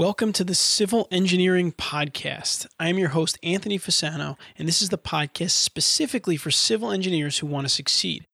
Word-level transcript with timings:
Welcome 0.00 0.32
to 0.32 0.44
the 0.44 0.54
Civil 0.54 1.06
Engineering 1.10 1.72
Podcast. 1.72 2.66
I 2.80 2.88
am 2.88 2.96
your 2.96 3.10
host, 3.10 3.38
Anthony 3.42 3.78
Fasano, 3.78 4.38
and 4.56 4.66
this 4.66 4.80
is 4.80 4.88
the 4.88 4.96
podcast 4.96 5.50
specifically 5.50 6.38
for 6.38 6.50
civil 6.50 6.90
engineers 6.90 7.36
who 7.36 7.46
want 7.46 7.66
to 7.66 7.68
succeed. 7.68 8.24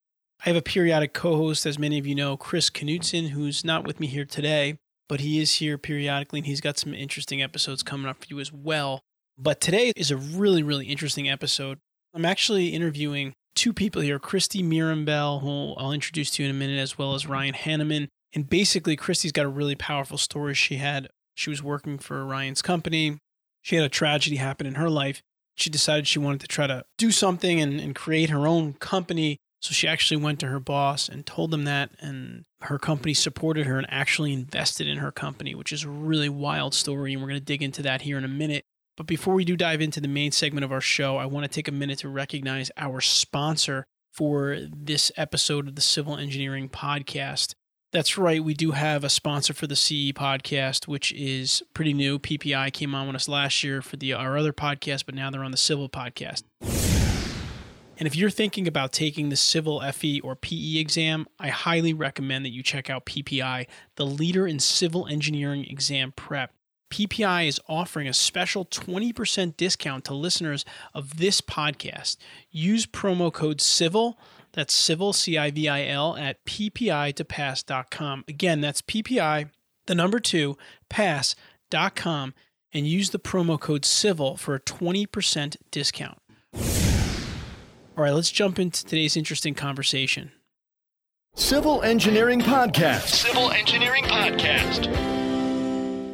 I 0.44 0.50
have 0.50 0.54
a 0.54 0.62
periodic 0.62 1.12
co 1.12 1.34
host, 1.34 1.66
as 1.66 1.76
many 1.76 1.98
of 1.98 2.06
you 2.06 2.14
know, 2.14 2.36
Chris 2.36 2.70
Knutson, 2.70 3.30
who's 3.30 3.64
not 3.64 3.84
with 3.84 3.98
me 3.98 4.06
here 4.06 4.24
today, 4.24 4.76
but 5.08 5.18
he 5.18 5.40
is 5.40 5.54
here 5.54 5.76
periodically 5.76 6.38
and 6.38 6.46
he's 6.46 6.60
got 6.60 6.78
some 6.78 6.94
interesting 6.94 7.42
episodes 7.42 7.82
coming 7.82 8.06
up 8.08 8.20
for 8.20 8.26
you 8.28 8.38
as 8.38 8.52
well. 8.52 9.00
But 9.36 9.60
today 9.60 9.92
is 9.96 10.12
a 10.12 10.16
really, 10.16 10.62
really 10.62 10.86
interesting 10.86 11.28
episode. 11.28 11.78
I'm 12.14 12.24
actually 12.24 12.68
interviewing 12.68 13.32
two 13.56 13.72
people 13.72 14.02
here 14.02 14.20
Kristi 14.20 14.62
Mirambell, 14.62 15.40
who 15.40 15.74
I'll 15.74 15.90
introduce 15.90 16.30
to 16.30 16.44
you 16.44 16.48
in 16.48 16.54
a 16.54 16.58
minute, 16.60 16.78
as 16.78 16.96
well 16.96 17.14
as 17.14 17.26
Ryan 17.26 17.54
Hanemann. 17.54 18.06
And 18.32 18.48
basically, 18.48 18.96
Kristi's 18.96 19.32
got 19.32 19.46
a 19.46 19.48
really 19.48 19.74
powerful 19.74 20.16
story 20.16 20.54
she 20.54 20.76
had 20.76 21.08
she 21.36 21.50
was 21.50 21.62
working 21.62 21.98
for 21.98 22.24
Ryan's 22.24 22.62
company. 22.62 23.18
She 23.62 23.76
had 23.76 23.84
a 23.84 23.90
tragedy 23.90 24.36
happen 24.36 24.66
in 24.66 24.76
her 24.76 24.90
life. 24.90 25.22
She 25.54 25.70
decided 25.70 26.06
she 26.06 26.18
wanted 26.18 26.40
to 26.40 26.48
try 26.48 26.66
to 26.66 26.84
do 26.98 27.10
something 27.10 27.60
and, 27.60 27.78
and 27.78 27.94
create 27.94 28.30
her 28.30 28.46
own 28.46 28.72
company. 28.74 29.38
So 29.60 29.72
she 29.72 29.86
actually 29.86 30.16
went 30.16 30.40
to 30.40 30.48
her 30.48 30.60
boss 30.60 31.08
and 31.08 31.26
told 31.26 31.50
them 31.50 31.64
that, 31.64 31.90
and 32.00 32.44
her 32.62 32.78
company 32.78 33.14
supported 33.14 33.66
her 33.66 33.76
and 33.78 33.86
actually 33.90 34.32
invested 34.32 34.86
in 34.86 34.98
her 34.98 35.12
company, 35.12 35.54
which 35.54 35.72
is 35.72 35.84
a 35.84 35.88
really 35.88 36.28
wild 36.28 36.74
story. 36.74 37.12
And 37.12 37.20
we're 37.20 37.28
going 37.28 37.40
to 37.40 37.44
dig 37.44 37.62
into 37.62 37.82
that 37.82 38.02
here 38.02 38.16
in 38.16 38.24
a 38.24 38.28
minute. 38.28 38.64
But 38.96 39.06
before 39.06 39.34
we 39.34 39.44
do 39.44 39.56
dive 39.56 39.82
into 39.82 40.00
the 40.00 40.08
main 40.08 40.32
segment 40.32 40.64
of 40.64 40.72
our 40.72 40.80
show, 40.80 41.18
I 41.18 41.26
want 41.26 41.44
to 41.44 41.54
take 41.54 41.68
a 41.68 41.72
minute 41.72 41.98
to 41.98 42.08
recognize 42.08 42.70
our 42.78 43.02
sponsor 43.02 43.84
for 44.10 44.58
this 44.60 45.12
episode 45.18 45.68
of 45.68 45.74
the 45.74 45.82
Civil 45.82 46.16
Engineering 46.16 46.70
Podcast. 46.70 47.54
That's 47.92 48.18
right. 48.18 48.42
We 48.42 48.54
do 48.54 48.72
have 48.72 49.04
a 49.04 49.08
sponsor 49.08 49.54
for 49.54 49.66
the 49.66 49.76
CE 49.76 50.12
podcast, 50.12 50.86
which 50.86 51.12
is 51.12 51.62
pretty 51.72 51.94
new. 51.94 52.18
PPI 52.18 52.72
came 52.72 52.94
on 52.94 53.06
with 53.06 53.16
us 53.16 53.28
last 53.28 53.62
year 53.62 53.80
for 53.80 53.96
the 53.96 54.12
our 54.12 54.36
other 54.36 54.52
podcast, 54.52 55.06
but 55.06 55.14
now 55.14 55.30
they're 55.30 55.44
on 55.44 55.52
the 55.52 55.56
Civil 55.56 55.88
podcast. 55.88 56.42
And 57.98 58.06
if 58.06 58.14
you're 58.14 58.28
thinking 58.28 58.68
about 58.68 58.92
taking 58.92 59.30
the 59.30 59.36
Civil 59.36 59.80
FE 59.92 60.20
or 60.20 60.36
PE 60.36 60.76
exam, 60.76 61.26
I 61.38 61.48
highly 61.48 61.94
recommend 61.94 62.44
that 62.44 62.52
you 62.52 62.62
check 62.62 62.90
out 62.90 63.06
PPI, 63.06 63.66
the 63.94 64.04
leader 64.04 64.46
in 64.46 64.58
civil 64.58 65.06
engineering 65.06 65.64
exam 65.64 66.12
prep. 66.12 66.52
PPI 66.90 67.48
is 67.48 67.60
offering 67.68 68.06
a 68.06 68.12
special 68.12 68.64
20% 68.66 69.56
discount 69.56 70.04
to 70.04 70.14
listeners 70.14 70.64
of 70.94 71.16
this 71.16 71.40
podcast. 71.40 72.16
Use 72.50 72.86
promo 72.86 73.32
code 73.32 73.60
CIVIL 73.60 74.16
that's 74.56 74.74
civil, 74.74 75.12
C 75.12 75.38
I 75.38 75.52
V 75.52 75.68
I 75.68 75.86
L, 75.86 76.16
at 76.16 76.44
ppi2pass.com. 76.46 78.24
Again, 78.26 78.60
that's 78.62 78.82
PPI, 78.82 79.50
the 79.86 79.94
number 79.94 80.18
two, 80.18 80.56
pass.com, 80.88 82.34
and 82.72 82.88
use 82.88 83.10
the 83.10 83.18
promo 83.18 83.60
code 83.60 83.84
CIVIL 83.84 84.38
for 84.38 84.54
a 84.54 84.60
20% 84.60 85.56
discount. 85.70 86.18
All 86.54 88.02
right, 88.02 88.12
let's 88.12 88.30
jump 88.30 88.58
into 88.58 88.84
today's 88.84 89.16
interesting 89.16 89.54
conversation. 89.54 90.32
Civil 91.34 91.82
Engineering 91.82 92.40
Podcast. 92.40 93.08
Civil 93.08 93.50
Engineering 93.50 94.04
Podcast. 94.04 94.90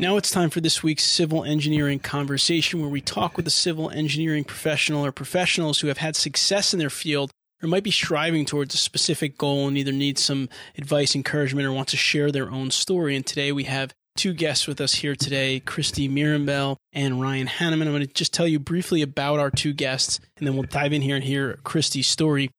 Now 0.01 0.17
it's 0.17 0.33
time 0.33 0.51
for 0.51 0.61
this 0.61 0.83
week's 0.83 1.05
civil 1.05 1.45
engineering 1.45 2.01
conversation 2.01 2.81
where 2.81 2.91
we 2.91 3.01
talk 3.01 3.37
with 3.37 3.47
a 3.47 3.51
civil 3.51 3.89
engineering 3.91 4.43
professional 4.43 5.07
or 5.07 5.13
professionals 5.13 5.79
who 5.79 5.87
have 5.87 5.99
had 5.99 6.17
success 6.17 6.73
in 6.73 6.81
their 6.81 6.91
field 6.91 7.31
or 7.63 7.69
might 7.69 7.85
be 7.85 7.91
striving 7.91 8.45
towards 8.45 8.75
a 8.75 8.79
specific 8.79 9.39
goal 9.39 9.69
and 9.69 9.79
either 9.79 9.93
needs 9.93 10.23
some 10.23 10.49
advice, 10.77 11.15
encouragement, 11.15 11.67
or 11.67 11.73
wants 11.73 11.93
to 11.93 11.97
share 11.97 12.33
their 12.33 12.51
own 12.51 12.71
story. 12.71 13.15
And 13.15 13.25
today 13.25 13.53
we 13.53 13.65
have 13.65 13.95
two 14.17 14.33
guests 14.35 14.67
with 14.67 14.81
us 14.81 14.95
here 14.95 15.15
today, 15.15 15.63
Kristi 15.65 16.11
Mirambell 16.11 16.77
and 16.93 17.21
Ryan 17.21 17.47
Hanemann. 17.47 17.87
I'm 17.87 17.95
going 17.95 18.07
to 18.07 18.13
just 18.13 18.35
tell 18.35 18.47
you 18.47 18.59
briefly 18.59 19.03
about 19.03 19.39
our 19.39 19.51
two 19.51 19.73
guests, 19.73 20.21
and 20.37 20.47
then 20.47 20.55
we'll 20.55 20.65
dive 20.65 20.93
in 20.93 21.03
here 21.03 21.17
and 21.17 21.25
hear 21.25 21.59
Kristi's 21.65 22.07
story. 22.07 22.51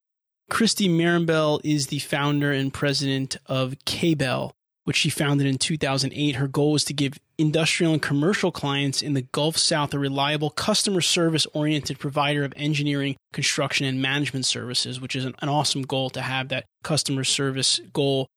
Kristi 0.51 0.89
Mirambell 0.89 1.61
is 1.63 1.87
the 1.87 1.99
founder 1.99 2.51
and 2.51 2.73
president 2.73 3.37
of 3.45 3.75
K-Bell, 3.85 4.53
which 4.83 4.97
she 4.97 5.09
founded 5.09 5.47
in 5.47 5.57
2008. 5.57 6.35
Her 6.35 6.47
goal 6.47 6.73
was 6.73 6.83
to 6.85 6.93
give 6.93 7.19
industrial 7.37 7.93
and 7.93 8.01
commercial 8.01 8.51
clients 8.51 9.01
in 9.01 9.13
the 9.13 9.21
Gulf 9.21 9.57
South 9.57 9.93
a 9.93 9.99
reliable 9.99 10.49
customer 10.49 11.01
service 11.01 11.45
oriented 11.53 11.99
provider 11.99 12.43
of 12.43 12.53
engineering, 12.55 13.15
construction, 13.31 13.85
and 13.85 14.01
management 14.01 14.45
services, 14.45 15.01
which 15.01 15.15
is 15.15 15.25
an, 15.25 15.35
an, 15.39 15.49
awesome 15.49 15.81
goal 15.81 16.09
to 16.11 16.21
have 16.21 16.49
that 16.49 16.65
customer 16.83 17.23
service 17.23 17.79
goal. 17.91 18.27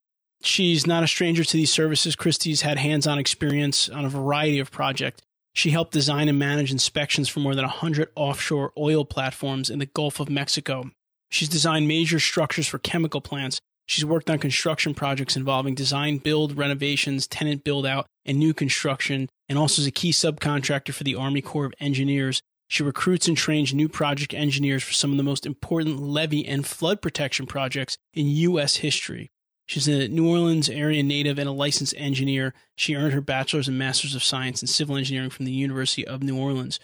She's 0.43 0.87
not 0.87 1.03
a 1.03 1.09
stranger 1.09 1.45
to 1.45 1.57
these 1.57 1.73
services. 1.73 2.17
Kristi's 2.17 2.63
had 2.63 2.79
hands 2.79 3.07
on 3.07 3.19
experience 3.19 3.89
on 3.89 4.05
a 4.05 4.11
variety 4.11 4.59
of 4.59 4.71
projects. 4.71 5.23
She 5.53 5.71
helped 5.71 5.93
design 5.93 6.29
and 6.29 6.39
manage 6.39 6.71
inspections 6.71 7.29
for 7.29 7.41
more 7.41 7.55
than 7.55 7.65
100 7.65 8.11
offshore 8.15 8.73
oil 8.77 9.05
platforms 9.05 9.71
in 9.71 9.79
the 9.79 9.87
Gulf 9.87 10.21
of 10.21 10.29
Mexico. 10.29 10.91
She's 11.31 11.49
designed 11.49 11.89
major 11.89 12.21
structures 12.21 12.67
for 12.67 12.79
chemical 12.79 13.21
plants, 13.21 13.59
She's 13.87 14.05
worked 14.05 14.29
on 14.29 14.39
construction 14.39 14.95
projects 14.95 15.37
involving 15.37 15.75
design, 15.75 16.19
build, 16.19 16.57
renovations, 16.57 17.27
tenant 17.27 17.65
build 17.65 17.87
out, 17.87 18.07
and 18.25 18.39
new 18.39 18.53
construction, 18.53 19.29
and 19.49 19.57
also 19.57 19.81
is 19.81 19.87
a 19.87 19.93
key 19.93 20.11
subcontractor 20.11 20.93
for 20.93 21.05
the 21.05 21.15
Army 21.15 21.41
Corps 21.41 21.67
of 21.67 21.75
Engineers. 21.79 22.43
She 22.69 22.83
recruits 22.83 23.29
and 23.29 23.37
trains 23.37 23.73
new 23.73 23.89
project 23.89 24.35
engineers 24.35 24.83
for 24.83 24.93
some 24.93 25.13
of 25.13 25.17
the 25.17 25.23
most 25.23 25.47
important 25.47 26.01
levee 26.01 26.45
and 26.45 26.67
flood 26.67 27.01
protection 27.01 27.47
projects 27.47 27.97
in 28.13 28.27
U.S. 28.27 28.77
history. 28.77 29.31
She's 29.67 29.89
a 29.89 30.09
New 30.09 30.29
Orleans 30.29 30.69
area 30.69 31.03
native 31.03 31.39
and 31.39 31.49
a 31.49 31.53
licensed 31.53 31.95
engineer. 31.97 32.55
She 32.77 32.95
earned 32.95 33.13
her 33.13 33.21
bachelor's 33.21 33.69
and 33.69 33.79
master's 33.79 34.15
of 34.15 34.23
science 34.23 34.63
in 34.63 34.69
civil 34.69 34.97
engineering 34.97 35.31
from 35.31 35.45
the 35.45 35.53
University 35.53 36.07
of 36.07 36.23
New 36.23 36.39
Orleans. 36.39 36.81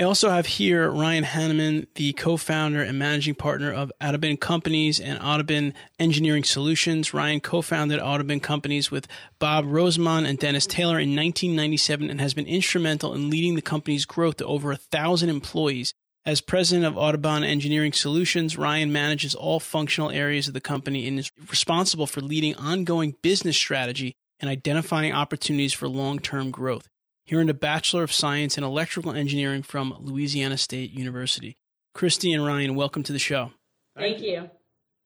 I 0.00 0.04
also 0.04 0.30
have 0.30 0.46
here 0.46 0.88
Ryan 0.88 1.24
Hanemann, 1.24 1.88
the 1.96 2.12
co-founder 2.12 2.80
and 2.80 3.00
managing 3.00 3.34
partner 3.34 3.72
of 3.72 3.90
Audubon 4.00 4.36
Companies 4.36 5.00
and 5.00 5.18
Audubon 5.20 5.74
Engineering 5.98 6.44
Solutions. 6.44 7.12
Ryan 7.12 7.40
co-founded 7.40 7.98
Audubon 7.98 8.38
Companies 8.38 8.92
with 8.92 9.08
Bob 9.40 9.64
Rosemond 9.64 10.28
and 10.28 10.38
Dennis 10.38 10.66
Taylor 10.66 11.00
in 11.00 11.16
1997 11.16 12.10
and 12.10 12.20
has 12.20 12.32
been 12.32 12.46
instrumental 12.46 13.12
in 13.12 13.28
leading 13.28 13.56
the 13.56 13.60
company's 13.60 14.04
growth 14.04 14.36
to 14.36 14.46
over 14.46 14.70
a 14.70 14.76
thousand 14.76 15.30
employees. 15.30 15.92
As 16.24 16.40
president 16.40 16.86
of 16.86 16.96
Audubon 16.96 17.42
Engineering 17.42 17.92
Solutions, 17.92 18.56
Ryan 18.56 18.92
manages 18.92 19.34
all 19.34 19.58
functional 19.58 20.10
areas 20.10 20.46
of 20.46 20.54
the 20.54 20.60
company 20.60 21.08
and 21.08 21.18
is 21.18 21.32
responsible 21.50 22.06
for 22.06 22.20
leading 22.20 22.54
ongoing 22.54 23.16
business 23.20 23.56
strategy 23.56 24.14
and 24.38 24.48
identifying 24.48 25.12
opportunities 25.12 25.72
for 25.72 25.88
long-term 25.88 26.52
growth. 26.52 26.88
He 27.28 27.36
earned 27.36 27.50
a 27.50 27.54
Bachelor 27.54 28.02
of 28.02 28.10
Science 28.10 28.56
in 28.56 28.64
Electrical 28.64 29.12
Engineering 29.12 29.62
from 29.62 29.94
Louisiana 30.00 30.56
State 30.56 30.92
University. 30.92 31.58
Kristi 31.94 32.34
and 32.34 32.46
Ryan, 32.46 32.74
welcome 32.74 33.02
to 33.02 33.12
the 33.12 33.18
show. 33.18 33.52
Thank 33.94 34.20
you. 34.20 34.48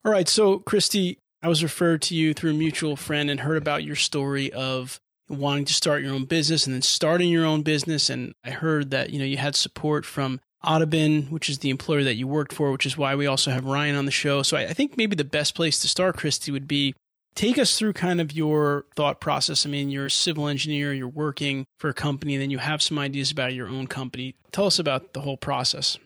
All 0.05 0.13
right, 0.13 0.29
so 0.29 0.61
Kristi, 0.61 1.17
I 1.43 1.49
was 1.49 1.65
referred 1.65 2.01
to 2.03 2.15
you 2.15 2.33
through 2.33 2.53
a 2.53 2.55
mutual 2.55 2.95
friend 2.95 3.29
and 3.29 3.41
heard 3.41 3.57
about 3.57 3.83
your 3.83 3.97
story 3.97 4.53
of 4.53 5.01
wanting 5.29 5.65
to 5.65 5.73
start 5.73 6.05
your 6.05 6.15
own 6.15 6.27
business 6.27 6.65
and 6.65 6.73
then 6.73 6.83
starting 6.83 7.29
your 7.29 7.45
own 7.45 7.63
business. 7.63 8.09
And 8.09 8.35
I 8.45 8.51
heard 8.51 8.93
that 8.93 9.11
you 9.11 9.19
know 9.19 9.25
you 9.25 9.39
had 9.39 9.57
support 9.57 10.07
from 10.07 10.41
Audubon, 10.63 11.23
which 11.23 11.51
is 11.51 11.59
the 11.59 11.71
employer 11.71 12.05
that 12.05 12.15
you 12.15 12.29
worked 12.29 12.53
for, 12.53 12.71
which 12.71 12.87
is 12.87 12.97
why 12.97 13.17
we 13.17 13.27
also 13.27 13.51
have 13.51 13.65
Ryan 13.65 13.97
on 13.97 14.05
the 14.05 14.13
show. 14.13 14.45
So 14.45 14.57
I, 14.57 14.67
I 14.67 14.73
think 14.75 14.97
maybe 14.97 15.17
the 15.17 15.25
best 15.25 15.57
place 15.57 15.81
to 15.81 15.89
start, 15.89 16.19
Kristi, 16.19 16.53
would 16.53 16.69
be 16.69 16.95
Take 17.35 17.59
us 17.59 17.79
through 17.79 17.95
kind 17.95 18.21
of 18.21 18.33
your 18.33 18.85
thought 18.95 19.21
process. 19.21 19.65
I 19.65 19.71
mean, 19.71 19.91
you're 19.91 20.07
a 20.07 20.11
civil 20.11 20.49
engineer, 20.49 20.93
you're 20.93 21.09
working 21.09 21.67
for 21.79 21.89
a 21.89 21.95
company, 21.95 22.35
and 22.35 22.43
then 22.43 22.51
you 22.51 22.59
have 22.59 22.83
some 22.83 22.99
ideas 22.99 23.31
about 23.31 23.55
your 23.55 23.69
own 23.69 23.87
company. 23.87 24.35
Tell 24.53 24.67
us 24.67 24.79
about 24.79 25.15
the 25.15 25.21
whole 25.21 25.39
process. 25.39 25.99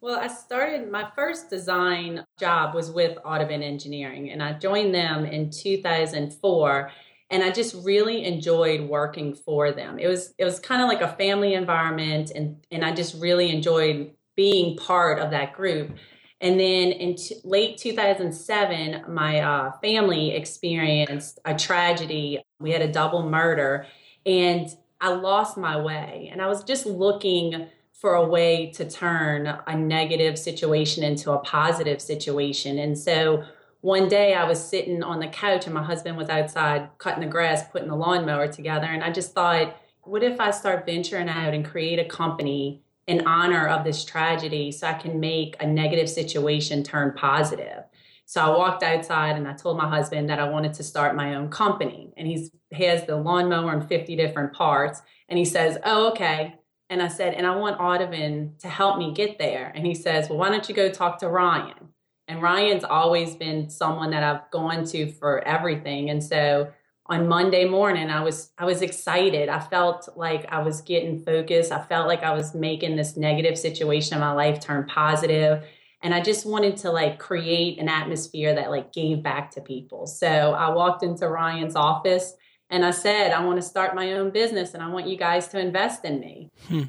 Well, 0.00 0.18
I 0.18 0.28
started 0.28 0.90
my 0.90 1.08
first 1.14 1.50
design 1.50 2.24
job 2.38 2.74
was 2.74 2.90
with 2.90 3.18
Audubon 3.24 3.62
Engineering, 3.62 4.30
and 4.30 4.42
I 4.42 4.54
joined 4.54 4.94
them 4.94 5.26
in 5.26 5.50
2004 5.50 6.90
and 7.30 7.44
I 7.44 7.50
just 7.50 7.74
really 7.84 8.24
enjoyed 8.24 8.80
working 8.82 9.34
for 9.34 9.72
them. 9.72 9.98
It 9.98 10.08
was 10.08 10.34
it 10.36 10.44
was 10.44 10.58
kind 10.58 10.82
of 10.82 10.88
like 10.88 11.00
a 11.00 11.16
family 11.16 11.54
environment 11.54 12.32
and 12.34 12.56
and 12.70 12.84
I 12.84 12.92
just 12.92 13.14
really 13.20 13.50
enjoyed 13.50 14.12
being 14.36 14.76
part 14.76 15.20
of 15.20 15.30
that 15.30 15.54
group. 15.54 15.96
And 16.40 16.58
then 16.58 16.92
in 16.92 17.16
t- 17.16 17.36
late 17.44 17.76
2007, 17.76 19.04
my 19.12 19.40
uh, 19.40 19.72
family 19.82 20.34
experienced 20.34 21.38
a 21.44 21.54
tragedy. 21.54 22.42
We 22.58 22.70
had 22.70 22.82
a 22.82 22.90
double 22.90 23.28
murder. 23.28 23.86
And 24.24 24.68
I 25.00 25.12
lost 25.12 25.56
my 25.56 25.78
way 25.80 26.28
and 26.30 26.42
I 26.42 26.46
was 26.46 26.62
just 26.62 26.84
looking 26.84 27.68
for 27.92 28.14
a 28.14 28.26
way 28.26 28.70
to 28.72 28.88
turn 28.88 29.46
a 29.66 29.76
negative 29.76 30.38
situation 30.38 31.04
into 31.04 31.32
a 31.32 31.38
positive 31.38 32.00
situation. 32.00 32.78
And 32.78 32.98
so 32.98 33.44
one 33.82 34.08
day 34.08 34.34
I 34.34 34.44
was 34.44 34.62
sitting 34.62 35.02
on 35.02 35.20
the 35.20 35.28
couch 35.28 35.66
and 35.66 35.74
my 35.74 35.82
husband 35.82 36.16
was 36.16 36.28
outside 36.28 36.88
cutting 36.98 37.22
the 37.22 37.30
grass, 37.30 37.68
putting 37.70 37.88
the 37.88 37.96
lawnmower 37.96 38.48
together. 38.48 38.86
And 38.86 39.02
I 39.02 39.10
just 39.10 39.32
thought, 39.32 39.76
what 40.02 40.22
if 40.22 40.40
I 40.40 40.50
start 40.50 40.86
venturing 40.86 41.28
out 41.28 41.54
and 41.54 41.64
create 41.64 41.98
a 41.98 42.04
company 42.04 42.82
in 43.10 43.26
honor 43.26 43.66
of 43.66 43.84
this 43.84 44.04
tragedy 44.04 44.70
so 44.70 44.86
I 44.86 44.92
can 44.92 45.18
make 45.18 45.56
a 45.60 45.66
negative 45.66 46.08
situation 46.08 46.84
turn 46.84 47.12
positive? 47.16 47.82
So 48.24 48.40
I 48.40 48.56
walked 48.56 48.84
outside 48.84 49.36
and 49.36 49.48
I 49.48 49.54
told 49.54 49.76
my 49.76 49.88
husband 49.88 50.30
that 50.30 50.38
I 50.38 50.48
wanted 50.48 50.74
to 50.74 50.84
start 50.84 51.16
my 51.16 51.34
own 51.34 51.48
company. 51.48 52.12
And 52.16 52.28
he's 52.28 52.52
he 52.70 52.84
has 52.84 53.04
the 53.04 53.16
lawnmower 53.16 53.72
in 53.74 53.88
50 53.88 54.14
different 54.14 54.52
parts. 54.52 55.02
And 55.28 55.36
he 55.36 55.44
says, 55.44 55.78
Oh, 55.84 56.12
okay. 56.12 56.54
And 56.88 57.02
I 57.02 57.08
said, 57.08 57.34
and 57.34 57.44
I 57.44 57.56
want 57.56 57.80
Audubon 57.80 58.54
to 58.60 58.68
help 58.68 58.98
me 58.98 59.12
get 59.12 59.38
there. 59.38 59.72
And 59.74 59.84
he 59.84 59.94
says, 59.94 60.28
Well, 60.28 60.38
why 60.38 60.50
don't 60.50 60.68
you 60.68 60.74
go 60.76 60.88
talk 60.88 61.18
to 61.18 61.28
Ryan? 61.28 61.88
And 62.28 62.40
Ryan's 62.40 62.84
always 62.84 63.34
been 63.34 63.68
someone 63.68 64.10
that 64.10 64.22
I've 64.22 64.48
gone 64.52 64.84
to 64.86 65.10
for 65.10 65.40
everything. 65.40 66.10
And 66.10 66.22
so 66.22 66.72
on 67.10 67.28
Monday 67.28 67.64
morning, 67.64 68.08
I 68.08 68.22
was 68.22 68.52
I 68.56 68.64
was 68.64 68.80
excited. 68.80 69.48
I 69.48 69.60
felt 69.60 70.08
like 70.16 70.46
I 70.50 70.62
was 70.62 70.80
getting 70.80 71.22
focused. 71.22 71.72
I 71.72 71.82
felt 71.82 72.06
like 72.06 72.22
I 72.22 72.32
was 72.32 72.54
making 72.54 72.96
this 72.96 73.16
negative 73.16 73.58
situation 73.58 74.14
in 74.14 74.20
my 74.20 74.32
life 74.32 74.60
turn 74.60 74.86
positive 74.86 75.64
and 76.02 76.14
i 76.14 76.20
just 76.20 76.46
wanted 76.46 76.76
to 76.76 76.90
like 76.90 77.18
create 77.18 77.78
an 77.78 77.88
atmosphere 77.88 78.54
that 78.54 78.70
like 78.70 78.92
gave 78.92 79.22
back 79.22 79.50
to 79.50 79.60
people 79.60 80.06
so 80.06 80.26
i 80.26 80.68
walked 80.70 81.02
into 81.02 81.28
ryan's 81.28 81.76
office 81.76 82.34
and 82.70 82.84
i 82.84 82.90
said 82.90 83.32
i 83.32 83.44
want 83.44 83.56
to 83.56 83.62
start 83.62 83.94
my 83.94 84.12
own 84.12 84.30
business 84.30 84.74
and 84.74 84.82
i 84.82 84.88
want 84.88 85.06
you 85.06 85.16
guys 85.16 85.48
to 85.48 85.58
invest 85.58 86.04
in 86.04 86.20
me 86.20 86.50
hmm. 86.68 86.82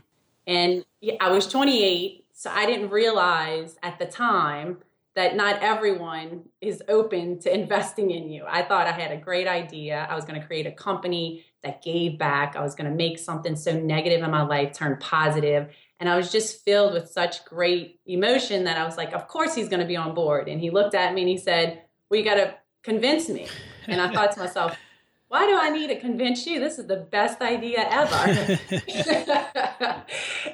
and 0.48 0.86
i 1.20 1.30
was 1.30 1.48
28 1.48 2.26
so 2.34 2.50
i 2.52 2.66
didn't 2.66 2.90
realize 2.90 3.78
at 3.84 4.00
the 4.00 4.06
time 4.06 4.78
that 5.16 5.36
not 5.36 5.62
everyone 5.62 6.44
is 6.62 6.82
open 6.88 7.40
to 7.40 7.54
investing 7.54 8.12
in 8.12 8.30
you 8.30 8.46
i 8.48 8.62
thought 8.62 8.88
i 8.88 8.92
had 8.92 9.12
a 9.12 9.18
great 9.18 9.48
idea 9.48 10.08
i 10.10 10.16
was 10.16 10.26
going 10.26 10.40
to 10.40 10.46
create 10.46 10.66
a 10.66 10.72
company 10.72 11.46
that 11.64 11.84
gave 11.84 12.18
back 12.18 12.56
i 12.56 12.62
was 12.62 12.76
going 12.76 12.90
to 12.90 12.96
make 12.96 13.20
something 13.20 13.56
so 13.56 13.78
negative 13.78 14.24
in 14.24 14.32
my 14.32 14.44
life 14.44 14.74
turn 14.74 14.98
positive 15.00 15.70
and 16.02 16.10
I 16.10 16.18
was 16.18 16.32
just 16.32 16.66
filled 16.66 16.94
with 16.94 17.12
such 17.12 17.46
great 17.46 18.00
emotion 18.08 18.64
that 18.64 18.76
I 18.76 18.86
was 18.86 18.98
like, 18.98 19.14
of 19.14 19.28
course 19.28 19.54
he's 19.54 19.70
going 19.70 19.82
to 19.82 19.86
be 19.86 19.96
on 19.96 20.16
board. 20.16 20.50
And 20.50 20.60
he 20.60 20.72
looked 20.72 20.96
at 20.96 21.14
me 21.14 21.22
and 21.22 21.30
he 21.30 21.38
said, 21.38 21.84
well, 22.10 22.18
you 22.18 22.26
got 22.26 22.36
to 22.36 22.56
convince 22.82 23.30
me. 23.30 23.46
And 23.86 24.02
I 24.02 24.12
thought 24.12 24.32
to 24.32 24.40
myself, 24.40 24.76
why 25.28 25.46
do 25.46 25.56
I 25.56 25.70
need 25.70 25.90
to 25.90 26.00
convince 26.00 26.48
you? 26.48 26.60
This 26.60 26.80
is 26.80 26.88
the 26.88 26.98
best 26.98 27.40
idea 27.42 27.88
ever. 27.88 28.60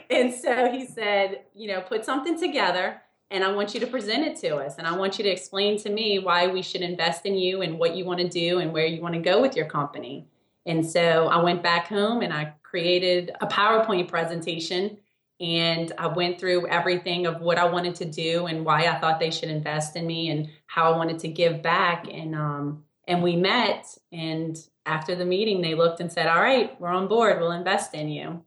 and 0.09 0.33
so 0.33 0.69
he 0.69 0.85
said, 0.85 1.45
you 1.55 1.69
know, 1.69 1.79
put 1.79 2.03
something 2.03 2.37
together 2.37 3.01
and 3.29 3.43
I 3.43 3.51
want 3.51 3.73
you 3.73 3.79
to 3.81 3.87
present 3.87 4.25
it 4.25 4.37
to 4.37 4.55
us. 4.57 4.75
And 4.77 4.87
I 4.87 4.95
want 4.95 5.17
you 5.17 5.23
to 5.23 5.29
explain 5.29 5.77
to 5.79 5.89
me 5.89 6.19
why 6.19 6.47
we 6.47 6.61
should 6.61 6.81
invest 6.81 7.25
in 7.25 7.35
you 7.35 7.61
and 7.61 7.77
what 7.77 7.95
you 7.95 8.05
want 8.05 8.19
to 8.19 8.29
do 8.29 8.59
and 8.59 8.71
where 8.71 8.85
you 8.85 9.01
want 9.01 9.15
to 9.15 9.21
go 9.21 9.41
with 9.41 9.55
your 9.55 9.65
company. 9.65 10.27
And 10.65 10.85
so 10.85 11.27
I 11.27 11.41
went 11.41 11.63
back 11.63 11.87
home 11.87 12.21
and 12.21 12.33
I 12.33 12.53
created 12.63 13.31
a 13.41 13.47
PowerPoint 13.47 14.07
presentation 14.07 14.97
and 15.39 15.91
I 15.97 16.07
went 16.07 16.39
through 16.39 16.67
everything 16.67 17.25
of 17.25 17.41
what 17.41 17.57
I 17.57 17.65
wanted 17.65 17.95
to 17.95 18.05
do 18.05 18.47
and 18.47 18.65
why 18.65 18.87
I 18.87 18.99
thought 18.99 19.19
they 19.19 19.31
should 19.31 19.49
invest 19.49 19.95
in 19.95 20.07
me 20.07 20.29
and 20.29 20.49
how 20.65 20.91
I 20.91 20.97
wanted 20.97 21.19
to 21.19 21.27
give 21.27 21.61
back. 21.61 22.07
And 22.11 22.33
um, 22.35 22.83
and 23.07 23.23
we 23.23 23.37
met, 23.37 23.87
and 24.11 24.57
after 24.85 25.15
the 25.15 25.23
meeting, 25.25 25.61
they 25.61 25.75
looked 25.75 26.01
and 26.01 26.11
said, 26.11 26.27
"All 26.27 26.41
right, 26.41 26.79
we're 26.81 26.89
on 26.89 27.07
board. 27.07 27.39
We'll 27.39 27.51
invest 27.51 27.93
in 27.93 28.09
you." 28.09 28.43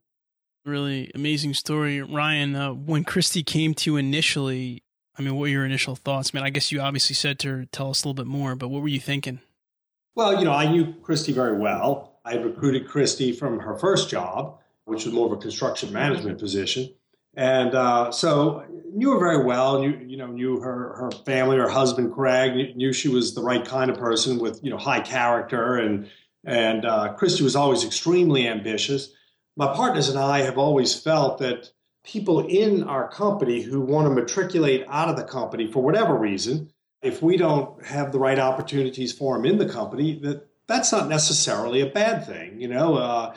Really 0.65 1.11
amazing 1.15 1.55
story, 1.55 2.03
Ryan. 2.03 2.55
Uh, 2.55 2.73
when 2.75 3.05
Kristi 3.05 3.45
came 3.45 3.75
to 3.75 3.91
you 3.91 3.97
initially, 3.97 4.83
I 5.17 5.23
mean, 5.23 5.35
what 5.35 5.43
were 5.43 5.49
your 5.49 5.65
initial 5.65 5.97
thoughts? 5.97 6.35
Man, 6.35 6.43
I 6.43 6.51
guess 6.51 6.71
you 6.71 6.81
obviously 6.81 7.15
said 7.15 7.39
to 7.41 7.49
her, 7.49 7.65
"Tell 7.73 7.91
us 7.91 8.05
a 8.05 8.09
little 8.09 8.23
bit 8.23 8.27
more," 8.27 8.55
but 8.55 8.69
what 8.69 8.83
were 8.83 8.89
you 8.89 9.01
thinking? 9.01 9.41
Well, 10.15 10.39
you 10.39 10.45
know, 10.45 10.53
I 10.53 10.71
knew 10.71 10.95
Kristi 11.03 11.33
very 11.33 11.57
well. 11.57 12.21
I 12.25 12.35
recruited 12.35 12.87
Kristi 12.87 13.37
from 13.37 13.61
her 13.61 13.75
first 13.77 14.11
job 14.11 14.61
which 14.91 15.05
was 15.05 15.15
more 15.15 15.27
of 15.27 15.33
a 15.33 15.37
construction 15.37 15.93
management 15.93 16.39
position. 16.39 16.93
And 17.35 17.77
uh, 17.77 18.11
so 18.11 18.65
knew 18.93 19.13
her 19.13 19.21
very 19.21 19.45
well. 19.45 19.81
Knew 19.81 19.97
you 20.05 20.17
know 20.17 20.27
knew 20.27 20.61
her 20.61 20.95
her 20.97 21.11
family, 21.25 21.57
her 21.59 21.69
husband 21.69 22.13
Craig. 22.13 22.77
Knew 22.77 22.93
she 22.93 23.09
was 23.09 23.35
the 23.35 23.41
right 23.41 23.65
kind 23.65 23.89
of 23.89 23.97
person 23.97 24.41
with 24.41 24.59
you 24.65 24.71
know 24.71 24.77
high 24.77 25.01
character. 25.01 25.77
And 25.77 26.11
and 26.45 26.85
uh, 26.85 27.15
Kristi 27.17 27.43
was 27.43 27.55
always 27.55 27.85
extremely 27.85 28.49
ambitious. 28.49 29.13
My 29.61 29.75
partners 29.75 30.09
and 30.09 30.19
I 30.19 30.41
have 30.41 30.57
always 30.57 30.99
felt 30.99 31.37
that 31.41 31.71
people 32.03 32.47
in 32.47 32.83
our 32.83 33.11
company 33.11 33.61
who 33.61 33.83
want 33.83 34.09
to 34.09 34.15
matriculate 34.15 34.87
out 34.89 35.11
of 35.11 35.17
the 35.17 35.23
company 35.23 35.71
for 35.71 35.83
whatever 35.83 36.17
reason, 36.17 36.73
if 37.03 37.23
we 37.23 37.37
don't 37.37 37.85
have 37.85 38.11
the 38.11 38.19
right 38.19 38.39
opportunities 38.39 39.13
for 39.13 39.37
them 39.37 39.45
in 39.45 39.59
the 39.59 39.69
company, 39.69 40.19
that 40.21 40.49
that's 40.67 40.93
not 40.93 41.11
necessarily 41.11 41.83
a 41.83 41.87
bad 41.91 42.27
thing. 42.27 42.59
You 42.59 42.69
know, 42.69 42.95
uh, 42.95 43.35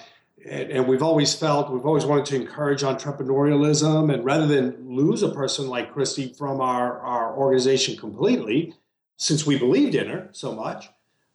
and, 0.50 0.72
and, 0.72 0.88
we've 0.88 1.04
always 1.04 1.36
felt 1.36 1.70
we've 1.70 1.86
always 1.86 2.06
wanted 2.06 2.26
to 2.28 2.38
encourage 2.38 2.84
entrepreneurialism 2.84 4.14
and 4.14 4.24
rather 4.24 4.48
than 4.48 4.96
lose 4.96 5.24
a 5.24 5.30
person 5.30 5.68
like 5.68 5.94
kristi 5.94 6.34
from 6.38 6.62
our, 6.62 7.02
our 7.02 7.36
organization 7.36 7.98
completely 7.98 8.74
since 9.18 9.46
we 9.46 9.60
believed 9.60 9.96
in 9.96 10.08
her 10.08 10.30
so 10.32 10.54
much 10.54 10.90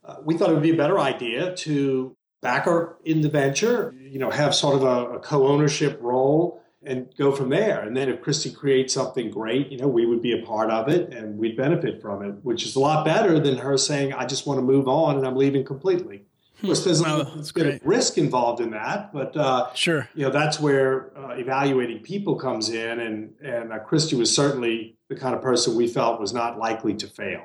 uh, 0.04 0.16
we 0.24 0.36
thought 0.36 0.50
it 0.50 0.54
would 0.54 0.62
be 0.62 0.72
a 0.72 0.76
better 0.76 0.98
idea 0.98 1.54
to 1.56 2.14
back 2.40 2.64
her 2.64 2.96
in 3.04 3.20
the 3.20 3.28
venture 3.28 3.94
you 3.98 4.18
know 4.18 4.30
have 4.30 4.54
sort 4.54 4.76
of 4.76 4.82
a, 4.82 5.16
a 5.16 5.18
co-ownership 5.20 5.98
role 6.00 6.62
and 6.84 7.08
go 7.18 7.32
from 7.32 7.48
there. 7.48 7.80
And 7.80 7.96
then 7.96 8.08
if 8.08 8.20
kristi 8.20 8.54
creates 8.54 8.94
something 8.94 9.30
great 9.30 9.70
you 9.70 9.78
know 9.78 9.88
we 9.88 10.06
would 10.06 10.22
be 10.22 10.38
a 10.40 10.44
part 10.44 10.70
of 10.70 10.88
it 10.88 11.12
and 11.12 11.38
we'd 11.38 11.56
benefit 11.56 12.00
from 12.00 12.22
it 12.22 12.34
which 12.42 12.64
is 12.64 12.76
a 12.76 12.80
lot 12.80 13.04
better 13.04 13.38
than 13.40 13.58
her 13.58 13.76
saying 13.76 14.12
i 14.12 14.24
just 14.24 14.46
want 14.46 14.58
to 14.58 14.62
move 14.62 14.88
on 14.88 15.16
and 15.16 15.26
i'm 15.26 15.36
leaving 15.36 15.64
completely. 15.64 16.24
Of 16.58 16.64
course, 16.64 16.84
there's 16.84 17.00
a 17.02 17.52
bit 17.54 17.66
of 17.66 17.80
risk 17.84 18.18
involved 18.18 18.60
in 18.60 18.72
that, 18.72 19.12
but 19.12 19.36
uh, 19.36 19.72
sure, 19.74 20.08
you 20.16 20.24
know 20.24 20.30
that's 20.30 20.58
where 20.58 21.16
uh, 21.16 21.34
evaluating 21.34 22.00
people 22.00 22.34
comes 22.34 22.68
in, 22.68 22.98
and 22.98 23.32
and 23.40 23.72
uh, 23.72 23.78
Kristi 23.78 24.18
was 24.18 24.34
certainly 24.34 24.96
the 25.08 25.14
kind 25.14 25.36
of 25.36 25.42
person 25.42 25.76
we 25.76 25.86
felt 25.86 26.20
was 26.20 26.32
not 26.32 26.58
likely 26.58 26.94
to 26.94 27.06
fail. 27.06 27.44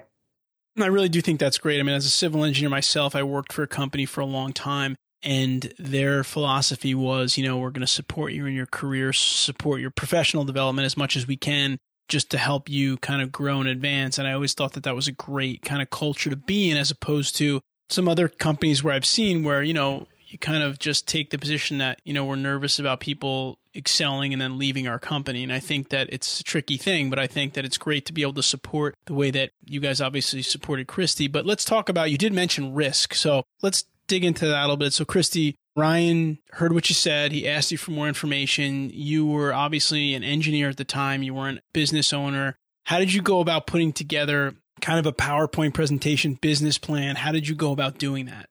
I 0.79 0.87
really 0.87 1.09
do 1.09 1.21
think 1.21 1.39
that's 1.39 1.57
great. 1.57 1.79
I 1.79 1.83
mean, 1.83 1.95
as 1.95 2.05
a 2.05 2.09
civil 2.09 2.43
engineer 2.43 2.69
myself, 2.69 3.15
I 3.15 3.23
worked 3.23 3.53
for 3.53 3.63
a 3.63 3.67
company 3.67 4.05
for 4.05 4.21
a 4.21 4.25
long 4.25 4.53
time, 4.53 4.95
and 5.21 5.71
their 5.77 6.23
philosophy 6.23 6.95
was, 6.95 7.37
you 7.37 7.43
know, 7.43 7.57
we're 7.57 7.69
going 7.69 7.81
to 7.81 7.87
support 7.87 8.33
you 8.33 8.45
in 8.45 8.53
your 8.53 8.65
career, 8.65 9.13
support 9.13 9.81
your 9.81 9.91
professional 9.91 10.45
development 10.45 10.85
as 10.85 10.97
much 10.97 11.15
as 11.15 11.27
we 11.27 11.37
can, 11.37 11.77
just 12.09 12.31
to 12.31 12.37
help 12.37 12.69
you 12.69 12.97
kind 12.97 13.21
of 13.21 13.31
grow 13.31 13.59
and 13.59 13.69
advance. 13.69 14.17
And 14.17 14.27
I 14.27 14.33
always 14.33 14.53
thought 14.53 14.73
that 14.73 14.83
that 14.83 14.95
was 14.95 15.07
a 15.07 15.13
great 15.13 15.61
kind 15.61 15.81
of 15.81 15.89
culture 15.89 16.29
to 16.29 16.35
be 16.35 16.71
in, 16.71 16.77
as 16.77 16.91
opposed 16.91 17.35
to 17.37 17.61
some 17.89 18.07
other 18.07 18.27
companies 18.27 18.83
where 18.83 18.93
I've 18.93 19.05
seen 19.05 19.43
where, 19.43 19.61
you 19.61 19.73
know, 19.73 20.07
you 20.27 20.39
kind 20.39 20.63
of 20.63 20.79
just 20.79 21.07
take 21.07 21.29
the 21.29 21.37
position 21.37 21.77
that, 21.77 21.99
you 22.03 22.13
know, 22.13 22.25
we're 22.25 22.35
nervous 22.35 22.79
about 22.79 22.99
people 22.99 23.59
excelling 23.75 24.33
and 24.33 24.41
then 24.41 24.57
leaving 24.57 24.87
our 24.87 24.99
company. 24.99 25.43
And 25.43 25.51
I 25.51 25.59
think 25.59 25.89
that 25.89 26.07
it's 26.11 26.39
a 26.39 26.43
tricky 26.43 26.77
thing, 26.77 27.09
but 27.09 27.19
I 27.19 27.27
think 27.27 27.53
that 27.53 27.65
it's 27.65 27.77
great 27.77 28.05
to 28.05 28.13
be 28.13 28.21
able 28.21 28.33
to 28.33 28.43
support 28.43 28.95
the 29.05 29.13
way 29.13 29.31
that 29.31 29.51
you 29.65 29.79
guys 29.79 30.01
obviously 30.01 30.41
supported 30.41 30.87
Kristi. 30.87 31.31
But 31.31 31.45
let's 31.45 31.65
talk 31.65 31.89
about, 31.89 32.11
you 32.11 32.17
did 32.17 32.33
mention 32.33 32.73
risk. 32.73 33.13
So 33.13 33.43
let's 33.61 33.85
dig 34.07 34.23
into 34.23 34.47
that 34.47 34.59
a 34.59 34.61
little 34.61 34.77
bit. 34.77 34.93
So, 34.93 35.05
Kristi, 35.05 35.55
Ryan 35.75 36.39
heard 36.51 36.73
what 36.73 36.89
you 36.89 36.95
said. 36.95 37.31
He 37.31 37.47
asked 37.47 37.71
you 37.71 37.77
for 37.77 37.91
more 37.91 38.07
information. 38.07 38.91
You 38.93 39.25
were 39.25 39.53
obviously 39.53 40.13
an 40.13 40.23
engineer 40.23 40.69
at 40.69 40.77
the 40.77 40.83
time, 40.83 41.23
you 41.23 41.33
weren't 41.33 41.59
a 41.59 41.63
business 41.73 42.13
owner. 42.13 42.57
How 42.85 42.99
did 42.99 43.13
you 43.13 43.21
go 43.21 43.39
about 43.39 43.65
putting 43.65 43.93
together 43.93 44.55
kind 44.83 44.99
of 44.99 45.05
a 45.05 45.13
PowerPoint 45.13 45.73
presentation 45.73 46.33
business 46.35 46.77
plan. 46.77 47.15
How 47.15 47.31
did 47.31 47.47
you 47.47 47.55
go 47.55 47.71
about 47.71 47.97
doing 47.97 48.25
that? 48.25 48.49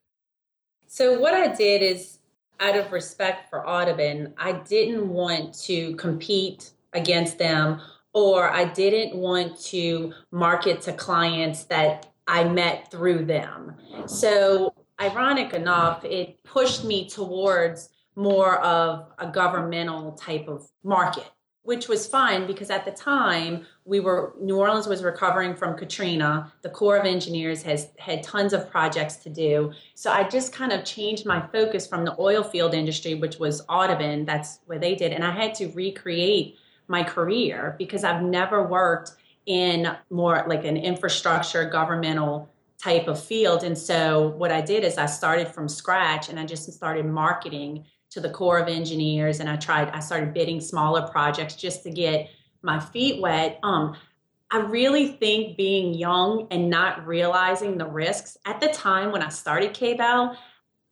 So, 0.89 1.19
what 1.19 1.35
I 1.35 1.55
did 1.55 1.83
is, 1.83 2.19
out 2.63 2.77
of 2.77 2.93
respect 2.93 3.51
for 3.51 3.69
Audubon, 3.69 4.33
I 4.39 4.53
didn't 4.53 5.09
want 5.09 5.53
to 5.65 5.95
compete 5.97 6.71
against 6.93 7.37
them 7.37 7.81
or 8.15 8.51
I 8.51 8.65
didn't 8.67 9.17
want 9.17 9.59
to 9.65 10.13
market 10.31 10.81
to 10.83 10.93
clients 10.93 11.65
that 11.65 12.07
I 12.29 12.45
met 12.45 12.91
through 12.91 13.25
them. 13.25 13.75
So, 14.07 14.75
ironic 15.01 15.55
enough, 15.55 16.05
it 16.05 16.43
pushed 16.45 16.85
me 16.85 17.09
towards 17.09 17.89
more 18.15 18.61
of 18.61 19.11
a 19.19 19.27
governmental 19.27 20.13
type 20.13 20.47
of 20.47 20.69
market 20.85 21.31
which 21.65 21.89
was 21.89 22.07
fine 22.07 22.47
because 22.47 22.71
at 22.71 22.85
the 22.85 22.91
time 22.91 23.65
we 23.85 24.01
were 24.01 24.35
New 24.41 24.59
Orleans 24.59 24.87
was 24.87 25.03
recovering 25.03 25.55
from 25.55 25.77
Katrina. 25.77 26.53
The 26.63 26.71
Corps 26.71 26.97
of 26.97 27.07
Engineers 27.07 27.63
has 27.63 27.89
had 27.99 28.23
tons 28.23 28.53
of 28.53 28.71
projects 28.71 29.17
to 29.17 29.31
do. 29.31 29.73
So 29.95 30.11
I 30.11 30.29
just 30.29 30.53
kind 30.53 30.73
of 30.73 30.85
changed 30.85 31.25
my 31.27 31.47
focus 31.53 31.87
from 31.87 32.05
the 32.05 32.17
oil 32.19 32.43
field 32.43 32.75
industry, 32.75 33.15
which 33.15 33.39
was 33.39 33.63
Audubon, 33.69 34.25
that's 34.25 34.61
where 34.67 34.79
they 34.79 34.95
did, 34.95 35.13
and 35.13 35.25
I 35.25 35.31
had 35.31 35.55
to 35.57 35.69
recreate 35.69 36.57
my 36.89 37.03
career 37.03 37.77
because 37.79 38.05
I've 38.05 38.23
never 38.23 38.67
worked 38.67 39.13
in 39.47 39.97
more 40.11 40.45
like 40.49 40.65
an 40.65 40.77
infrastructure 40.77 41.69
governmental 41.69 42.49
type 42.83 43.07
of 43.07 43.23
field. 43.23 43.63
And 43.63 43.79
so 43.79 44.29
what 44.37 44.51
I 44.51 44.61
did 44.61 44.85
is 44.85 44.99
I 44.99 45.07
started 45.07 45.49
from 45.49 45.69
scratch 45.69 46.29
and 46.29 46.39
I 46.39 46.45
just 46.45 46.71
started 46.73 47.07
marketing 47.07 47.85
to 48.13 48.21
the 48.21 48.31
Corps 48.31 48.59
of 48.59 48.69
Engineers 48.69 49.41
and 49.41 49.49
I 49.49 49.57
tried, 49.57 49.91
I 49.91 50.01
started 50.01 50.35
bidding 50.35 50.61
smaller 50.61 51.03
projects 51.09 51.57
just 51.57 51.83
to 51.85 51.91
get 51.91 52.29
my 52.63 52.79
feet 52.79 53.21
wet. 53.21 53.59
Um, 53.63 53.97
I 54.51 54.59
really 54.59 55.09
think 55.09 55.57
being 55.57 55.95
young 55.95 56.47
and 56.51 56.69
not 56.69 57.07
realizing 57.07 57.79
the 57.79 57.87
risks 57.87 58.37
at 58.45 58.61
the 58.61 58.69
time 58.69 59.11
when 59.11 59.23
I 59.23 59.31
started 59.31 59.73
KBell, 59.73 60.37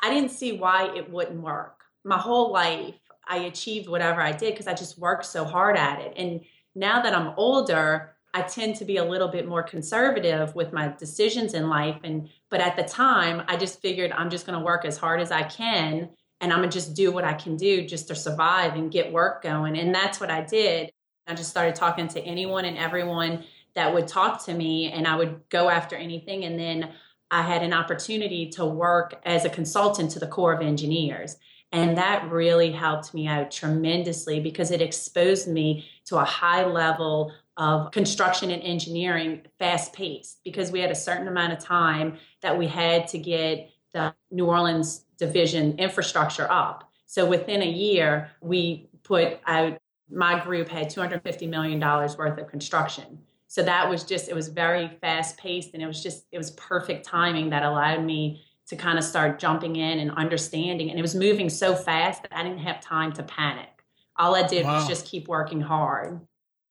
I 0.03 0.09
didn't 0.09 0.31
see 0.31 0.53
why 0.53 0.97
it 0.97 1.11
wouldn't 1.11 1.43
work. 1.43 1.85
My 2.05 2.17
whole 2.17 2.53
life, 2.53 2.95
I 3.29 3.41
achieved 3.41 3.87
whatever 3.89 4.23
I 4.23 4.33
did 4.33 4.55
because 4.55 4.67
I 4.67 4.73
just 4.73 4.99
worked 4.99 5.27
so 5.27 5.45
hard 5.45 5.77
at 5.77 6.01
it. 6.01 6.15
And 6.17 6.41
now 6.75 7.03
that 7.03 7.15
I'm 7.15 7.35
older, 7.37 8.17
I 8.33 8.43
tend 8.43 8.77
to 8.77 8.87
be 8.87 8.97
a 8.97 9.05
little 9.05 9.29
bit 9.29 9.47
more 9.47 9.63
conservative 9.63 10.55
with 10.55 10.73
my 10.73 10.95
decisions 10.99 11.53
in 11.53 11.69
life. 11.69 11.99
And 12.03 12.31
but 12.49 12.61
at 12.61 12.77
the 12.77 12.85
time, 12.85 13.43
I 13.47 13.57
just 13.57 13.83
figured 13.83 14.13
I'm 14.13 14.31
just 14.31 14.47
going 14.47 14.59
to 14.59 14.65
work 14.65 14.87
as 14.87 14.97
hard 14.97 15.21
as 15.21 15.31
I 15.31 15.43
can, 15.43 16.09
and 16.41 16.53
I'm 16.53 16.61
gonna 16.61 16.73
just 16.73 16.95
do 16.95 17.13
what 17.13 17.25
I 17.25 17.35
can 17.35 17.57
do 17.57 17.87
just 17.87 18.09
to 18.09 18.15
survive 18.15 18.75
and 18.75 18.91
get 18.91 19.13
work 19.13 19.43
going. 19.43 19.79
And 19.79 19.95
that's 19.95 20.21
what 20.21 20.31
I 20.31 20.43
did. 20.43 20.91
I 21.27 21.35
just 21.35 21.51
started 21.51 21.75
talking 21.75 22.09
to 22.09 22.21
anyone 22.21 22.65
and 22.65 22.77
everyone 22.77 23.45
that 23.75 23.95
would 23.95 24.09
talk 24.09 24.45
to 24.47 24.55
me, 24.55 24.91
and 24.91 25.07
I 25.07 25.17
would 25.17 25.49
go 25.49 25.69
after 25.69 25.97
anything. 25.97 26.45
And 26.45 26.59
then 26.59 26.91
I 27.31 27.43
had 27.43 27.63
an 27.63 27.73
opportunity 27.73 28.49
to 28.51 28.65
work 28.65 29.21
as 29.25 29.45
a 29.45 29.51
consultant 29.51 30.11
to 30.13 30.19
the 30.19 30.27
Corps 30.27 30.55
of 30.55 30.61
Engineers. 30.61 31.37
And 31.73 31.97
that 31.99 32.29
really 32.31 32.73
helped 32.73 33.15
me 33.15 33.29
out 33.29 33.53
tremendously 33.53 34.41
because 34.41 34.73
it 34.73 34.83
exposed 34.83 35.47
me 35.47 35.89
to 36.07 36.19
a 36.19 36.25
high 36.25 36.65
level 36.65 37.33
of 37.57 37.93
construction 37.93 38.51
and 38.51 38.63
engineering 38.63 39.43
fast 39.59 39.93
paced 39.93 40.43
because 40.43 40.73
we 40.73 40.81
had 40.81 40.91
a 40.91 40.97
certain 40.97 41.29
amount 41.29 41.53
of 41.53 41.61
time 41.61 42.17
that 42.43 42.59
we 42.59 42.67
had 42.67 43.07
to 43.09 43.19
get 43.19 43.71
the 43.93 44.13
New 44.33 44.47
Orleans 44.47 45.05
division 45.21 45.79
infrastructure 45.79 46.51
up. 46.51 46.91
So 47.07 47.27
within 47.27 47.63
a 47.63 47.71
year, 47.71 48.31
we 48.41 48.89
put 49.05 49.39
out, 49.47 49.79
my 50.11 50.41
group 50.41 50.69
had 50.69 50.89
$250 50.89 51.49
million 51.49 51.79
worth 51.79 52.39
of 52.39 52.49
construction. 52.49 53.21
So 53.47 53.63
that 53.63 53.89
was 53.89 54.03
just, 54.03 54.29
it 54.29 54.35
was 54.35 54.49
very 54.49 54.89
fast 55.01 55.37
paced 55.37 55.75
and 55.75 55.83
it 55.83 55.87
was 55.87 56.03
just, 56.03 56.25
it 56.33 56.39
was 56.39 56.53
perfect 56.53 57.05
timing 57.05 57.51
that 57.51 57.63
allowed 57.63 58.03
me 58.03 58.43
to 58.69 58.77
kind 58.77 58.97
of 58.97 59.05
start 59.05 59.39
jumping 59.39 59.77
in 59.77 59.99
and 59.99 60.11
understanding. 60.13 60.89
And 60.89 60.99
it 60.99 61.03
was 61.03 61.15
moving 61.15 61.51
so 61.51 61.75
fast 61.75 62.23
that 62.23 62.35
I 62.35 62.43
didn't 62.43 62.59
have 62.59 62.81
time 62.81 63.13
to 63.15 63.23
panic. 63.23 63.69
All 64.17 64.35
I 64.35 64.47
did 64.47 64.65
wow. 64.65 64.77
was 64.77 64.89
just 64.89 65.05
keep 65.07 65.29
working 65.29 65.61
hard. 65.61 66.21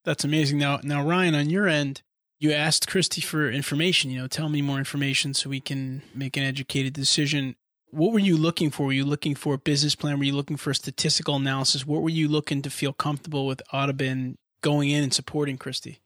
That's 0.06 0.24
amazing. 0.24 0.58
Now, 0.58 0.80
now 0.82 1.06
Ryan, 1.06 1.36
on 1.36 1.50
your 1.50 1.68
end, 1.68 2.02
you 2.40 2.54
asked 2.54 2.90
Kristi 2.90 3.22
for 3.22 3.52
information. 3.52 4.10
You 4.10 4.22
know, 4.22 4.28
tell 4.28 4.50
me 4.50 4.62
more 4.62 4.78
information 4.78 5.34
so 5.34 5.50
we 5.50 5.60
can 5.60 6.02
make 6.16 6.38
an 6.38 6.44
educated 6.44 6.94
decision. 6.94 7.56
What 7.92 8.12
were 8.14 8.20
you 8.20 8.38
looking 8.38 8.70
for? 8.70 8.88
Were 8.88 8.92
you 8.92 9.06
looking 9.06 9.34
for 9.34 9.56
a 9.56 9.58
business 9.58 9.96
plan? 9.96 10.20
Were 10.20 10.26
you 10.26 10.36
looking 10.36 10.58
for 10.58 10.70
a 10.70 10.76
statistical 10.76 11.36
analysis? 11.36 11.88
What 11.88 12.02
were 12.02 12.10
you 12.10 12.28
looking 12.28 12.62
to 12.62 12.70
feel 12.70 12.94
comfortable 12.94 13.48
with 13.48 13.64
Audubon 13.74 14.38
going 14.62 14.92
in 14.92 15.04
and 15.04 15.14
supporting 15.14 15.58
Kristi? 15.58 15.98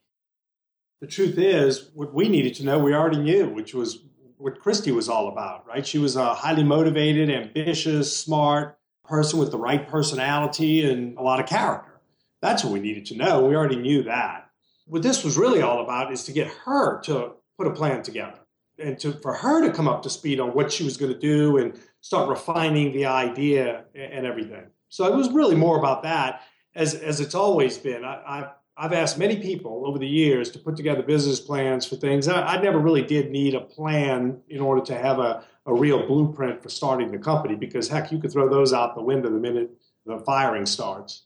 The 1.01 1.07
truth 1.07 1.37
is, 1.37 1.89
what 1.93 2.13
we 2.13 2.29
needed 2.29 2.55
to 2.55 2.63
know, 2.63 2.79
we 2.79 2.93
already 2.93 3.17
knew, 3.17 3.49
which 3.49 3.73
was 3.73 3.99
what 4.37 4.61
Kristi 4.61 4.95
was 4.95 5.09
all 5.09 5.27
about, 5.27 5.67
right? 5.67 5.85
She 5.85 5.97
was 5.97 6.15
a 6.15 6.33
highly 6.33 6.63
motivated, 6.63 7.29
ambitious, 7.29 8.15
smart 8.15 8.77
person 9.03 9.39
with 9.39 9.51
the 9.51 9.57
right 9.57 9.85
personality 9.85 10.89
and 10.89 11.17
a 11.17 11.21
lot 11.21 11.41
of 11.41 11.45
character. 11.45 11.99
That's 12.41 12.63
what 12.63 12.71
we 12.71 12.79
needed 12.79 13.05
to 13.07 13.17
know. 13.17 13.45
We 13.45 13.55
already 13.55 13.75
knew 13.75 14.03
that. 14.03 14.49
What 14.85 15.03
this 15.03 15.23
was 15.23 15.37
really 15.37 15.61
all 15.61 15.83
about 15.83 16.13
is 16.13 16.23
to 16.25 16.31
get 16.31 16.47
her 16.65 17.01
to 17.01 17.33
put 17.57 17.67
a 17.67 17.71
plan 17.71 18.03
together 18.03 18.39
and 18.79 18.97
to 18.99 19.13
for 19.13 19.33
her 19.33 19.65
to 19.65 19.73
come 19.73 19.87
up 19.87 20.03
to 20.03 20.09
speed 20.09 20.39
on 20.39 20.49
what 20.49 20.71
she 20.71 20.83
was 20.83 20.97
going 20.97 21.13
to 21.13 21.19
do 21.19 21.57
and 21.57 21.79
start 22.01 22.29
refining 22.29 22.91
the 22.93 23.05
idea 23.05 23.85
and 23.95 24.25
everything. 24.25 24.65
So 24.89 25.05
it 25.05 25.15
was 25.15 25.31
really 25.31 25.55
more 25.55 25.77
about 25.77 26.03
that 26.03 26.41
as 26.75 26.95
as 26.95 27.19
it's 27.19 27.35
always 27.35 27.77
been. 27.77 28.03
I, 28.03 28.21
I've 28.25 28.49
I've 28.75 28.93
asked 28.93 29.19
many 29.19 29.37
people 29.37 29.83
over 29.85 29.99
the 29.99 30.07
years 30.07 30.49
to 30.51 30.59
put 30.59 30.75
together 30.75 31.03
business 31.03 31.39
plans 31.39 31.85
for 31.85 31.95
things. 31.95 32.27
I, 32.27 32.41
I, 32.41 32.61
never 32.61 32.79
really 32.79 33.03
did 33.03 33.29
need 33.29 33.53
a 33.53 33.61
plan 33.61 34.41
in 34.49 34.61
order 34.61 34.83
to 34.85 34.95
have 34.95 35.19
a, 35.19 35.43
a 35.67 35.73
real 35.73 36.07
blueprint 36.07 36.63
for 36.63 36.69
starting 36.69 37.11
the 37.11 37.19
company 37.19 37.55
because, 37.55 37.87
heck, 37.87 38.11
you 38.11 38.17
could 38.17 38.31
throw 38.31 38.49
those 38.49 38.73
out 38.73 38.95
the 38.95 39.03
window 39.03 39.29
the 39.29 39.37
minute 39.37 39.69
the 40.05 40.17
firing 40.19 40.65
starts. 40.65 41.23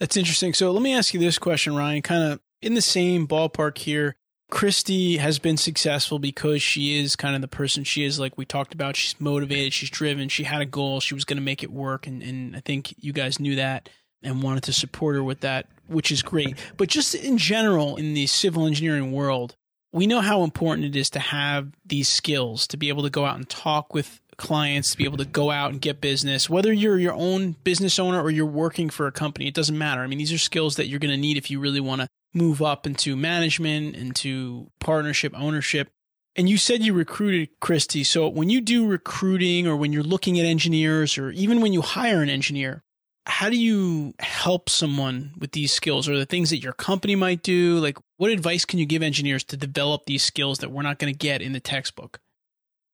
That's 0.00 0.16
interesting. 0.16 0.54
So 0.54 0.72
let 0.72 0.82
me 0.82 0.92
ask 0.92 1.14
you 1.14 1.20
this 1.20 1.38
question, 1.38 1.76
Ryan, 1.76 2.02
kind 2.02 2.32
of 2.32 2.40
in 2.60 2.74
the 2.74 2.82
same 2.82 3.28
ballpark 3.28 3.78
here. 3.78 4.16
Kristi 4.52 5.18
has 5.18 5.38
been 5.38 5.56
successful 5.56 6.18
because 6.18 6.62
she 6.62 7.00
is 7.00 7.16
kind 7.16 7.34
of 7.34 7.40
the 7.40 7.48
person 7.48 7.84
she 7.84 8.04
is, 8.04 8.20
like 8.20 8.36
we 8.36 8.44
talked 8.44 8.74
about. 8.74 8.96
She's 8.96 9.18
motivated, 9.18 9.72
she's 9.72 9.88
driven, 9.88 10.28
she 10.28 10.44
had 10.44 10.60
a 10.60 10.66
goal, 10.66 11.00
she 11.00 11.14
was 11.14 11.24
going 11.24 11.38
to 11.38 11.42
make 11.42 11.62
it 11.62 11.72
work. 11.72 12.06
And, 12.06 12.22
and 12.22 12.54
I 12.54 12.60
think 12.60 12.94
you 12.98 13.14
guys 13.14 13.40
knew 13.40 13.56
that 13.56 13.88
and 14.22 14.42
wanted 14.42 14.64
to 14.64 14.74
support 14.74 15.16
her 15.16 15.24
with 15.24 15.40
that, 15.40 15.68
which 15.86 16.12
is 16.12 16.20
great. 16.20 16.58
But 16.76 16.90
just 16.90 17.14
in 17.14 17.38
general, 17.38 17.96
in 17.96 18.12
the 18.12 18.26
civil 18.26 18.66
engineering 18.66 19.10
world, 19.10 19.56
we 19.90 20.06
know 20.06 20.20
how 20.20 20.42
important 20.42 20.86
it 20.86 20.96
is 20.96 21.08
to 21.10 21.18
have 21.18 21.72
these 21.86 22.10
skills 22.10 22.66
to 22.68 22.76
be 22.76 22.90
able 22.90 23.04
to 23.04 23.10
go 23.10 23.24
out 23.24 23.36
and 23.36 23.48
talk 23.48 23.94
with 23.94 24.20
clients, 24.36 24.90
to 24.90 24.98
be 24.98 25.04
able 25.04 25.16
to 25.16 25.24
go 25.24 25.50
out 25.50 25.70
and 25.70 25.80
get 25.80 26.02
business, 26.02 26.50
whether 26.50 26.74
you're 26.74 26.98
your 26.98 27.14
own 27.14 27.52
business 27.64 27.98
owner 27.98 28.20
or 28.20 28.30
you're 28.30 28.44
working 28.44 28.90
for 28.90 29.06
a 29.06 29.12
company, 29.12 29.48
it 29.48 29.54
doesn't 29.54 29.78
matter. 29.78 30.02
I 30.02 30.06
mean, 30.08 30.18
these 30.18 30.32
are 30.32 30.38
skills 30.38 30.76
that 30.76 30.88
you're 30.88 31.00
going 31.00 31.10
to 31.10 31.16
need 31.16 31.38
if 31.38 31.50
you 31.50 31.58
really 31.58 31.80
want 31.80 32.02
to 32.02 32.08
move 32.34 32.62
up 32.62 32.86
into 32.86 33.16
management, 33.16 33.96
into 33.96 34.70
partnership, 34.80 35.32
ownership. 35.36 35.90
And 36.34 36.48
you 36.48 36.56
said 36.56 36.82
you 36.82 36.94
recruited 36.94 37.50
Christy. 37.60 38.04
So 38.04 38.28
when 38.28 38.48
you 38.48 38.60
do 38.60 38.86
recruiting 38.86 39.66
or 39.66 39.76
when 39.76 39.92
you're 39.92 40.02
looking 40.02 40.40
at 40.40 40.46
engineers 40.46 41.18
or 41.18 41.30
even 41.30 41.60
when 41.60 41.72
you 41.72 41.82
hire 41.82 42.22
an 42.22 42.30
engineer, 42.30 42.82
how 43.26 43.50
do 43.50 43.56
you 43.56 44.14
help 44.18 44.68
someone 44.68 45.34
with 45.38 45.52
these 45.52 45.72
skills 45.72 46.08
or 46.08 46.16
the 46.18 46.26
things 46.26 46.50
that 46.50 46.58
your 46.58 46.72
company 46.72 47.14
might 47.14 47.42
do? 47.42 47.78
Like, 47.78 47.98
what 48.16 48.30
advice 48.30 48.64
can 48.64 48.78
you 48.78 48.86
give 48.86 49.02
engineers 49.02 49.44
to 49.44 49.56
develop 49.56 50.06
these 50.06 50.24
skills 50.24 50.58
that 50.58 50.72
we're 50.72 50.82
not 50.82 50.98
going 50.98 51.12
to 51.12 51.18
get 51.18 51.42
in 51.42 51.52
the 51.52 51.60
textbook? 51.60 52.18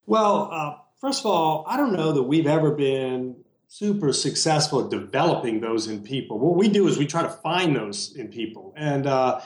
Well, 0.04 0.49
uh, 0.52 0.75
first 1.00 1.21
of 1.21 1.26
all, 1.26 1.64
I 1.66 1.76
don't 1.76 1.92
know 1.92 2.12
that 2.12 2.25
we've 2.25 2.47
ever 2.47 2.73
been 2.73 3.37
super 3.68 4.12
successful 4.12 4.84
at 4.84 4.90
developing 4.90 5.60
those 5.60 5.87
in 5.87 6.02
people. 6.02 6.38
What 6.38 6.56
we 6.56 6.68
do 6.68 6.88
is 6.88 6.98
we 6.98 7.06
try 7.06 7.22
to 7.22 7.28
find 7.28 7.76
those 7.76 8.16
in 8.16 8.28
people. 8.28 8.75
And 8.76 9.06
uh, 9.06 9.40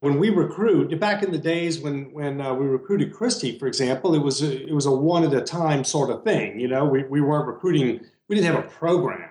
when 0.00 0.18
we 0.18 0.28
recruit, 0.30 0.98
back 1.00 1.22
in 1.22 1.32
the 1.32 1.38
days 1.38 1.80
when 1.80 2.12
when 2.12 2.40
uh, 2.40 2.52
we 2.54 2.66
recruited 2.66 3.14
Kristi, 3.14 3.58
for 3.58 3.66
example, 3.66 4.14
it 4.14 4.22
was 4.22 4.42
a, 4.42 4.68
it 4.68 4.74
was 4.74 4.86
a 4.86 4.92
one 4.92 5.24
at 5.24 5.32
a 5.32 5.40
time 5.40 5.84
sort 5.84 6.10
of 6.10 6.22
thing. 6.22 6.60
You 6.60 6.68
know, 6.68 6.84
we, 6.84 7.04
we 7.04 7.20
weren't 7.20 7.46
recruiting. 7.46 8.00
We 8.28 8.36
didn't 8.36 8.54
have 8.54 8.64
a 8.64 8.68
program 8.68 9.30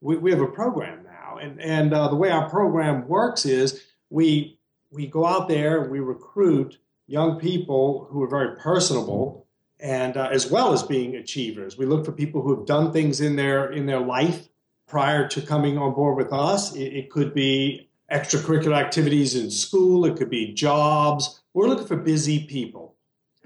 we, 0.00 0.16
we 0.16 0.30
have 0.30 0.40
a 0.40 0.46
program 0.46 1.04
now. 1.04 1.38
And, 1.38 1.60
and 1.60 1.92
uh, 1.92 2.08
the 2.08 2.16
way 2.16 2.30
our 2.30 2.48
program 2.48 3.06
works 3.08 3.44
is 3.44 3.84
we, 4.10 4.58
we 4.90 5.06
go 5.06 5.26
out 5.26 5.48
there, 5.48 5.88
we 5.88 6.00
recruit 6.00 6.78
young 7.06 7.38
people 7.38 8.06
who 8.10 8.22
are 8.22 8.28
very 8.28 8.56
personable 8.56 9.45
and 9.80 10.16
uh, 10.16 10.28
as 10.32 10.50
well 10.50 10.72
as 10.72 10.82
being 10.82 11.16
achievers. 11.16 11.76
We 11.76 11.86
look 11.86 12.04
for 12.04 12.12
people 12.12 12.42
who 12.42 12.56
have 12.56 12.66
done 12.66 12.92
things 12.92 13.20
in 13.20 13.36
their, 13.36 13.70
in 13.70 13.86
their 13.86 14.00
life 14.00 14.48
prior 14.86 15.28
to 15.28 15.42
coming 15.42 15.76
on 15.78 15.94
board 15.94 16.16
with 16.16 16.32
us. 16.32 16.74
It, 16.74 16.92
it 16.92 17.10
could 17.10 17.34
be 17.34 17.88
extracurricular 18.12 18.76
activities 18.76 19.34
in 19.34 19.50
school, 19.50 20.04
it 20.04 20.16
could 20.16 20.30
be 20.30 20.52
jobs. 20.52 21.42
We're 21.54 21.68
looking 21.68 21.86
for 21.86 21.96
busy 21.96 22.46
people 22.46 22.94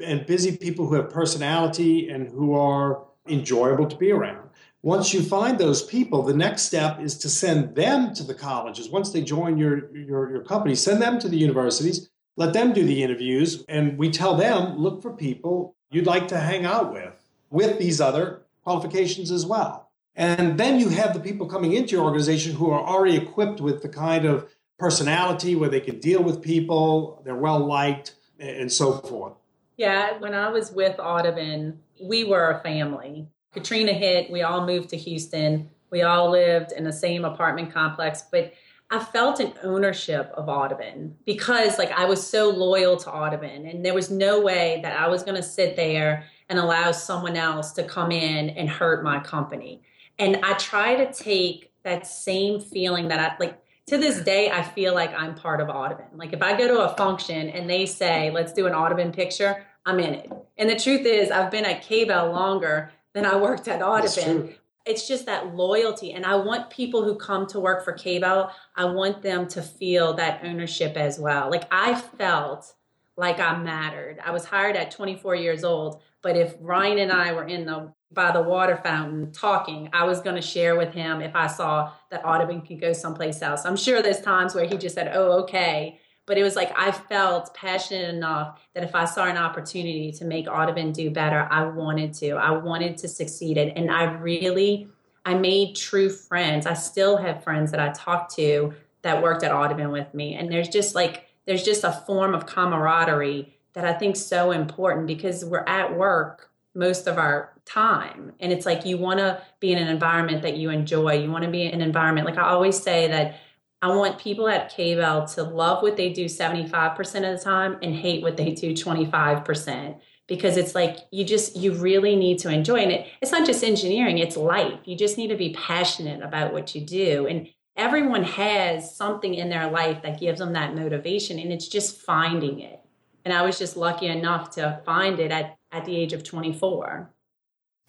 and 0.04 0.26
busy 0.26 0.56
people 0.56 0.86
who 0.86 0.94
have 0.94 1.10
personality 1.10 2.08
and 2.10 2.28
who 2.28 2.54
are 2.54 3.04
enjoyable 3.28 3.86
to 3.86 3.96
be 3.96 4.10
around. 4.12 4.48
Once 4.82 5.12
you 5.12 5.22
find 5.22 5.58
those 5.58 5.82
people, 5.82 6.22
the 6.22 6.34
next 6.34 6.62
step 6.62 7.00
is 7.00 7.16
to 7.18 7.28
send 7.28 7.74
them 7.74 8.14
to 8.14 8.22
the 8.22 8.34
colleges. 8.34 8.88
Once 8.88 9.12
they 9.12 9.20
join 9.20 9.58
your, 9.58 9.94
your, 9.94 10.30
your 10.30 10.42
company, 10.42 10.74
send 10.74 11.02
them 11.02 11.18
to 11.18 11.28
the 11.28 11.36
universities, 11.36 12.08
let 12.36 12.54
them 12.54 12.72
do 12.72 12.84
the 12.84 13.02
interviews, 13.02 13.62
and 13.68 13.98
we 13.98 14.10
tell 14.10 14.36
them 14.36 14.78
look 14.78 15.02
for 15.02 15.12
people 15.12 15.76
you'd 15.90 16.06
like 16.06 16.28
to 16.28 16.38
hang 16.38 16.64
out 16.64 16.92
with, 16.92 17.12
with 17.50 17.78
these 17.78 18.00
other 18.00 18.42
qualifications 18.64 19.30
as 19.30 19.44
well. 19.44 19.90
And 20.14 20.58
then 20.58 20.78
you 20.78 20.88
have 20.90 21.14
the 21.14 21.20
people 21.20 21.46
coming 21.46 21.72
into 21.72 21.92
your 21.92 22.04
organization 22.04 22.54
who 22.54 22.70
are 22.70 22.80
already 22.80 23.16
equipped 23.16 23.60
with 23.60 23.82
the 23.82 23.88
kind 23.88 24.24
of 24.24 24.48
personality 24.78 25.54
where 25.54 25.68
they 25.68 25.80
can 25.80 26.00
deal 26.00 26.22
with 26.22 26.42
people, 26.42 27.22
they're 27.24 27.36
well 27.36 27.58
liked, 27.58 28.14
and 28.38 28.72
so 28.72 28.92
forth. 28.92 29.34
Yeah, 29.76 30.18
when 30.18 30.34
I 30.34 30.48
was 30.48 30.72
with 30.72 30.98
Audubon, 30.98 31.80
we 32.02 32.24
were 32.24 32.50
a 32.50 32.60
family. 32.60 33.28
Katrina 33.52 33.92
hit, 33.92 34.30
we 34.30 34.42
all 34.42 34.66
moved 34.66 34.90
to 34.90 34.96
Houston. 34.96 35.70
We 35.90 36.02
all 36.02 36.30
lived 36.30 36.72
in 36.72 36.84
the 36.84 36.92
same 36.92 37.24
apartment 37.24 37.72
complex, 37.72 38.24
but 38.30 38.52
I 38.92 38.98
felt 38.98 39.38
an 39.38 39.52
ownership 39.62 40.32
of 40.34 40.48
Audubon 40.48 41.16
because 41.24 41.78
like 41.78 41.92
I 41.92 42.06
was 42.06 42.26
so 42.26 42.50
loyal 42.50 42.96
to 42.96 43.10
Audubon 43.10 43.66
and 43.66 43.84
there 43.84 43.94
was 43.94 44.10
no 44.10 44.40
way 44.40 44.80
that 44.82 44.98
I 44.98 45.08
was 45.08 45.22
going 45.22 45.36
to 45.36 45.42
sit 45.42 45.76
there 45.76 46.24
and 46.48 46.58
allow 46.58 46.90
someone 46.90 47.36
else 47.36 47.70
to 47.72 47.84
come 47.84 48.10
in 48.10 48.50
and 48.50 48.68
hurt 48.68 49.04
my 49.04 49.20
company. 49.20 49.82
And 50.18 50.40
I 50.42 50.54
try 50.54 50.96
to 50.96 51.12
take 51.12 51.70
that 51.84 52.06
same 52.06 52.60
feeling 52.60 53.08
that 53.08 53.20
I 53.20 53.36
like 53.38 53.62
to 53.86 53.96
this 53.96 54.20
day 54.20 54.50
I 54.50 54.62
feel 54.62 54.94
like 54.94 55.12
I'm 55.14 55.34
part 55.34 55.60
of 55.60 55.68
Audubon. 55.68 56.06
Like 56.16 56.32
if 56.32 56.42
I 56.42 56.58
go 56.58 56.68
to 56.68 56.80
a 56.80 56.96
function 56.96 57.48
and 57.48 57.70
they 57.70 57.86
say, 57.86 58.30
"Let's 58.30 58.52
do 58.52 58.66
an 58.66 58.74
Audubon 58.74 59.12
picture," 59.12 59.66
I'm 59.86 59.98
in 60.00 60.14
it. 60.14 60.30
And 60.58 60.68
the 60.68 60.76
truth 60.76 61.06
is 61.06 61.30
I've 61.30 61.50
been 61.50 61.64
at 61.64 61.82
KBell 61.82 62.32
longer 62.32 62.92
than 63.14 63.24
I 63.24 63.36
worked 63.36 63.66
at 63.66 63.82
Audubon. 63.82 64.54
It's 64.86 65.06
just 65.06 65.26
that 65.26 65.54
loyalty. 65.54 66.12
And 66.12 66.24
I 66.24 66.36
want 66.36 66.70
people 66.70 67.04
who 67.04 67.14
come 67.16 67.46
to 67.48 67.60
work 67.60 67.84
for 67.84 67.92
K-Bell, 67.92 68.54
I 68.76 68.84
want 68.86 69.22
them 69.22 69.46
to 69.48 69.62
feel 69.62 70.14
that 70.14 70.40
ownership 70.44 70.96
as 70.96 71.18
well. 71.18 71.50
Like 71.50 71.64
I 71.70 71.94
felt 71.94 72.72
like 73.16 73.38
I 73.38 73.56
mattered. 73.58 74.18
I 74.24 74.30
was 74.30 74.44
hired 74.44 74.76
at 74.76 74.90
24 74.90 75.34
years 75.34 75.62
old, 75.62 76.00
but 76.22 76.36
if 76.36 76.54
Ryan 76.60 76.98
and 76.98 77.12
I 77.12 77.32
were 77.32 77.46
in 77.46 77.66
the 77.66 77.92
by 78.12 78.32
the 78.32 78.42
water 78.42 78.76
fountain 78.76 79.30
talking, 79.30 79.88
I 79.92 80.02
was 80.04 80.20
going 80.20 80.34
to 80.34 80.42
share 80.42 80.74
with 80.76 80.92
him 80.92 81.20
if 81.20 81.36
I 81.36 81.46
saw 81.46 81.92
that 82.10 82.24
Audubon 82.24 82.60
could 82.60 82.80
go 82.80 82.92
someplace 82.92 83.40
else. 83.40 83.64
I'm 83.64 83.76
sure 83.76 84.02
there's 84.02 84.20
times 84.20 84.52
where 84.52 84.66
he 84.66 84.76
just 84.76 84.96
said, 84.96 85.12
"Oh, 85.14 85.42
okay." 85.42 85.99
But 86.30 86.38
it 86.38 86.44
was 86.44 86.54
like 86.54 86.72
I 86.78 86.92
felt 86.92 87.52
passionate 87.54 88.14
enough 88.14 88.60
that 88.74 88.84
if 88.84 88.94
I 88.94 89.04
saw 89.04 89.24
an 89.24 89.36
opportunity 89.36 90.12
to 90.12 90.24
make 90.24 90.46
Audubon 90.46 90.92
do 90.92 91.10
better, 91.10 91.48
I 91.50 91.64
wanted 91.64 92.14
to. 92.14 92.34
I 92.34 92.52
wanted 92.52 92.98
to 92.98 93.08
succeed 93.08 93.56
it. 93.56 93.72
And 93.74 93.90
I 93.90 94.04
really, 94.04 94.86
I 95.26 95.34
made 95.34 95.74
true 95.74 96.08
friends. 96.08 96.66
I 96.66 96.74
still 96.74 97.16
have 97.16 97.42
friends 97.42 97.72
that 97.72 97.80
I 97.80 97.90
talk 97.90 98.32
to 98.36 98.72
that 99.02 99.20
worked 99.20 99.42
at 99.42 99.50
Audubon 99.50 99.90
with 99.90 100.14
me. 100.14 100.36
And 100.36 100.52
there's 100.52 100.68
just 100.68 100.94
like, 100.94 101.26
there's 101.46 101.64
just 101.64 101.82
a 101.82 101.90
form 101.90 102.32
of 102.32 102.46
camaraderie 102.46 103.52
that 103.72 103.84
I 103.84 103.92
think 103.92 104.14
so 104.14 104.52
important 104.52 105.08
because 105.08 105.44
we're 105.44 105.64
at 105.66 105.98
work 105.98 106.48
most 106.76 107.08
of 107.08 107.18
our 107.18 107.52
time. 107.64 108.34
And 108.38 108.52
it's 108.52 108.66
like 108.66 108.86
you 108.86 108.98
want 108.98 109.18
to 109.18 109.42
be 109.58 109.72
in 109.72 109.78
an 109.78 109.88
environment 109.88 110.42
that 110.42 110.56
you 110.56 110.70
enjoy. 110.70 111.14
You 111.14 111.32
want 111.32 111.42
to 111.42 111.50
be 111.50 111.64
in 111.64 111.74
an 111.74 111.80
environment, 111.80 112.24
like 112.24 112.38
I 112.38 112.50
always 112.50 112.80
say, 112.80 113.08
that 113.08 113.40
I 113.82 113.88
want 113.88 114.18
people 114.18 114.46
at 114.48 114.74
K-Bell 114.74 115.26
to 115.28 115.42
love 115.42 115.82
what 115.82 115.96
they 115.96 116.12
do 116.12 116.26
75% 116.26 116.98
of 116.98 117.38
the 117.38 117.42
time 117.42 117.78
and 117.82 117.94
hate 117.94 118.22
what 118.22 118.36
they 118.36 118.52
do 118.52 118.74
25% 118.74 119.98
because 120.26 120.56
it's 120.56 120.74
like 120.74 120.98
you 121.10 121.24
just 121.24 121.56
you 121.56 121.72
really 121.72 122.14
need 122.14 122.38
to 122.40 122.50
enjoy 122.50 122.76
and 122.76 122.92
it, 122.92 123.08
it's 123.20 123.32
not 123.32 123.46
just 123.46 123.64
engineering 123.64 124.18
it's 124.18 124.36
life. 124.36 124.78
You 124.84 124.96
just 124.96 125.16
need 125.16 125.28
to 125.28 125.36
be 125.36 125.54
passionate 125.54 126.22
about 126.22 126.52
what 126.52 126.74
you 126.74 126.82
do. 126.82 127.26
And 127.26 127.48
everyone 127.74 128.22
has 128.24 128.94
something 128.94 129.34
in 129.34 129.48
their 129.48 129.70
life 129.70 130.02
that 130.02 130.20
gives 130.20 130.40
them 130.40 130.52
that 130.52 130.76
motivation 130.76 131.38
and 131.38 131.50
it's 131.50 131.68
just 131.68 132.00
finding 132.02 132.60
it. 132.60 132.80
And 133.24 133.34
i 133.34 133.42
was 133.42 133.58
just 133.58 133.76
lucky 133.76 134.06
enough 134.06 134.50
to 134.52 134.80
find 134.84 135.18
it 135.20 135.30
at, 135.30 135.56
at 135.72 135.84
the 135.84 135.96
age 135.96 136.12
of 136.12 136.22
24 136.22 137.10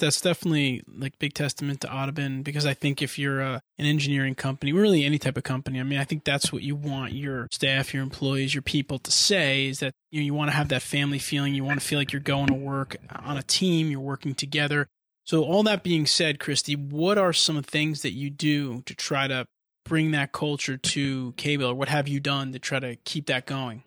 that's 0.02 0.20
definitely 0.20 0.84
like 0.94 1.18
big 1.18 1.34
testament 1.34 1.80
to 1.82 1.94
Audubon 1.94 2.44
because 2.44 2.66
I 2.66 2.74
think 2.74 3.02
if 3.02 3.18
you're 3.18 3.40
a, 3.40 3.62
an 3.78 3.86
engineering 3.86 4.36
company, 4.36 4.74
really 4.74 5.06
any 5.06 5.18
type 5.18 5.38
of 5.38 5.44
company, 5.44 5.80
I 5.80 5.84
mean, 5.84 6.00
I 6.00 6.04
think 6.04 6.26
that's 6.26 6.52
what 6.52 6.64
you 6.64 6.76
want 6.76 7.14
your 7.14 7.48
staff, 7.52 7.94
your 7.94 8.04
employees, 8.04 8.54
your 8.54 8.62
people 8.62 9.00
to 9.00 9.12
say 9.12 9.68
is 9.68 9.80
that 9.80 9.94
you 10.10 10.20
know, 10.20 10.26
you 10.26 10.34
want 10.34 10.52
to 10.52 10.58
have 10.58 10.68
that 10.70 10.82
family 10.82 11.20
feeling. 11.20 11.54
You 11.54 11.64
want 11.64 11.80
to 11.80 11.86
feel 11.86 11.98
like 11.98 12.12
you're 12.12 12.20
going 12.20 12.48
to 12.48 12.54
work 12.54 12.98
on 13.24 13.38
a 13.38 13.44
team, 13.44 13.90
you're 13.90 14.02
working 14.02 14.34
together. 14.34 14.88
So 15.24 15.44
all 15.44 15.64
that 15.64 15.84
being 15.84 16.06
said, 16.06 16.40
Kristi, 16.40 16.76
what 16.76 17.18
are 17.18 17.32
some 17.32 17.62
things 17.64 18.02
that 18.02 18.12
you 18.12 18.30
do 18.30 18.82
to 18.82 18.94
try 18.96 19.28
to 19.28 19.46
bring 19.86 20.12
that 20.12 20.32
culture 20.32 20.78
to 20.78 21.34
K-Bell 21.38 21.70
or 21.70 21.76
what 21.76 21.90
have 21.90 22.08
you 22.08 22.20
done 22.20 22.52
to 22.52 22.60
try 22.60 22.80
to 22.80 22.96
keep 22.98 23.28
that 23.28 23.46
going? 23.46 23.84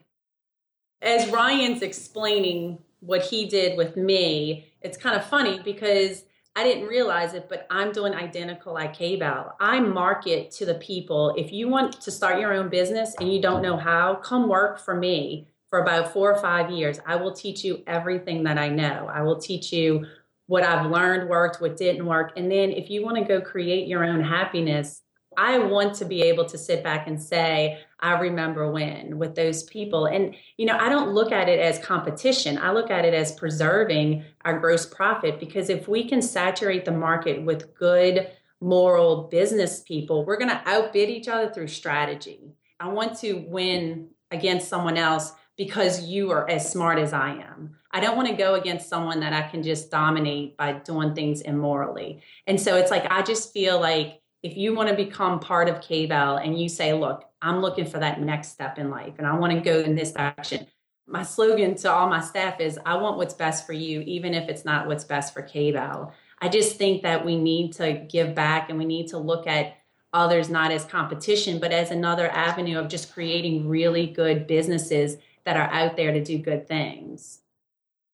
As 1.02 1.28
Ryan's 1.28 1.82
explaining 1.82 2.78
what 3.04 3.22
he 3.22 3.46
did 3.46 3.76
with 3.76 3.96
me, 3.96 4.72
it's 4.80 4.96
kind 4.96 5.16
of 5.16 5.24
funny 5.24 5.60
because 5.64 6.24
I 6.56 6.62
didn't 6.62 6.86
realize 6.86 7.34
it, 7.34 7.48
but 7.48 7.66
I'm 7.68 7.90
doing 7.90 8.14
identical 8.14 8.74
like 8.74 8.94
K-Bell. 8.94 9.56
I 9.58 9.80
market 9.80 10.52
to 10.52 10.66
the 10.66 10.76
people. 10.76 11.34
If 11.36 11.52
you 11.52 11.68
want 11.68 12.00
to 12.00 12.10
start 12.10 12.38
your 12.38 12.52
own 12.52 12.68
business 12.68 13.14
and 13.18 13.32
you 13.32 13.42
don't 13.42 13.62
know 13.62 13.76
how, 13.76 14.14
come 14.16 14.48
work 14.48 14.78
for 14.78 14.94
me 14.94 15.48
for 15.68 15.80
about 15.80 16.12
four 16.12 16.32
or 16.32 16.40
five 16.40 16.70
years. 16.70 17.00
I 17.04 17.16
will 17.16 17.32
teach 17.32 17.64
you 17.64 17.82
everything 17.88 18.44
that 18.44 18.58
I 18.58 18.68
know. 18.68 19.10
I 19.12 19.22
will 19.22 19.40
teach 19.40 19.72
you 19.72 20.06
what 20.46 20.62
I've 20.62 20.88
learned 20.88 21.28
worked, 21.28 21.60
what 21.60 21.76
didn't 21.76 22.06
work. 22.06 22.32
And 22.36 22.48
then 22.48 22.70
if 22.70 22.88
you 22.88 23.02
want 23.02 23.16
to 23.16 23.24
go 23.24 23.40
create 23.40 23.88
your 23.88 24.04
own 24.04 24.22
happiness, 24.22 25.02
I 25.36 25.58
want 25.58 25.94
to 25.96 26.04
be 26.04 26.22
able 26.22 26.44
to 26.44 26.56
sit 26.56 26.84
back 26.84 27.08
and 27.08 27.20
say, 27.20 27.80
I 28.04 28.20
remember 28.20 28.70
when 28.70 29.16
with 29.16 29.34
those 29.34 29.62
people. 29.62 30.04
And, 30.04 30.36
you 30.58 30.66
know, 30.66 30.76
I 30.76 30.90
don't 30.90 31.14
look 31.14 31.32
at 31.32 31.48
it 31.48 31.58
as 31.58 31.78
competition. 31.78 32.58
I 32.58 32.70
look 32.70 32.90
at 32.90 33.06
it 33.06 33.14
as 33.14 33.32
preserving 33.32 34.24
our 34.44 34.58
gross 34.58 34.84
profit 34.84 35.40
because 35.40 35.70
if 35.70 35.88
we 35.88 36.06
can 36.06 36.20
saturate 36.20 36.84
the 36.84 36.92
market 36.92 37.42
with 37.42 37.74
good, 37.74 38.30
moral 38.60 39.22
business 39.28 39.80
people, 39.80 40.22
we're 40.26 40.36
going 40.36 40.50
to 40.50 40.60
outbid 40.66 41.08
each 41.08 41.28
other 41.28 41.48
through 41.50 41.68
strategy. 41.68 42.52
I 42.78 42.88
want 42.88 43.18
to 43.20 43.46
win 43.48 44.10
against 44.30 44.68
someone 44.68 44.98
else 44.98 45.32
because 45.56 46.02
you 46.02 46.30
are 46.30 46.46
as 46.50 46.70
smart 46.70 46.98
as 46.98 47.14
I 47.14 47.30
am. 47.30 47.76
I 47.90 48.00
don't 48.00 48.16
want 48.16 48.28
to 48.28 48.34
go 48.34 48.54
against 48.54 48.86
someone 48.86 49.20
that 49.20 49.32
I 49.32 49.48
can 49.48 49.62
just 49.62 49.90
dominate 49.90 50.58
by 50.58 50.72
doing 50.72 51.14
things 51.14 51.40
immorally. 51.40 52.20
And 52.46 52.60
so 52.60 52.76
it's 52.76 52.90
like, 52.90 53.10
I 53.10 53.22
just 53.22 53.50
feel 53.54 53.80
like 53.80 54.20
if 54.42 54.58
you 54.58 54.74
want 54.74 54.90
to 54.90 54.94
become 54.94 55.40
part 55.40 55.70
of 55.70 55.80
K-Bell 55.80 56.36
and 56.36 56.60
you 56.60 56.68
say, 56.68 56.92
look, 56.92 57.24
I'm 57.44 57.60
looking 57.60 57.84
for 57.84 57.98
that 57.98 58.20
next 58.20 58.48
step 58.48 58.78
in 58.78 58.88
life 58.90 59.14
and 59.18 59.26
I 59.26 59.36
want 59.36 59.52
to 59.52 59.60
go 59.60 59.80
in 59.80 59.94
this 59.94 60.12
direction. 60.12 60.66
My 61.06 61.22
slogan 61.22 61.74
to 61.76 61.92
all 61.92 62.08
my 62.08 62.22
staff 62.22 62.58
is 62.58 62.78
I 62.86 62.96
want 62.96 63.18
what's 63.18 63.34
best 63.34 63.66
for 63.66 63.74
you, 63.74 64.00
even 64.00 64.32
if 64.32 64.48
it's 64.48 64.64
not 64.64 64.86
what's 64.86 65.04
best 65.04 65.34
for 65.34 65.42
K-Bell. 65.42 66.14
I 66.40 66.48
just 66.48 66.76
think 66.76 67.02
that 67.02 67.24
we 67.24 67.36
need 67.36 67.74
to 67.74 67.92
give 67.92 68.34
back 68.34 68.70
and 68.70 68.78
we 68.78 68.86
need 68.86 69.08
to 69.08 69.18
look 69.18 69.46
at 69.46 69.76
others 70.14 70.48
not 70.48 70.70
as 70.70 70.86
competition, 70.86 71.58
but 71.58 71.72
as 71.72 71.90
another 71.90 72.30
avenue 72.30 72.78
of 72.78 72.88
just 72.88 73.12
creating 73.12 73.68
really 73.68 74.06
good 74.06 74.46
businesses 74.46 75.18
that 75.44 75.58
are 75.58 75.70
out 75.70 75.96
there 75.96 76.12
to 76.12 76.24
do 76.24 76.38
good 76.38 76.66
things. 76.66 77.40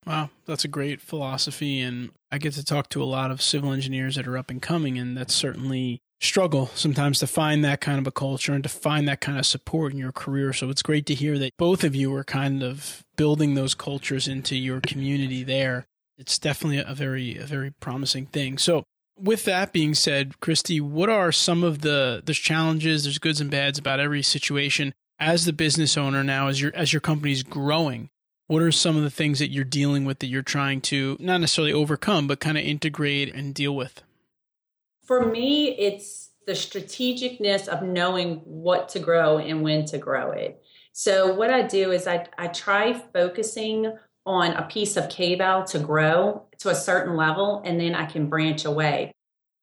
Wow, 0.05 0.31
that's 0.47 0.65
a 0.65 0.69
great 0.69 1.01
philosophy. 1.01 1.81
And 1.81 2.11
I 2.33 2.39
get 2.39 2.55
to 2.55 2.65
talk 2.65 2.89
to 2.89 3.03
a 3.03 3.05
lot 3.05 3.31
of 3.31 3.41
civil 3.41 3.73
engineers 3.73 4.17
that 4.17 4.27
are 4.27 4.37
up 4.37 4.51
and 4.51 4.61
coming, 4.61 4.99
and 4.99 5.17
that's 5.17 5.35
certainly 5.35 6.01
struggle 6.21 6.67
sometimes 6.75 7.19
to 7.19 7.27
find 7.27 7.65
that 7.65 7.81
kind 7.81 7.99
of 7.99 8.07
a 8.07 8.13
culture 8.13 8.53
and 8.53 8.63
to 8.63 8.69
find 8.69 9.09
that 9.09 9.21
kind 9.21 9.39
of 9.39 9.47
support 9.47 9.93
in 9.93 9.99
your 9.99 10.13
career. 10.13 10.53
So 10.53 10.69
it's 10.69 10.83
great 10.83 11.07
to 11.07 11.15
hear 11.15 11.39
that 11.39 11.57
both 11.57 11.83
of 11.83 11.95
you 11.95 12.15
are 12.15 12.25
kind 12.25 12.63
of 12.63 13.05
building 13.17 13.55
those 13.55 13.75
cultures 13.75 14.29
into 14.29 14.57
your 14.57 14.81
community 14.81 15.43
there. 15.43 15.87
It's 16.19 16.39
definitely 16.39 16.85
a 16.87 16.95
very, 16.95 17.39
a 17.39 17.45
very 17.45 17.71
promising 17.71 18.27
thing. 18.27 18.59
So 18.59 18.85
with 19.19 19.45
that 19.45 19.73
being 19.73 19.95
said, 19.95 20.35
Kristi, 20.41 20.81
what 20.81 21.09
are 21.09 21.33
some 21.33 21.65
of 21.65 21.81
the 21.81 22.23
there's 22.25 22.39
challenges, 22.39 23.05
there's 23.05 23.19
goods 23.19 23.41
and 23.41 23.51
bads 23.51 23.79
about 23.79 24.01
every 24.01 24.23
situation 24.23 24.93
as 25.19 25.45
the 25.45 25.53
business 25.53 25.97
owner 25.97 26.23
now 26.23 26.49
as 26.49 26.61
your 26.61 26.75
as 26.75 26.93
your 26.93 27.01
company's 27.01 27.43
growing? 27.43 28.11
What 28.47 28.63
are 28.63 28.73
some 28.73 28.97
of 28.97 29.03
the 29.03 29.11
things 29.11 29.39
that 29.39 29.51
you're 29.51 29.65
dealing 29.65 30.05
with 30.05 30.19
that 30.19 30.27
you're 30.27 30.43
trying 30.43 30.81
to 30.83 31.17
not 31.21 31.41
necessarily 31.41 31.73
overcome, 31.73 32.27
but 32.27 32.41
kind 32.41 32.59
of 32.59 32.65
integrate 32.65 33.33
and 33.33 33.55
deal 33.55 33.75
with? 33.77 34.03
For 35.11 35.27
me, 35.27 35.77
it's 35.77 36.31
the 36.47 36.53
strategicness 36.53 37.67
of 37.67 37.83
knowing 37.83 38.43
what 38.45 38.89
to 38.91 39.01
grow 39.01 39.39
and 39.39 39.61
when 39.61 39.85
to 39.87 39.99
grow 39.99 40.31
it. 40.31 40.63
So 40.93 41.35
what 41.35 41.51
I 41.51 41.63
do 41.63 41.91
is 41.91 42.07
I, 42.07 42.29
I 42.39 42.47
try 42.47 42.93
focusing 42.93 43.93
on 44.25 44.53
a 44.53 44.69
piece 44.69 44.97
of 44.97 45.09
K-Bell 45.09 45.65
to 45.65 45.81
grow 45.81 46.47
to 46.61 46.69
a 46.69 46.77
certain 46.77 47.17
level, 47.17 47.61
and 47.65 47.81
then 47.81 47.97
I 47.97 48.07
can 48.07 48.29
branch 48.29 48.65
away. 48.65 49.11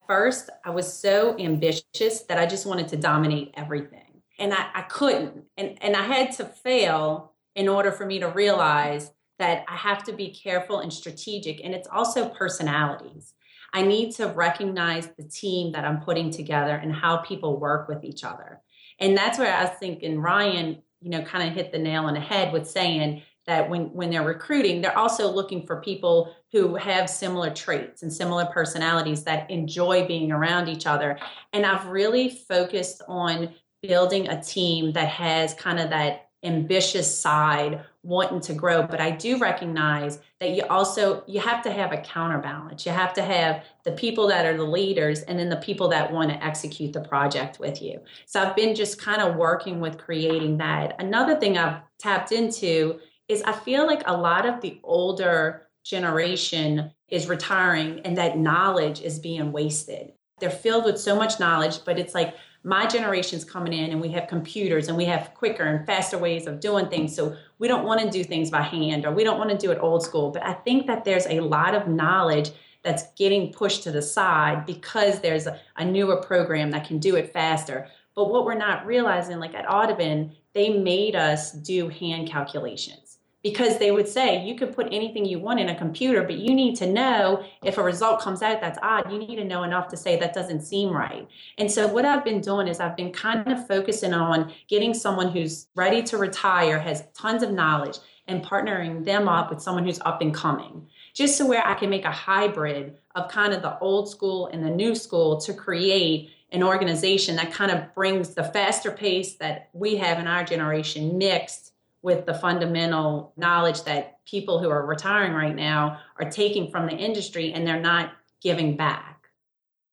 First, 0.06 0.50
I 0.66 0.68
was 0.68 0.92
so 0.92 1.34
ambitious 1.38 2.24
that 2.28 2.36
I 2.36 2.44
just 2.44 2.66
wanted 2.66 2.88
to 2.88 2.98
dominate 2.98 3.54
everything. 3.56 4.20
And 4.38 4.52
I, 4.52 4.66
I 4.74 4.82
couldn't. 4.82 5.44
And, 5.56 5.82
and 5.82 5.96
I 5.96 6.02
had 6.02 6.32
to 6.32 6.44
fail 6.44 7.32
in 7.56 7.68
order 7.68 7.90
for 7.90 8.04
me 8.04 8.18
to 8.18 8.28
realize 8.28 9.12
that 9.38 9.64
I 9.66 9.76
have 9.76 10.04
to 10.04 10.12
be 10.12 10.28
careful 10.28 10.80
and 10.80 10.92
strategic. 10.92 11.64
And 11.64 11.74
it's 11.74 11.88
also 11.90 12.28
personalities. 12.28 13.32
I 13.72 13.82
need 13.82 14.14
to 14.16 14.28
recognize 14.28 15.08
the 15.16 15.24
team 15.24 15.72
that 15.72 15.84
I'm 15.84 16.00
putting 16.00 16.30
together 16.30 16.76
and 16.76 16.92
how 16.92 17.18
people 17.18 17.60
work 17.60 17.88
with 17.88 18.04
each 18.04 18.24
other. 18.24 18.60
And 18.98 19.16
that's 19.16 19.38
where 19.38 19.54
I 19.54 19.66
think 19.66 20.02
in 20.02 20.20
Ryan, 20.20 20.82
you 21.00 21.10
know, 21.10 21.22
kind 21.22 21.48
of 21.48 21.54
hit 21.54 21.72
the 21.72 21.78
nail 21.78 22.04
on 22.04 22.14
the 22.14 22.20
head 22.20 22.52
with 22.52 22.68
saying 22.68 23.22
that 23.46 23.68
when 23.70 23.84
when 23.94 24.10
they're 24.10 24.24
recruiting, 24.24 24.80
they're 24.80 24.98
also 24.98 25.30
looking 25.30 25.66
for 25.66 25.80
people 25.80 26.34
who 26.52 26.76
have 26.76 27.08
similar 27.08 27.50
traits 27.50 28.02
and 28.02 28.12
similar 28.12 28.46
personalities 28.46 29.24
that 29.24 29.50
enjoy 29.50 30.06
being 30.06 30.32
around 30.32 30.68
each 30.68 30.86
other. 30.86 31.18
And 31.52 31.64
I've 31.64 31.86
really 31.86 32.28
focused 32.28 33.02
on 33.08 33.54
building 33.82 34.28
a 34.28 34.42
team 34.42 34.92
that 34.92 35.08
has 35.08 35.54
kind 35.54 35.78
of 35.78 35.90
that 35.90 36.28
ambitious 36.42 37.18
side 37.18 37.84
wanting 38.08 38.40
to 38.40 38.54
grow 38.54 38.82
but 38.82 39.00
i 39.00 39.10
do 39.10 39.38
recognize 39.38 40.18
that 40.40 40.50
you 40.50 40.62
also 40.70 41.24
you 41.26 41.40
have 41.40 41.62
to 41.62 41.70
have 41.70 41.92
a 41.92 41.98
counterbalance. 41.98 42.86
You 42.86 42.92
have 42.92 43.12
to 43.14 43.22
have 43.22 43.64
the 43.84 43.92
people 43.92 44.28
that 44.28 44.46
are 44.46 44.56
the 44.56 44.64
leaders 44.64 45.22
and 45.22 45.38
then 45.38 45.48
the 45.48 45.56
people 45.56 45.88
that 45.88 46.12
want 46.12 46.30
to 46.30 46.44
execute 46.44 46.92
the 46.92 47.00
project 47.00 47.58
with 47.58 47.82
you. 47.82 48.00
So 48.26 48.40
i've 48.40 48.56
been 48.56 48.74
just 48.74 49.00
kind 49.00 49.20
of 49.20 49.36
working 49.36 49.80
with 49.80 49.98
creating 49.98 50.58
that. 50.58 50.94
Another 51.00 51.36
thing 51.36 51.58
i've 51.58 51.80
tapped 51.98 52.32
into 52.32 53.00
is 53.28 53.42
i 53.42 53.52
feel 53.52 53.86
like 53.86 54.02
a 54.06 54.16
lot 54.16 54.46
of 54.46 54.60
the 54.60 54.80
older 54.84 55.66
generation 55.84 56.92
is 57.08 57.28
retiring 57.28 58.00
and 58.04 58.16
that 58.18 58.38
knowledge 58.38 59.00
is 59.00 59.18
being 59.18 59.52
wasted. 59.52 60.12
They're 60.38 60.50
filled 60.50 60.84
with 60.84 61.00
so 61.00 61.16
much 61.16 61.40
knowledge 61.40 61.84
but 61.84 61.98
it's 61.98 62.14
like 62.14 62.34
my 62.64 62.86
generation's 62.86 63.44
coming 63.44 63.72
in 63.72 63.90
and 63.90 64.00
we 64.00 64.10
have 64.10 64.28
computers 64.28 64.88
and 64.88 64.96
we 64.96 65.04
have 65.04 65.32
quicker 65.34 65.62
and 65.62 65.86
faster 65.86 66.18
ways 66.18 66.46
of 66.46 66.60
doing 66.60 66.88
things. 66.88 67.14
So 67.14 67.36
we 67.58 67.68
don't 67.68 67.84
want 67.84 68.00
to 68.00 68.10
do 68.10 68.24
things 68.24 68.50
by 68.50 68.62
hand 68.62 69.06
or 69.06 69.12
we 69.12 69.24
don't 69.24 69.38
want 69.38 69.50
to 69.50 69.56
do 69.56 69.70
it 69.70 69.78
old 69.80 70.02
school. 70.02 70.30
But 70.30 70.44
I 70.44 70.52
think 70.52 70.86
that 70.86 71.04
there's 71.04 71.26
a 71.26 71.40
lot 71.40 71.74
of 71.74 71.88
knowledge 71.88 72.50
that's 72.82 73.12
getting 73.14 73.52
pushed 73.52 73.82
to 73.84 73.90
the 73.90 74.02
side 74.02 74.66
because 74.66 75.20
there's 75.20 75.46
a, 75.46 75.58
a 75.76 75.84
newer 75.84 76.16
program 76.16 76.70
that 76.72 76.86
can 76.86 76.98
do 76.98 77.16
it 77.16 77.32
faster. 77.32 77.88
But 78.14 78.30
what 78.30 78.44
we're 78.44 78.54
not 78.54 78.86
realizing, 78.86 79.38
like 79.38 79.54
at 79.54 79.70
Audubon, 79.70 80.32
they 80.52 80.70
made 80.70 81.14
us 81.14 81.52
do 81.52 81.88
hand 81.88 82.28
calculations 82.28 83.07
because 83.42 83.78
they 83.78 83.90
would 83.90 84.08
say 84.08 84.44
you 84.44 84.56
could 84.56 84.74
put 84.74 84.88
anything 84.90 85.24
you 85.24 85.38
want 85.38 85.60
in 85.60 85.68
a 85.68 85.74
computer, 85.74 86.22
but 86.22 86.38
you 86.38 86.54
need 86.54 86.74
to 86.76 86.86
know 86.86 87.44
if 87.64 87.78
a 87.78 87.82
result 87.82 88.20
comes 88.20 88.42
out 88.42 88.60
that's 88.60 88.78
odd, 88.82 89.10
you 89.12 89.18
need 89.18 89.36
to 89.36 89.44
know 89.44 89.62
enough 89.62 89.88
to 89.88 89.96
say 89.96 90.18
that 90.18 90.34
doesn't 90.34 90.62
seem 90.62 90.90
right. 90.90 91.26
And 91.56 91.70
so, 91.70 91.86
what 91.86 92.04
I've 92.04 92.24
been 92.24 92.40
doing 92.40 92.66
is 92.66 92.80
I've 92.80 92.96
been 92.96 93.12
kind 93.12 93.50
of 93.50 93.66
focusing 93.66 94.12
on 94.12 94.52
getting 94.68 94.92
someone 94.92 95.30
who's 95.30 95.68
ready 95.76 96.02
to 96.04 96.18
retire, 96.18 96.78
has 96.78 97.04
tons 97.14 97.42
of 97.42 97.52
knowledge, 97.52 97.98
and 98.26 98.44
partnering 98.44 99.04
them 99.04 99.28
up 99.28 99.50
with 99.50 99.62
someone 99.62 99.84
who's 99.84 100.00
up 100.00 100.20
and 100.20 100.34
coming. 100.34 100.86
Just 101.14 101.38
so 101.38 101.46
where 101.46 101.66
I 101.66 101.74
can 101.74 101.90
make 101.90 102.04
a 102.04 102.10
hybrid 102.10 102.98
of 103.14 103.30
kind 103.30 103.52
of 103.52 103.62
the 103.62 103.78
old 103.78 104.10
school 104.10 104.48
and 104.48 104.64
the 104.64 104.70
new 104.70 104.94
school 104.94 105.38
to 105.40 105.54
create 105.54 106.30
an 106.50 106.62
organization 106.62 107.36
that 107.36 107.52
kind 107.52 107.70
of 107.70 107.94
brings 107.94 108.34
the 108.34 108.44
faster 108.44 108.90
pace 108.90 109.34
that 109.36 109.68
we 109.72 109.96
have 109.96 110.18
in 110.18 110.26
our 110.26 110.44
generation 110.44 111.18
mixed 111.18 111.67
with 112.02 112.26
the 112.26 112.34
fundamental 112.34 113.32
knowledge 113.36 113.82
that 113.84 114.24
people 114.24 114.60
who 114.60 114.70
are 114.70 114.86
retiring 114.86 115.32
right 115.32 115.56
now 115.56 115.98
are 116.18 116.30
taking 116.30 116.70
from 116.70 116.86
the 116.86 116.92
industry 116.92 117.52
and 117.52 117.66
they're 117.66 117.80
not 117.80 118.12
giving 118.40 118.76
back. 118.76 119.18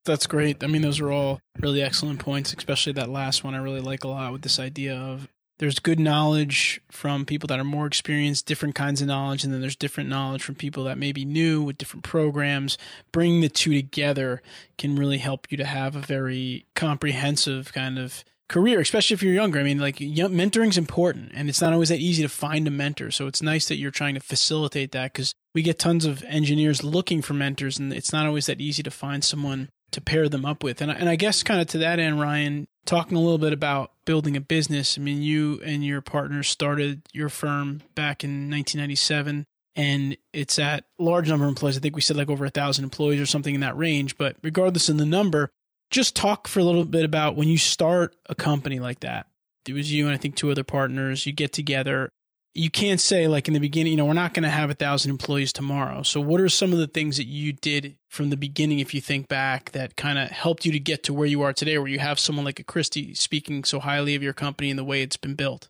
That's 0.06 0.28
great. 0.28 0.64
I 0.64 0.68
mean, 0.68 0.84
those 0.84 1.00
are 1.00 1.12
all 1.12 1.42
really 1.60 1.82
excellent 1.82 2.20
points, 2.20 2.54
especially 2.54 2.94
that 2.94 3.10
last 3.10 3.44
one 3.44 3.56
I 3.56 3.58
really 3.58 3.82
like 3.82 4.04
a 4.04 4.08
lot 4.08 4.32
with 4.32 4.44
this 4.44 4.60
idea 4.60 4.96
of 4.96 5.28
there's 5.58 5.80
good 5.80 6.00
knowledge 6.00 6.82
from 6.92 7.26
people 7.26 7.48
that 7.48 7.60
are 7.60 7.64
more 7.64 7.88
experienced, 7.88 8.46
different 8.46 8.76
kinds 8.76 9.02
of 9.02 9.08
knowledge, 9.08 9.44
and 9.44 9.54
then 9.54 9.62
there's 9.62 9.76
different 9.76 10.10
knowledge 10.10 10.44
from 10.44 10.56
people 10.56 10.84
that 10.84 10.98
may 10.98 11.12
be 11.12 11.24
new 11.24 11.64
with 11.64 11.78
different 11.78 12.04
programs. 12.04 12.78
Bringing 13.12 13.42
the 13.42 13.50
two 13.50 13.74
together 13.74 14.42
can 14.78 14.96
really 14.96 15.18
help 15.18 15.48
you 15.50 15.58
to 15.58 15.66
have 15.66 15.96
a 15.96 16.02
very 16.02 16.66
comprehensive 16.76 17.72
kind 17.74 17.98
of 17.98 18.24
career, 18.48 18.80
especially 18.80 19.16
if 19.16 19.24
you're 19.24 19.34
younger. 19.34 19.60
I 19.60 19.64
mean, 19.64 19.80
like 19.80 19.98
mentoring's 19.98 20.78
important, 20.78 21.32
and 21.34 21.50
it's 21.50 21.62
not 21.62 21.74
always 21.74 21.90
that 21.90 22.00
easy 22.00 22.24
to 22.24 22.30
find 22.30 22.68
a 22.68 22.72
mentor. 22.72 23.12
So 23.12 23.28
it's 23.28 23.42
nice 23.42 23.68
that 23.68 23.78
you're 23.78 23.92
trying 23.92 24.16
to 24.16 24.20
facilitate 24.20 24.92
that 24.92 25.14
because 25.14 25.34
we 25.54 25.62
get 25.62 25.80
tons 25.80 26.06
of 26.06 26.24
engineers 26.24 26.84
looking 26.84 27.22
for 27.22 27.34
mentors, 27.34 27.80
and 27.80 27.94
it's 27.94 28.14
not 28.14 28.26
always 28.26 28.46
that 28.46 28.62
easy 28.62 28.84
to 28.84 28.92
find 28.92 29.24
someone 29.24 29.70
to 29.92 30.02
pair 30.02 30.28
them 30.30 30.46
up 30.46 30.64
with. 30.64 30.82
And 30.82 30.92
and 30.92 31.10
I 31.10 31.16
guess 31.16 31.44
kind 31.44 31.62
of 31.62 31.68
to 31.68 31.78
that 31.80 32.00
end, 32.00 32.20
Ryan, 32.20 32.68
talking 32.86 33.18
a 33.18 33.22
little 33.22 33.38
bit 33.38 33.54
about 33.54 33.92
building 34.06 34.36
a 34.36 34.42
business. 34.42 34.98
I 34.98 35.02
mean, 35.02 35.22
you 35.22 35.62
and 35.64 35.84
your 35.84 36.02
partner 36.02 36.44
started 36.44 37.02
your 37.14 37.30
firm 37.30 37.82
back 37.96 38.24
in 38.24 38.50
1997 38.50 39.46
and 39.76 40.16
it's 40.32 40.58
at 40.58 40.86
large 40.98 41.30
number 41.30 41.46
of 41.46 41.50
employees. 41.50 41.78
I 41.78 41.82
think 41.82 41.96
we 41.96 42.02
said 42.02 42.16
like 42.16 42.30
over 42.30 42.46
a 42.46 42.50
thousand 42.50 42.86
employees 42.86 43.20
or 43.20 43.26
something 43.26 43.54
in 43.54 43.62
that 43.62 43.78
range. 43.78 44.18
But 44.18 44.38
regardless 44.42 44.90
of 44.90 44.98
the 44.98 45.06
number, 45.06 45.50
just 45.90 46.16
talk 46.16 46.48
for 46.48 46.60
a 46.60 46.64
little 46.64 46.86
bit 46.86 47.06
about 47.06 47.36
when 47.36 47.48
you 47.48 47.58
start 47.58 48.16
a 48.28 48.36
company 48.36 48.80
like 48.80 49.02
that. 49.02 49.28
It 49.68 49.74
was 49.74 49.92
you 49.92 50.06
and 50.06 50.14
I 50.14 50.18
think 50.18 50.36
two 50.36 50.52
other 50.52 50.64
partners. 50.64 51.26
You 51.26 51.34
get 51.34 51.54
together. 51.54 52.10
You 52.54 52.70
can't 52.70 53.02
say 53.02 53.28
like 53.28 53.48
in 53.48 53.54
the 53.54 53.60
beginning, 53.60 53.94
you 53.94 53.98
know, 53.98 54.06
we're 54.06 54.14
not 54.14 54.34
going 54.34 54.44
to 54.44 54.50
have 54.50 54.70
a 54.70 54.76
thousand 54.76 55.12
employees 55.12 55.52
tomorrow. 55.52 56.04
So, 56.04 56.22
what 56.22 56.40
are 56.40 56.48
some 56.48 56.72
of 56.72 56.80
the 56.80 56.88
things 56.88 57.18
that 57.18 57.28
you 57.28 57.52
did 57.52 57.98
from 58.10 58.30
the 58.30 58.38
beginning, 58.38 58.80
if 58.80 58.94
you 58.94 59.02
think 59.02 59.28
back, 59.28 59.72
that 59.72 59.98
kind 59.98 60.18
of 60.18 60.30
helped 60.30 60.66
you 60.66 60.72
to 60.72 60.80
get 60.80 61.04
to 61.04 61.14
where 61.14 61.28
you 61.28 61.42
are 61.42 61.52
today, 61.52 61.78
where 61.78 61.88
you 61.88 62.00
have 62.00 62.20
someone 62.20 62.46
like 62.46 62.60
a 62.60 62.64
Kristi 62.64 63.18
speaking 63.18 63.64
so 63.66 63.80
highly 63.80 64.16
of 64.16 64.24
your 64.24 64.34
company 64.34 64.70
and 64.70 64.80
the 64.80 64.86
way 64.86 65.02
it's 65.02 65.18
been 65.18 65.36
built? 65.36 65.70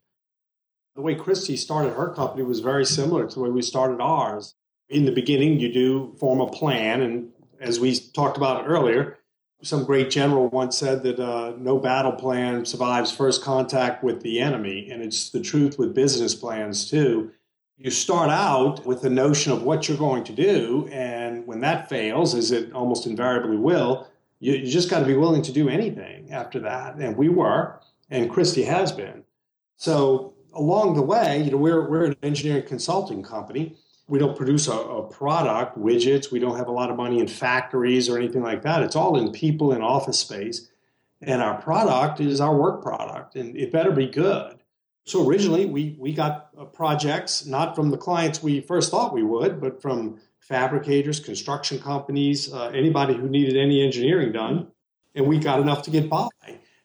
The 0.96 1.02
way 1.02 1.16
Kristi 1.16 1.58
started 1.58 1.94
her 1.94 2.10
company 2.10 2.44
was 2.44 2.60
very 2.60 2.86
similar 2.86 3.28
to 3.28 3.34
the 3.34 3.42
way 3.42 3.50
we 3.50 3.62
started 3.62 4.00
ours. 4.00 4.54
In 4.88 5.06
the 5.06 5.12
beginning, 5.12 5.60
you 5.60 5.74
do 5.74 6.16
form 6.20 6.40
a 6.40 6.48
plan, 6.48 7.02
and 7.02 7.30
as 7.60 7.80
we 7.80 8.00
talked 8.00 8.38
about 8.38 8.68
earlier, 8.68 9.18
some 9.62 9.84
great 9.84 10.10
general 10.10 10.48
once 10.50 10.78
said 10.78 11.04
that 11.04 11.20
uh, 11.20 11.54
no 11.58 11.80
battle 11.80 12.12
plan 12.12 12.66
survives 12.66 13.12
first 13.12 13.44
contact 13.44 14.04
with 14.04 14.22
the 14.22 14.40
enemy. 14.40 14.90
And 14.92 15.02
it's 15.02 15.30
the 15.30 15.42
truth 15.42 15.80
with 15.80 15.96
business 15.96 16.36
plans, 16.36 16.90
too. 16.90 17.32
You 17.78 17.92
start 17.92 18.30
out 18.30 18.86
with 18.86 19.02
the 19.02 19.10
notion 19.10 19.52
of 19.52 19.64
what 19.64 19.88
you're 19.88 19.98
going 19.98 20.24
to 20.26 20.34
do. 20.34 20.88
And 20.92 21.46
when 21.48 21.62
that 21.62 21.90
fails, 21.90 22.36
as 22.36 22.52
it 22.52 22.72
almost 22.74 23.08
invariably 23.08 23.58
will, 23.58 24.08
you, 24.40 24.54
you 24.54 24.70
just 24.70 24.90
got 24.90 25.00
to 25.00 25.06
be 25.06 25.16
willing 25.16 25.42
to 25.42 25.52
do 25.52 25.68
anything 25.68 26.32
after 26.32 26.60
that. 26.60 26.96
And 26.96 27.18
we 27.18 27.30
were, 27.30 27.80
and 28.10 28.30
Kristi 28.30 28.66
has 28.66 28.92
been. 28.92 29.24
So 29.78 30.36
along 30.54 30.96
the 30.96 31.02
way, 31.02 31.42
you 31.42 31.52
know, 31.52 31.58
we're, 31.58 31.90
we're 31.90 32.06
an 32.06 32.16
engineering 32.24 32.66
consulting 32.66 33.24
company 33.24 33.76
we 34.08 34.20
don't 34.20 34.38
produce 34.38 34.68
a, 34.68 34.74
a, 34.74 35.04
product, 35.08 35.78
widgets. 35.78 36.32
We 36.32 36.40
don't 36.40 36.58
have 36.58 36.68
a 36.68 36.72
lot 36.72 36.92
of 36.92 36.98
money 36.98 37.20
in 37.20 37.28
factories 37.28 38.08
or 38.08 38.18
anything 38.18 38.44
like 38.44 38.62
that. 38.62 38.84
It's 38.84 38.96
all 38.96 39.18
in 39.18 39.32
people 39.32 39.72
in 39.72 39.82
office 39.82 40.20
space. 40.20 40.70
And 41.22 41.42
our 41.42 41.60
product 41.60 42.20
is 42.20 42.40
our 42.40 42.56
work 42.56 42.84
product, 42.84 43.36
and 43.36 43.56
it 43.56 43.72
better 43.72 43.92
be 43.92 44.08
good. 44.08 44.60
So 45.06 45.28
originally, 45.28 45.66
we, 45.66 45.96
we 46.00 46.14
got 46.14 46.50
uh, 46.58 46.66
projects 46.66 47.46
not 47.46 47.76
from 47.76 47.90
the 47.90 47.98
clients 47.98 48.44
we 48.44 48.60
first 48.60 48.92
thought 48.92 49.14
we 49.14 49.24
would, 49.24 49.62
but 49.62 49.82
from 49.82 50.20
fabricators, 50.40 51.20
construction 51.20 51.80
companies, 51.80 52.54
uh, 52.54 52.68
anybody 52.68 53.16
who 53.16 53.30
needed 53.30 53.58
any 53.58 53.84
engineering 53.84 54.32
done. 54.32 54.68
And 55.16 55.26
we 55.26 55.40
got 55.40 55.60
enough 55.60 55.84
to 55.84 55.92
get 55.92 56.10
by. 56.10 56.28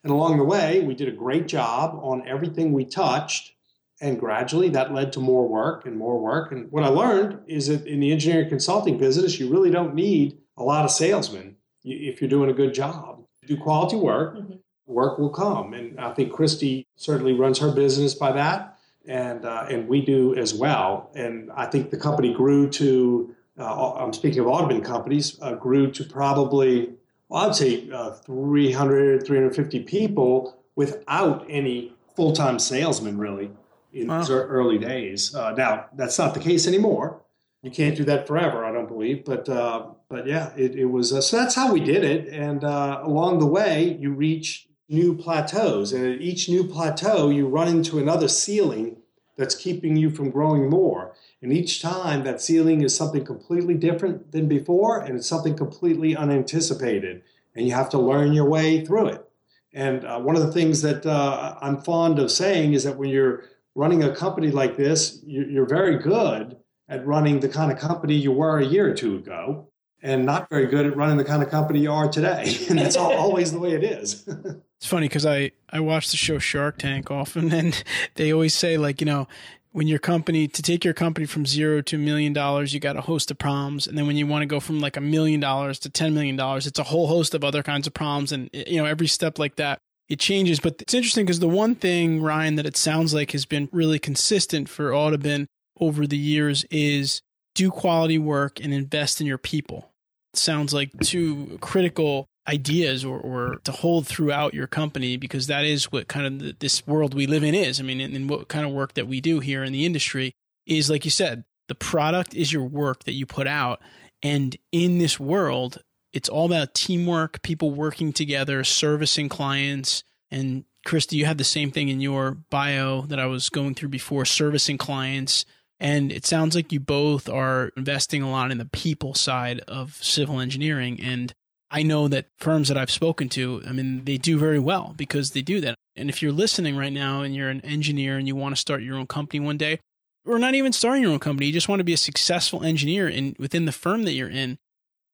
And 0.02 0.12
along 0.12 0.38
the 0.38 0.44
way, 0.44 0.80
we 0.80 0.94
did 0.94 1.08
a 1.08 1.12
great 1.12 1.48
job 1.48 1.98
on 2.02 2.26
everything 2.26 2.72
we 2.72 2.84
touched 2.84 3.52
and 4.00 4.18
gradually 4.18 4.68
that 4.70 4.92
led 4.92 5.12
to 5.12 5.20
more 5.20 5.46
work 5.46 5.84
and 5.84 5.96
more 5.96 6.18
work. 6.18 6.52
And 6.52 6.70
what 6.72 6.84
I 6.84 6.88
learned 6.88 7.40
is 7.46 7.66
that 7.68 7.86
in 7.86 8.00
the 8.00 8.12
engineering 8.12 8.48
consulting 8.48 8.98
business, 8.98 9.38
you 9.38 9.50
really 9.50 9.70
don't 9.70 9.94
need 9.94 10.38
a 10.56 10.64
lot 10.64 10.84
of 10.84 10.90
salesmen 10.90 11.56
if 11.84 12.20
you're 12.20 12.30
doing 12.30 12.50
a 12.50 12.54
good 12.54 12.72
job. 12.72 13.24
Do 13.46 13.56
quality 13.56 13.96
work, 13.96 14.36
mm-hmm. 14.36 14.54
work 14.86 15.18
will 15.18 15.30
come. 15.30 15.74
And 15.74 16.00
I 16.00 16.12
think 16.14 16.32
Kristi 16.32 16.86
certainly 16.96 17.34
runs 17.34 17.58
her 17.58 17.70
business 17.72 18.14
by 18.14 18.32
that. 18.32 18.78
And, 19.06 19.44
uh, 19.44 19.66
and 19.68 19.88
we 19.88 20.02
do 20.02 20.34
as 20.36 20.54
well. 20.54 21.10
And 21.14 21.50
I 21.54 21.66
think 21.66 21.90
the 21.90 21.96
company 21.96 22.34
grew 22.34 22.68
to, 22.70 23.34
uh, 23.58 23.94
I'm 23.94 24.12
speaking 24.12 24.40
of 24.40 24.46
Audubon 24.46 24.82
companies, 24.82 25.38
uh, 25.40 25.54
grew 25.54 25.90
to 25.92 26.04
probably, 26.04 26.90
well, 27.28 27.48
I'd 27.48 27.54
say 27.54 27.90
uh, 27.90 28.10
300, 28.10 29.26
350 29.26 29.80
people 29.84 30.62
without 30.76 31.46
any 31.48 31.94
full 32.14 32.32
time 32.32 32.58
salesmen, 32.58 33.16
really 33.18 33.50
in 33.92 34.08
wow. 34.08 34.26
early 34.28 34.78
days. 34.78 35.34
Uh, 35.34 35.52
now 35.52 35.86
that's 35.94 36.18
not 36.18 36.34
the 36.34 36.40
case 36.40 36.66
anymore. 36.66 37.22
You 37.62 37.70
can't 37.70 37.96
do 37.96 38.04
that 38.04 38.26
forever, 38.26 38.64
I 38.64 38.72
don't 38.72 38.88
believe. 38.88 39.24
But 39.24 39.48
uh, 39.48 39.88
but 40.08 40.26
yeah, 40.26 40.52
it, 40.56 40.74
it 40.74 40.86
was. 40.86 41.12
Uh, 41.12 41.20
so 41.20 41.36
that's 41.36 41.54
how 41.54 41.72
we 41.72 41.80
did 41.80 42.04
it. 42.04 42.28
And 42.28 42.64
uh, 42.64 43.00
along 43.02 43.38
the 43.38 43.46
way, 43.46 43.96
you 44.00 44.12
reach 44.12 44.68
new 44.88 45.16
plateaus, 45.16 45.92
and 45.92 46.04
at 46.04 46.20
each 46.20 46.48
new 46.48 46.64
plateau, 46.64 47.28
you 47.30 47.46
run 47.46 47.68
into 47.68 47.98
another 47.98 48.28
ceiling 48.28 48.96
that's 49.36 49.54
keeping 49.54 49.96
you 49.96 50.10
from 50.10 50.30
growing 50.30 50.68
more. 50.68 51.14
And 51.42 51.52
each 51.52 51.80
time, 51.80 52.24
that 52.24 52.42
ceiling 52.42 52.82
is 52.82 52.94
something 52.94 53.24
completely 53.24 53.74
different 53.74 54.32
than 54.32 54.48
before, 54.48 55.00
and 55.00 55.16
it's 55.16 55.26
something 55.26 55.56
completely 55.56 56.16
unanticipated. 56.16 57.22
And 57.54 57.66
you 57.66 57.74
have 57.74 57.88
to 57.90 57.98
learn 57.98 58.32
your 58.32 58.44
way 58.44 58.84
through 58.84 59.06
it. 59.06 59.30
And 59.72 60.04
uh, 60.04 60.18
one 60.18 60.36
of 60.36 60.42
the 60.42 60.52
things 60.52 60.82
that 60.82 61.06
uh, 61.06 61.56
I'm 61.62 61.80
fond 61.80 62.18
of 62.18 62.30
saying 62.30 62.72
is 62.72 62.84
that 62.84 62.96
when 62.96 63.10
you're 63.10 63.44
running 63.74 64.02
a 64.02 64.14
company 64.14 64.50
like 64.50 64.76
this, 64.76 65.20
you're 65.24 65.66
very 65.66 65.98
good 65.98 66.56
at 66.88 67.06
running 67.06 67.40
the 67.40 67.48
kind 67.48 67.70
of 67.70 67.78
company 67.78 68.14
you 68.14 68.32
were 68.32 68.58
a 68.58 68.64
year 68.64 68.90
or 68.90 68.94
two 68.94 69.16
ago, 69.16 69.68
and 70.02 70.26
not 70.26 70.48
very 70.50 70.66
good 70.66 70.86
at 70.86 70.96
running 70.96 71.16
the 71.16 71.24
kind 71.24 71.42
of 71.42 71.50
company 71.50 71.80
you 71.80 71.92
are 71.92 72.08
today. 72.08 72.56
And 72.68 72.78
that's 72.78 72.96
always 72.96 73.52
the 73.52 73.58
way 73.58 73.72
it 73.72 73.84
is. 73.84 74.26
it's 74.78 74.86
funny 74.86 75.08
because 75.08 75.26
I, 75.26 75.52
I 75.70 75.80
watch 75.80 76.10
the 76.10 76.16
show 76.16 76.38
Shark 76.38 76.78
Tank 76.78 77.10
often, 77.10 77.52
and 77.52 77.82
they 78.16 78.32
always 78.32 78.54
say, 78.54 78.76
like, 78.76 79.00
you 79.00 79.06
know, 79.06 79.28
when 79.72 79.86
your 79.86 80.00
company 80.00 80.48
to 80.48 80.62
take 80.62 80.84
your 80.84 80.94
company 80.94 81.26
from 81.26 81.46
zero 81.46 81.80
to 81.80 81.96
a 81.96 81.98
million 81.98 82.32
dollars, 82.32 82.74
you 82.74 82.80
got 82.80 82.96
a 82.96 83.02
host 83.02 83.30
of 83.30 83.38
problems, 83.38 83.86
and 83.86 83.96
then 83.96 84.06
when 84.08 84.16
you 84.16 84.26
want 84.26 84.42
to 84.42 84.46
go 84.46 84.58
from 84.58 84.80
like 84.80 84.96
a 84.96 85.00
million 85.00 85.38
dollars 85.38 85.78
to 85.80 85.88
ten 85.88 86.12
million 86.12 86.34
dollars, 86.34 86.66
it's 86.66 86.80
a 86.80 86.84
whole 86.84 87.06
host 87.06 87.34
of 87.34 87.44
other 87.44 87.62
kinds 87.62 87.86
of 87.86 87.94
problems, 87.94 88.32
and 88.32 88.50
you 88.52 88.82
know 88.82 88.84
every 88.84 89.06
step 89.06 89.38
like 89.38 89.54
that 89.56 89.80
it 90.10 90.18
changes. 90.18 90.60
But 90.60 90.82
it's 90.82 90.92
interesting 90.92 91.24
because 91.24 91.40
the 91.40 91.48
one 91.48 91.74
thing, 91.74 92.20
Ryan, 92.20 92.56
that 92.56 92.66
it 92.66 92.76
sounds 92.76 93.14
like 93.14 93.30
has 93.30 93.46
been 93.46 93.68
really 93.72 93.98
consistent 93.98 94.68
for 94.68 94.94
Audubon 94.94 95.46
over 95.78 96.06
the 96.06 96.18
years 96.18 96.64
is 96.64 97.22
do 97.54 97.70
quality 97.70 98.18
work 98.18 98.60
and 98.60 98.74
invest 98.74 99.20
in 99.20 99.26
your 99.26 99.38
people. 99.38 99.92
It 100.34 100.38
sounds 100.38 100.74
like 100.74 100.90
two 101.00 101.56
critical 101.60 102.26
ideas 102.48 103.04
or, 103.04 103.18
or 103.18 103.60
to 103.64 103.72
hold 103.72 104.06
throughout 104.06 104.52
your 104.52 104.66
company 104.66 105.16
because 105.16 105.46
that 105.46 105.64
is 105.64 105.92
what 105.92 106.08
kind 106.08 106.26
of 106.26 106.38
the, 106.40 106.56
this 106.58 106.86
world 106.86 107.14
we 107.14 107.26
live 107.26 107.44
in 107.44 107.54
is. 107.54 107.78
I 107.78 107.84
mean, 107.84 108.00
and, 108.00 108.14
and 108.14 108.28
what 108.28 108.48
kind 108.48 108.66
of 108.66 108.72
work 108.72 108.94
that 108.94 109.06
we 109.06 109.20
do 109.20 109.38
here 109.38 109.62
in 109.62 109.72
the 109.72 109.86
industry 109.86 110.32
is, 110.66 110.90
like 110.90 111.04
you 111.04 111.10
said, 111.10 111.44
the 111.68 111.74
product 111.76 112.34
is 112.34 112.52
your 112.52 112.64
work 112.64 113.04
that 113.04 113.12
you 113.12 113.26
put 113.26 113.46
out. 113.46 113.80
And 114.22 114.56
in 114.72 114.98
this 114.98 115.20
world, 115.20 115.78
it's 116.12 116.28
all 116.28 116.46
about 116.46 116.74
teamwork, 116.74 117.42
people 117.42 117.70
working 117.70 118.12
together, 118.12 118.64
servicing 118.64 119.28
clients. 119.28 120.02
And 120.30 120.64
Kristi, 120.86 121.12
you 121.12 121.26
have 121.26 121.38
the 121.38 121.44
same 121.44 121.70
thing 121.70 121.88
in 121.88 122.00
your 122.00 122.32
bio 122.32 123.02
that 123.02 123.20
I 123.20 123.26
was 123.26 123.48
going 123.48 123.74
through 123.74 123.90
before 123.90 124.24
servicing 124.24 124.78
clients, 124.78 125.44
And 125.80 126.12
it 126.12 126.26
sounds 126.26 126.54
like 126.54 126.72
you 126.72 126.78
both 126.78 127.28
are 127.28 127.72
investing 127.76 128.22
a 128.22 128.30
lot 128.30 128.50
in 128.50 128.58
the 128.58 128.66
people 128.66 129.14
side 129.14 129.60
of 129.60 129.94
civil 130.02 130.38
engineering. 130.38 131.00
And 131.02 131.32
I 131.70 131.82
know 131.82 132.06
that 132.08 132.26
firms 132.36 132.68
that 132.68 132.76
I've 132.76 132.90
spoken 132.90 133.30
to, 133.30 133.62
I 133.66 133.72
mean, 133.72 134.04
they 134.04 134.18
do 134.18 134.38
very 134.38 134.58
well 134.58 134.92
because 134.96 135.30
they 135.30 135.40
do 135.40 135.60
that. 135.62 135.74
And 135.96 136.10
if 136.10 136.20
you're 136.20 136.32
listening 136.32 136.76
right 136.76 136.92
now 136.92 137.22
and 137.22 137.34
you're 137.34 137.48
an 137.48 137.62
engineer 137.62 138.18
and 138.18 138.28
you 138.28 138.36
want 138.36 138.54
to 138.54 138.60
start 138.60 138.82
your 138.82 138.96
own 138.96 139.06
company 139.06 139.40
one 139.40 139.56
day, 139.56 139.80
or 140.26 140.38
not 140.38 140.54
even 140.54 140.72
starting 140.72 141.02
your 141.02 141.12
own 141.12 141.18
company, 141.18 141.46
you 141.46 141.52
just 141.52 141.68
want 141.68 141.80
to 141.80 141.84
be 141.84 141.94
a 141.94 141.98
successful 141.98 142.62
engineer 142.62 143.08
in 143.08 143.34
within 143.38 143.64
the 143.64 143.72
firm 143.72 144.02
that 144.04 144.12
you're 144.12 144.28
in, 144.28 144.58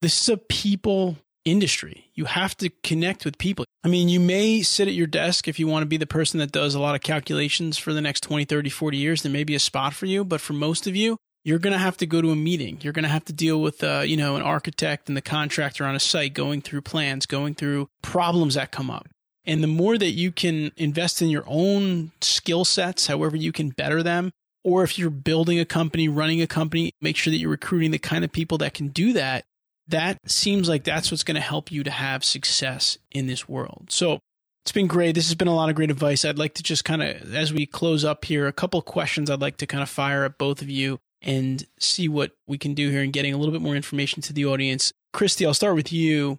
this 0.06 0.22
is 0.22 0.28
a 0.28 0.36
people 0.36 1.16
industry. 1.44 2.12
You 2.14 2.26
have 2.26 2.56
to 2.58 2.70
connect 2.84 3.24
with 3.24 3.38
people. 3.38 3.64
I 3.82 3.88
mean, 3.88 4.08
you 4.08 4.20
may 4.20 4.62
sit 4.62 4.86
at 4.86 4.94
your 4.94 5.08
desk 5.08 5.48
if 5.48 5.58
you 5.58 5.66
want 5.66 5.82
to 5.82 5.88
be 5.88 5.96
the 5.96 6.06
person 6.06 6.38
that 6.38 6.52
does 6.52 6.76
a 6.76 6.80
lot 6.80 6.94
of 6.94 7.00
calculations 7.00 7.76
for 7.76 7.92
the 7.92 8.00
next 8.00 8.20
20, 8.20 8.44
30, 8.44 8.70
40 8.70 8.96
years. 8.96 9.22
There 9.22 9.32
may 9.32 9.42
be 9.42 9.56
a 9.56 9.58
spot 9.58 9.94
for 9.94 10.06
you, 10.06 10.24
but 10.24 10.40
for 10.40 10.52
most 10.52 10.86
of 10.86 10.94
you, 10.94 11.16
you're 11.42 11.58
going 11.58 11.72
to 11.72 11.80
have 11.80 11.96
to 11.96 12.06
go 12.06 12.22
to 12.22 12.30
a 12.30 12.36
meeting. 12.36 12.78
You're 12.82 12.92
going 12.92 13.02
to 13.02 13.08
have 13.08 13.24
to 13.24 13.32
deal 13.32 13.60
with, 13.60 13.82
uh, 13.82 14.04
you 14.06 14.16
know, 14.16 14.36
an 14.36 14.42
architect 14.42 15.08
and 15.08 15.16
the 15.16 15.22
contractor 15.22 15.84
on 15.84 15.96
a 15.96 16.00
site, 16.00 16.34
going 16.34 16.60
through 16.60 16.82
plans, 16.82 17.26
going 17.26 17.56
through 17.56 17.88
problems 18.00 18.54
that 18.54 18.70
come 18.70 18.88
up. 18.88 19.08
And 19.44 19.60
the 19.60 19.68
more 19.68 19.98
that 19.98 20.12
you 20.12 20.30
can 20.30 20.70
invest 20.76 21.20
in 21.20 21.30
your 21.30 21.44
own 21.48 22.12
skill 22.20 22.64
sets, 22.64 23.08
however 23.08 23.36
you 23.36 23.50
can 23.50 23.70
better 23.70 24.04
them, 24.04 24.30
or 24.62 24.84
if 24.84 25.00
you're 25.00 25.10
building 25.10 25.58
a 25.58 25.64
company, 25.64 26.08
running 26.08 26.40
a 26.42 26.46
company, 26.46 26.92
make 27.00 27.16
sure 27.16 27.32
that 27.32 27.38
you're 27.38 27.50
recruiting 27.50 27.90
the 27.90 27.98
kind 27.98 28.24
of 28.24 28.30
people 28.30 28.58
that 28.58 28.72
can 28.72 28.86
do 28.86 29.12
that 29.12 29.44
that 29.88 30.18
seems 30.26 30.68
like 30.68 30.84
that's 30.84 31.10
what's 31.10 31.24
going 31.24 31.36
to 31.36 31.40
help 31.40 31.70
you 31.70 31.84
to 31.84 31.90
have 31.90 32.24
success 32.24 32.98
in 33.10 33.26
this 33.26 33.48
world. 33.48 33.86
So 33.90 34.18
it's 34.64 34.72
been 34.72 34.88
great. 34.88 35.14
This 35.14 35.28
has 35.28 35.36
been 35.36 35.48
a 35.48 35.54
lot 35.54 35.68
of 35.68 35.76
great 35.76 35.90
advice. 35.90 36.24
I'd 36.24 36.38
like 36.38 36.54
to 36.54 36.62
just 36.62 36.84
kind 36.84 37.02
of, 37.02 37.34
as 37.34 37.52
we 37.52 37.66
close 37.66 38.04
up 38.04 38.24
here, 38.24 38.46
a 38.48 38.52
couple 38.52 38.82
questions 38.82 39.30
I'd 39.30 39.40
like 39.40 39.58
to 39.58 39.66
kind 39.66 39.82
of 39.82 39.88
fire 39.88 40.24
at 40.24 40.38
both 40.38 40.60
of 40.60 40.68
you 40.68 40.98
and 41.22 41.64
see 41.78 42.08
what 42.08 42.32
we 42.46 42.58
can 42.58 42.74
do 42.74 42.90
here 42.90 43.02
in 43.02 43.10
getting 43.10 43.32
a 43.32 43.36
little 43.36 43.52
bit 43.52 43.62
more 43.62 43.76
information 43.76 44.22
to 44.22 44.32
the 44.32 44.44
audience. 44.44 44.92
Kristi, 45.14 45.46
I'll 45.46 45.54
start 45.54 45.76
with 45.76 45.92
you. 45.92 46.38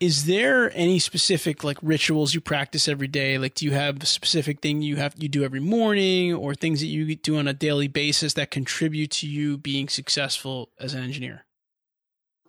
Is 0.00 0.26
there 0.26 0.70
any 0.76 0.98
specific 0.98 1.62
like 1.62 1.78
rituals 1.80 2.34
you 2.34 2.40
practice 2.40 2.88
every 2.88 3.06
day? 3.06 3.38
Like, 3.38 3.54
do 3.54 3.64
you 3.64 3.72
have 3.72 4.02
a 4.02 4.06
specific 4.06 4.60
thing 4.60 4.82
you 4.82 4.96
have 4.96 5.14
you 5.16 5.28
do 5.28 5.44
every 5.44 5.60
morning, 5.60 6.34
or 6.34 6.54
things 6.54 6.80
that 6.80 6.86
you 6.86 7.14
do 7.14 7.38
on 7.38 7.46
a 7.46 7.52
daily 7.52 7.88
basis 7.88 8.34
that 8.34 8.50
contribute 8.50 9.12
to 9.12 9.28
you 9.28 9.56
being 9.56 9.88
successful 9.88 10.70
as 10.78 10.92
an 10.94 11.04
engineer? 11.04 11.44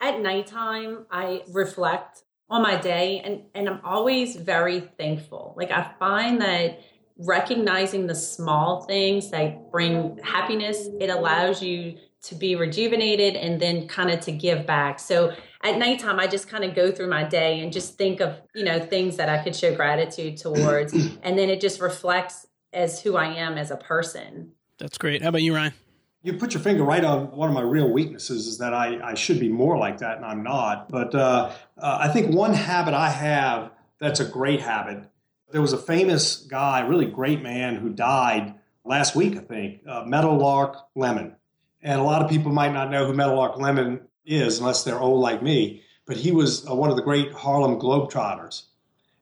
At 0.03 0.21
nighttime, 0.21 1.05
I 1.09 1.43
reflect 1.47 2.23
on 2.49 2.61
my 2.61 2.75
day 2.75 3.21
and, 3.23 3.43
and 3.55 3.67
I'm 3.69 3.79
always 3.83 4.35
very 4.35 4.81
thankful. 4.97 5.53
Like 5.57 5.71
I 5.71 5.91
find 5.97 6.41
that 6.41 6.81
recognizing 7.17 8.07
the 8.07 8.15
small 8.15 8.83
things 8.83 9.31
that 9.31 9.71
bring 9.71 10.19
happiness, 10.23 10.87
it 10.99 11.09
allows 11.09 11.63
you 11.63 11.97
to 12.23 12.35
be 12.35 12.55
rejuvenated 12.55 13.35
and 13.35 13.61
then 13.61 13.87
kind 13.87 14.09
of 14.09 14.19
to 14.21 14.31
give 14.31 14.65
back. 14.65 14.99
So 14.99 15.35
at 15.61 15.77
nighttime, 15.77 16.19
I 16.19 16.27
just 16.27 16.47
kind 16.47 16.63
of 16.63 16.73
go 16.73 16.91
through 16.91 17.09
my 17.09 17.23
day 17.23 17.59
and 17.59 17.71
just 17.71 17.97
think 17.97 18.19
of, 18.19 18.41
you 18.55 18.63
know, 18.63 18.79
things 18.79 19.17
that 19.17 19.29
I 19.29 19.43
could 19.43 19.55
show 19.55 19.75
gratitude 19.75 20.37
towards. 20.37 20.93
and 20.93 21.37
then 21.37 21.49
it 21.49 21.59
just 21.59 21.81
reflects 21.81 22.47
as 22.71 23.01
who 23.01 23.15
I 23.15 23.27
am 23.27 23.57
as 23.57 23.71
a 23.71 23.77
person. 23.77 24.51
That's 24.79 24.97
great. 24.97 25.21
How 25.21 25.29
about 25.29 25.41
you, 25.41 25.53
Ryan? 25.53 25.73
You 26.23 26.33
put 26.33 26.53
your 26.53 26.63
finger 26.63 26.83
right 26.83 27.03
on 27.03 27.31
one 27.31 27.49
of 27.49 27.53
my 27.53 27.61
real 27.61 27.91
weaknesses 27.91 28.47
is 28.47 28.57
that 28.59 28.73
I, 28.73 29.11
I 29.11 29.13
should 29.13 29.41
be 29.41 29.49
more 29.49 29.77
like 29.77 29.97
that 29.97 30.17
and 30.17 30.25
I'm 30.25 30.41
not. 30.41 30.89
But 30.89 31.13
uh, 31.13 31.51
uh, 31.77 31.97
I 31.99 32.07
think 32.07 32.33
one 32.33 32.53
habit 32.53 32.93
I 32.93 33.09
have 33.09 33.71
that's 33.99 34.21
a 34.21 34.25
great 34.25 34.61
habit. 34.61 35.03
There 35.51 35.61
was 35.61 35.73
a 35.73 35.77
famous 35.77 36.37
guy, 36.37 36.81
really 36.81 37.05
great 37.05 37.41
man, 37.41 37.75
who 37.75 37.89
died 37.89 38.55
last 38.85 39.15
week, 39.15 39.37
I 39.37 39.41
think, 39.41 39.81
uh, 39.87 40.03
Meadowlark 40.05 40.77
Lemon. 40.95 41.35
And 41.81 41.99
a 41.99 42.03
lot 42.03 42.21
of 42.21 42.29
people 42.29 42.51
might 42.51 42.73
not 42.73 42.89
know 42.89 43.05
who 43.05 43.13
Meadowlark 43.13 43.57
Lemon 43.57 44.01
is 44.25 44.59
unless 44.59 44.83
they're 44.83 44.99
old 44.99 45.21
like 45.21 45.43
me. 45.43 45.83
But 46.05 46.17
he 46.17 46.31
was 46.31 46.67
uh, 46.69 46.73
one 46.73 46.89
of 46.89 46.95
the 46.95 47.01
great 47.01 47.33
Harlem 47.33 47.79
Globetrotters. 47.79 48.63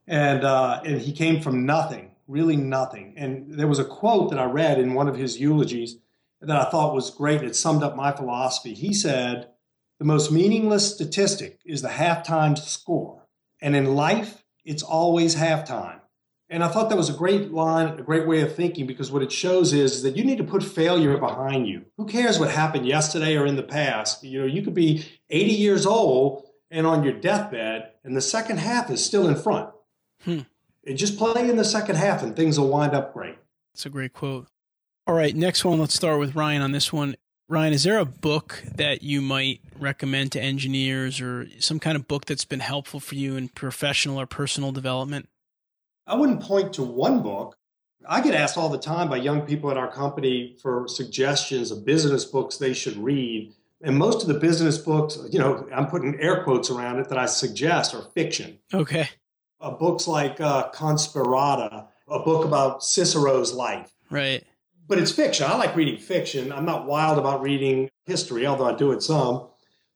And, 0.08 0.44
uh, 0.44 0.82
and 0.86 1.02
he 1.02 1.14
came 1.14 1.42
from 1.42 1.66
nothing, 1.66 2.12
really 2.28 2.56
nothing. 2.56 3.14
And 3.18 3.52
there 3.52 3.68
was 3.68 3.80
a 3.80 3.86
quote 3.86 4.30
that 4.30 4.40
I 4.40 4.46
read 4.46 4.80
in 4.80 4.94
one 4.94 5.08
of 5.08 5.16
his 5.16 5.40
eulogies 5.40 5.98
that 6.42 6.58
I 6.58 6.70
thought 6.70 6.96
was 6.96 7.12
great. 7.12 7.44
It 7.44 7.56
summed 7.56 7.84
up 7.84 7.96
my 7.96 8.12
philosophy. 8.12 8.74
He 8.74 8.94
said, 8.94 9.50
The 10.00 10.06
most 10.06 10.32
meaningless 10.32 10.94
statistic 10.94 11.60
is 11.66 11.82
the 11.82 11.90
halftime 11.90 12.58
score. 12.58 13.28
And 13.62 13.76
in 13.76 13.96
life, 13.96 14.44
it's 14.66 14.84
always 14.84 15.36
halftime. 15.36 16.00
And 16.50 16.66
I 16.66 16.68
thought 16.68 16.90
that 16.90 16.98
was 16.98 17.10
a 17.10 17.14
great 17.14 17.54
line, 17.54 17.98
a 17.98 18.04
great 18.04 18.28
way 18.28 18.42
of 18.42 18.54
thinking, 18.54 18.86
because 18.86 19.10
what 19.10 19.24
it 19.24 19.32
shows 19.32 19.72
is 19.72 20.04
that 20.04 20.18
you 20.18 20.26
need 20.26 20.40
to 20.40 20.44
put 20.44 20.64
failure 20.64 21.18
behind 21.18 21.66
you. 21.66 21.86
Who 21.96 22.06
cares 22.06 22.40
what 22.40 22.52
happened 22.52 22.86
yesterday 22.86 23.38
or 23.38 23.46
in 23.46 23.56
the 23.56 23.64
past? 23.64 24.22
You 24.22 24.42
know, 24.42 24.46
you 24.46 24.62
could 24.62 24.74
be 24.74 25.06
80 25.30 25.52
years 25.54 25.86
old 25.86 26.46
and 26.70 26.86
on 26.86 27.04
your 27.04 27.14
deathbed, 27.14 27.92
and 28.04 28.18
the 28.18 28.22
second 28.22 28.58
half 28.58 28.90
is 28.90 29.04
still 29.04 29.28
in 29.30 29.36
front. 29.36 29.70
Hmm. 30.24 30.40
And 30.86 30.98
just 30.98 31.18
play 31.18 31.50
in 31.50 31.56
the 31.56 31.66
second 31.66 31.96
half, 31.96 32.24
and 32.24 32.36
things 32.36 32.60
will 32.60 32.70
wind 32.70 32.94
up 32.94 33.14
great. 33.14 33.38
It's 33.74 33.86
a 33.86 33.90
great 33.90 34.14
quote. 34.14 34.48
All 35.12 35.18
right, 35.18 35.36
next 35.36 35.66
one. 35.66 35.78
Let's 35.78 35.94
start 35.94 36.20
with 36.20 36.38
Ryan 36.38 36.62
on 36.62 36.72
this 36.72 36.94
one. 36.94 37.18
Ryan, 37.50 37.74
is 37.74 37.84
there 37.84 37.98
a 37.98 38.06
book 38.06 38.64
that 38.76 39.04
you 39.04 39.22
might 39.22 39.60
recommend 39.78 40.32
to 40.32 40.42
engineers 40.42 41.20
or 41.20 41.48
some 41.60 41.82
kind 41.82 41.98
of 41.98 42.08
book 42.08 42.24
that's 42.24 42.46
been 42.46 42.62
helpful 42.62 43.02
for 43.02 43.16
you 43.16 43.36
in 43.36 43.50
professional 43.50 44.18
or 44.18 44.26
personal 44.26 44.72
development? 44.72 45.28
I 46.08 46.16
wouldn't 46.16 46.42
point 46.42 46.72
to 46.76 46.84
one 46.84 47.22
book. 47.22 47.58
I 48.08 48.22
get 48.22 48.34
asked 48.34 48.58
all 48.58 48.70
the 48.70 48.78
time 48.78 49.10
by 49.10 49.18
young 49.18 49.42
people 49.42 49.70
at 49.70 49.76
our 49.76 49.92
company 49.92 50.56
for 50.62 50.88
suggestions 50.88 51.72
of 51.72 51.84
business 51.84 52.24
books 52.24 52.56
they 52.56 52.72
should 52.72 52.96
read. 52.96 53.54
And 53.82 53.98
most 53.98 54.22
of 54.22 54.30
the 54.30 54.40
business 54.40 54.78
books, 54.78 55.20
you 55.30 55.40
know, 55.40 55.68
I'm 55.76 55.88
putting 55.88 56.22
air 56.22 56.42
quotes 56.46 56.70
around 56.70 57.00
it 57.00 57.10
that 57.10 57.18
I 57.18 57.26
suggest 57.26 57.94
are 57.94 58.04
fiction. 58.14 58.60
Okay. 58.74 59.10
Uh, 59.60 59.72
books 59.72 60.08
like 60.08 60.40
uh, 60.40 60.72
Conspirata, 60.72 61.88
a 62.08 62.20
book 62.20 62.46
about 62.46 62.82
Cicero's 62.82 63.52
life. 63.52 63.92
Right 64.10 64.46
but 64.92 65.00
it's 65.00 65.14
fiction. 65.14 65.48
I 65.50 65.56
like 65.56 65.74
reading 65.78 65.98
fiction. 65.98 66.52
I'm 66.52 66.66
not 66.66 66.86
wild 66.86 67.18
about 67.18 67.42
reading 67.42 67.90
history, 68.08 68.46
although 68.46 68.68
I 68.68 68.76
do 68.76 68.92
it 68.92 69.02
some. 69.02 69.48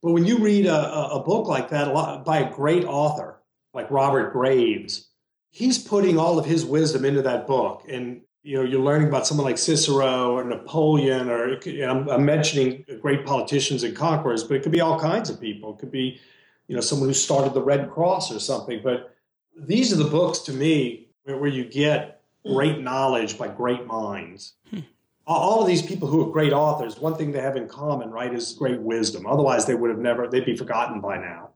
But 0.02 0.14
when 0.14 0.24
you 0.24 0.38
read 0.38 0.68
a, 0.68 1.12
a 1.12 1.22
book 1.22 1.50
like 1.50 1.68
that 1.72 1.90
a 1.90 1.92
lot, 1.92 2.24
by 2.24 2.38
a 2.38 2.54
great 2.54 2.86
author 2.86 3.42
like 3.74 3.92
Robert 3.92 4.32
Graves, 4.32 5.10
he's 5.52 5.78
putting 5.78 6.18
all 6.18 6.40
of 6.40 6.46
his 6.46 6.64
wisdom 6.64 7.04
into 7.04 7.22
that 7.24 7.46
book. 7.46 7.84
And 7.90 8.22
you 8.42 8.56
know, 8.56 8.64
you're 8.64 8.80
learning 8.80 9.10
about 9.10 9.28
someone 9.28 9.44
like 9.44 9.58
Cicero 9.58 10.32
or 10.32 10.46
Napoleon, 10.46 11.30
or 11.30 11.60
I'm, 11.84 12.08
I'm 12.08 12.24
mentioning 12.24 12.86
great 13.02 13.26
politicians 13.26 13.84
and 13.84 13.94
conquerors, 13.98 14.46
but 14.46 14.56
it 14.56 14.64
could 14.64 14.72
be 14.72 14.80
all 14.80 14.98
kinds 14.98 15.30
of 15.30 15.42
people. 15.42 15.74
It 15.74 15.80
could 15.80 15.92
be, 15.92 16.22
you 16.70 16.76
know, 16.76 16.82
someone 16.82 17.10
who 17.10 17.14
started 17.14 17.54
the 17.54 17.62
Red 17.62 17.92
Cross 17.92 18.32
or 18.32 18.40
something. 18.40 18.80
But 18.82 19.14
these 19.60 19.92
are 19.92 19.98
the 19.98 20.10
books 20.10 20.40
to 20.40 20.54
me 20.54 21.10
where, 21.26 21.38
where 21.38 21.50
you 21.50 21.66
get 21.66 22.15
great 22.46 22.80
knowledge 22.82 23.38
by 23.38 23.48
great 23.48 23.86
minds. 23.86 24.54
Hmm. 24.70 24.80
All 25.28 25.62
of 25.62 25.68
these 25.68 25.82
people 25.82 26.08
who 26.08 26.28
are 26.28 26.32
great 26.32 26.54
authors, 26.54 27.00
one 27.00 27.16
thing 27.16 27.32
they 27.32 27.42
have 27.42 27.56
in 27.56 27.68
common, 27.68 28.12
right, 28.12 28.32
is 28.32 28.54
great 28.54 28.80
wisdom. 28.80 29.26
Otherwise, 29.26 29.66
they 29.66 29.74
would 29.74 29.90
have 29.90 30.00
never, 30.00 30.28
they'd 30.28 30.46
be 30.46 30.56
forgotten 30.56 31.02
by 31.02 31.18
now. 31.18 31.50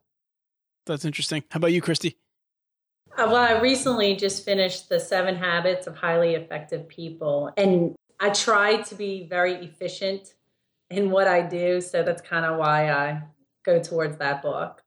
That's 0.88 1.06
interesting. 1.06 1.44
How 1.52 1.58
about 1.58 1.72
you, 1.72 1.82
Kristi? 1.82 2.16
Uh, 3.12 3.28
well, 3.28 3.36
I 3.36 3.60
recently 3.60 4.16
just 4.16 4.44
finished 4.44 4.90
The 4.90 5.00
Seven 5.00 5.36
Habits 5.36 5.86
of 5.86 5.96
Highly 5.96 6.34
Effective 6.34 6.88
People. 6.88 7.52
And 7.58 7.96
I 8.20 8.32
try 8.32 8.82
to 8.82 8.96
be 8.96 9.28
very 9.28 9.54
efficient 9.56 10.34
in 10.90 11.12
what 11.12 11.28
I 11.28 11.42
do. 11.42 11.80
So 11.82 12.02
that's 12.02 12.22
kind 12.22 12.46
of 12.46 12.58
why 12.58 12.90
I 12.90 13.22
go 13.64 13.80
towards 13.80 14.18
that 14.18 14.42
book. 14.42 14.82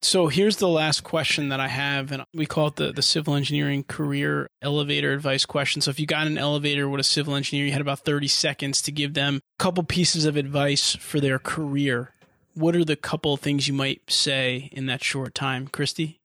So 0.00 0.28
here's 0.28 0.56
the 0.56 0.68
last 0.68 1.02
question 1.02 1.48
that 1.48 1.58
I 1.58 1.66
have, 1.68 2.12
and 2.12 2.24
we 2.32 2.46
call 2.46 2.68
it 2.68 2.76
the, 2.76 2.92
the 2.92 3.02
civil 3.02 3.34
engineering 3.34 3.82
career 3.82 4.48
elevator 4.62 5.12
advice 5.12 5.44
question. 5.44 5.82
So 5.82 5.90
if 5.90 5.98
you 5.98 6.06
got 6.06 6.28
an 6.28 6.38
elevator 6.38 6.88
with 6.88 7.00
a 7.00 7.04
civil 7.04 7.34
engineer, 7.34 7.66
you 7.66 7.72
had 7.72 7.80
about 7.80 8.00
30 8.00 8.28
seconds 8.28 8.80
to 8.82 8.92
give 8.92 9.14
them 9.14 9.40
a 9.58 9.62
couple 9.62 9.82
pieces 9.82 10.24
of 10.24 10.36
advice 10.36 10.94
for 10.94 11.18
their 11.18 11.40
career. 11.40 12.12
What 12.54 12.76
are 12.76 12.84
the 12.84 12.96
couple 12.96 13.36
things 13.36 13.66
you 13.66 13.74
might 13.74 14.02
say 14.08 14.70
in 14.72 14.86
that 14.86 15.02
short 15.02 15.34
time, 15.34 15.66
Kristi? 15.66 16.18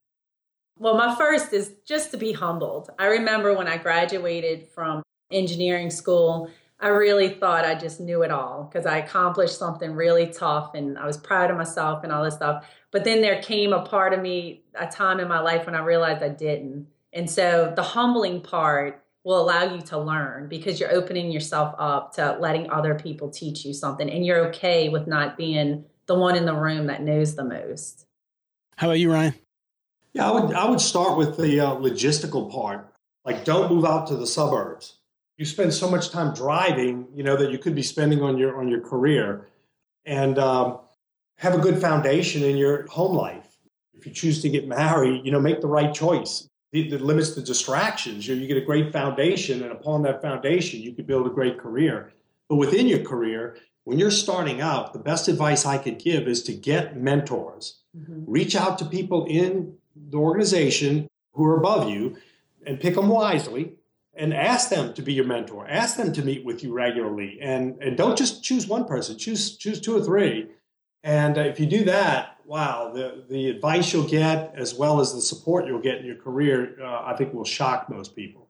Well, 0.78 0.96
my 0.96 1.16
first 1.16 1.52
is 1.52 1.74
just 1.86 2.12
to 2.12 2.18
be 2.18 2.34
humbled. 2.34 2.90
I 3.00 3.06
remember 3.08 3.56
when 3.56 3.68
I 3.68 3.78
graduated 3.78 4.68
from 4.68 5.02
engineering 5.32 5.90
school, 5.90 6.50
I 6.80 6.88
really 6.90 7.30
thought 7.30 7.66
I 7.66 7.76
just 7.76 8.00
knew 8.00 8.24
it 8.24 8.32
all 8.32 8.70
because 8.70 8.86
I 8.86 8.98
accomplished 8.98 9.58
something 9.58 9.94
really 9.94 10.28
tough 10.28 10.74
and 10.74 10.98
I 10.98 11.06
was 11.06 11.18
proud 11.18 11.50
of 11.50 11.58
myself 11.58 12.04
and 12.04 12.12
all 12.12 12.24
this 12.24 12.36
stuff. 12.36 12.66
But 12.93 13.03
then 13.03 13.21
there 13.21 13.41
came 13.41 13.73
a 13.73 13.86
part 13.86 14.13
of 14.13 14.21
me, 14.21 14.63
a 14.75 14.88
time 14.88 15.19
in 15.19 15.27
my 15.27 15.39
life 15.39 15.65
when 15.65 15.75
I 15.75 15.84
realized 15.84 16.23
I 16.23 16.29
didn't. 16.29 16.88
And 17.12 17.29
so 17.29 17.73
the 17.75 17.84
humbling 17.84 18.39
part 18.41 19.03
will 19.25 19.41
allow 19.41 19.63
you 19.63 19.82
to 19.82 19.99
learn 19.99 20.47
because 20.47 20.79
you're 20.79 20.93
opening 20.93 21.32
yourself 21.32 21.75
up 21.77 22.13
to 22.15 22.38
letting 22.39 22.69
other 22.69 22.95
people 22.95 23.29
teach 23.29 23.65
you 23.65 23.73
something 23.73 24.10
and 24.10 24.25
you're 24.25 24.47
okay 24.47 24.88
with 24.88 25.08
not 25.08 25.36
being 25.36 25.84
the 26.06 26.15
one 26.15 26.36
in 26.36 26.45
the 26.45 26.56
room 26.56 26.88
that 26.88 27.01
knows 27.01 27.36
the 27.36 27.43
most. 27.43 28.06
How 28.77 28.88
about 28.88 28.99
you, 28.99 29.12
Ryan? 29.12 29.34
Yeah, 30.13 30.29
I 30.29 30.32
would 30.32 30.53
I 30.56 30.69
would 30.69 30.82
start 30.82 31.17
with 31.17 31.38
the 31.38 31.60
uh, 31.60 31.75
logistical 31.75 32.51
part. 32.51 32.93
Like 33.25 33.43
don't 33.43 33.71
move 33.71 33.86
out 33.86 34.08
to 34.08 34.15
the 34.15 34.27
suburbs 34.27 34.99
you 35.38 35.45
spend 35.45 35.73
so 35.73 35.89
much 35.89 36.10
time 36.10 36.34
driving, 36.34 37.08
you 37.13 37.23
know, 37.23 37.36
that 37.36 37.51
you 37.51 37.58
could 37.58 37.75
be 37.75 37.84
spending 37.84 38.21
on 38.21 38.38
your 38.38 38.58
on 38.60 38.67
your 38.67 38.82
career, 38.82 39.47
and 40.06 40.38
um, 40.38 40.79
have 41.38 41.54
a 41.54 41.60
good 41.60 41.80
foundation 41.80 42.43
in 42.43 42.58
your 42.58 42.88
home 42.88 43.15
life. 43.15 43.58
If 43.93 44.06
you 44.06 44.12
choose 44.12 44.41
to 44.41 44.50
get 44.50 44.67
married, 44.67 45.26
you 45.26 45.32
know, 45.32 45.39
make 45.39 45.62
the 45.62 45.67
right 45.67 45.93
choice 45.93 46.48
that 46.74 47.02
limits 47.02 47.36
the 47.36 47.41
distractions. 47.41 48.28
You, 48.28 48.36
know, 48.36 48.41
you 48.41 48.48
get 48.48 48.58
a 48.58 48.65
great 48.65 48.91
foundation, 48.91 49.62
and 49.62 49.72
upon 49.72 50.02
that 50.04 50.22
foundation, 50.22 50.82
you 50.82 50.93
could 50.93 51.06
build 51.06 51.28
a 51.28 51.30
great 51.30 51.60
career. 51.60 52.12
But 52.50 52.56
within 52.56 52.88
your 52.88 53.04
career, 53.04 53.58
when 53.84 54.00
you're 54.00 54.12
starting 54.12 54.62
out, 54.62 54.93
the 54.93 55.00
best 55.00 55.28
advice 55.28 55.65
I 55.65 55.78
could 55.78 56.00
give 56.00 56.28
is 56.28 56.41
to 56.43 56.54
get 56.54 56.98
mentors. 56.98 57.82
Mm-hmm. 57.98 58.24
Reach 58.26 58.56
out 58.56 58.78
to 58.80 58.86
people 58.86 59.26
in 59.26 59.76
the 59.96 60.17
organization 60.17 61.08
who 61.34 61.46
are 61.46 61.58
above 61.58 61.89
you 61.89 62.17
and 62.65 62.80
pick 62.80 62.96
them 62.96 63.10
wisely 63.10 63.74
and 64.15 64.34
ask 64.34 64.69
them 64.69 64.93
to 64.93 65.02
be 65.02 65.13
your 65.13 65.26
mentor. 65.26 65.67
Ask 65.67 65.98
them 65.98 66.13
to 66.13 66.22
meet 66.24 66.46
with 66.46 66.63
you 66.63 66.72
regularly 66.74 67.39
and, 67.41 67.82
and 67.82 67.98
don't 67.98 68.17
just 68.17 68.43
choose 68.43 68.67
one 68.67 68.86
person, 68.86 69.17
choose, 69.17 69.58
choose 69.58 69.82
two 69.82 69.98
or 69.98 70.04
three. 70.04 70.48
And 71.04 71.38
uh, 71.38 71.42
if 71.42 71.60
you 71.60 71.66
do 71.66 71.84
that, 71.86 72.38
wow, 72.46 72.92
the, 72.94 73.26
the 73.30 73.50
advice 73.50 73.94
you'll 73.94 74.08
get 74.08 74.54
as 74.56 74.74
well 74.74 75.00
as 75.02 75.13
the 75.13 75.22
support 75.22 75.68
you'll 75.68 75.82
get 75.82 75.98
in 75.98 76.06
your 76.06 76.16
career, 76.16 76.78
uh, 76.82 77.04
I 77.06 77.16
think 77.16 77.34
will 77.34 77.44
shock 77.46 77.89
most 77.89 78.16
people. 78.16 78.50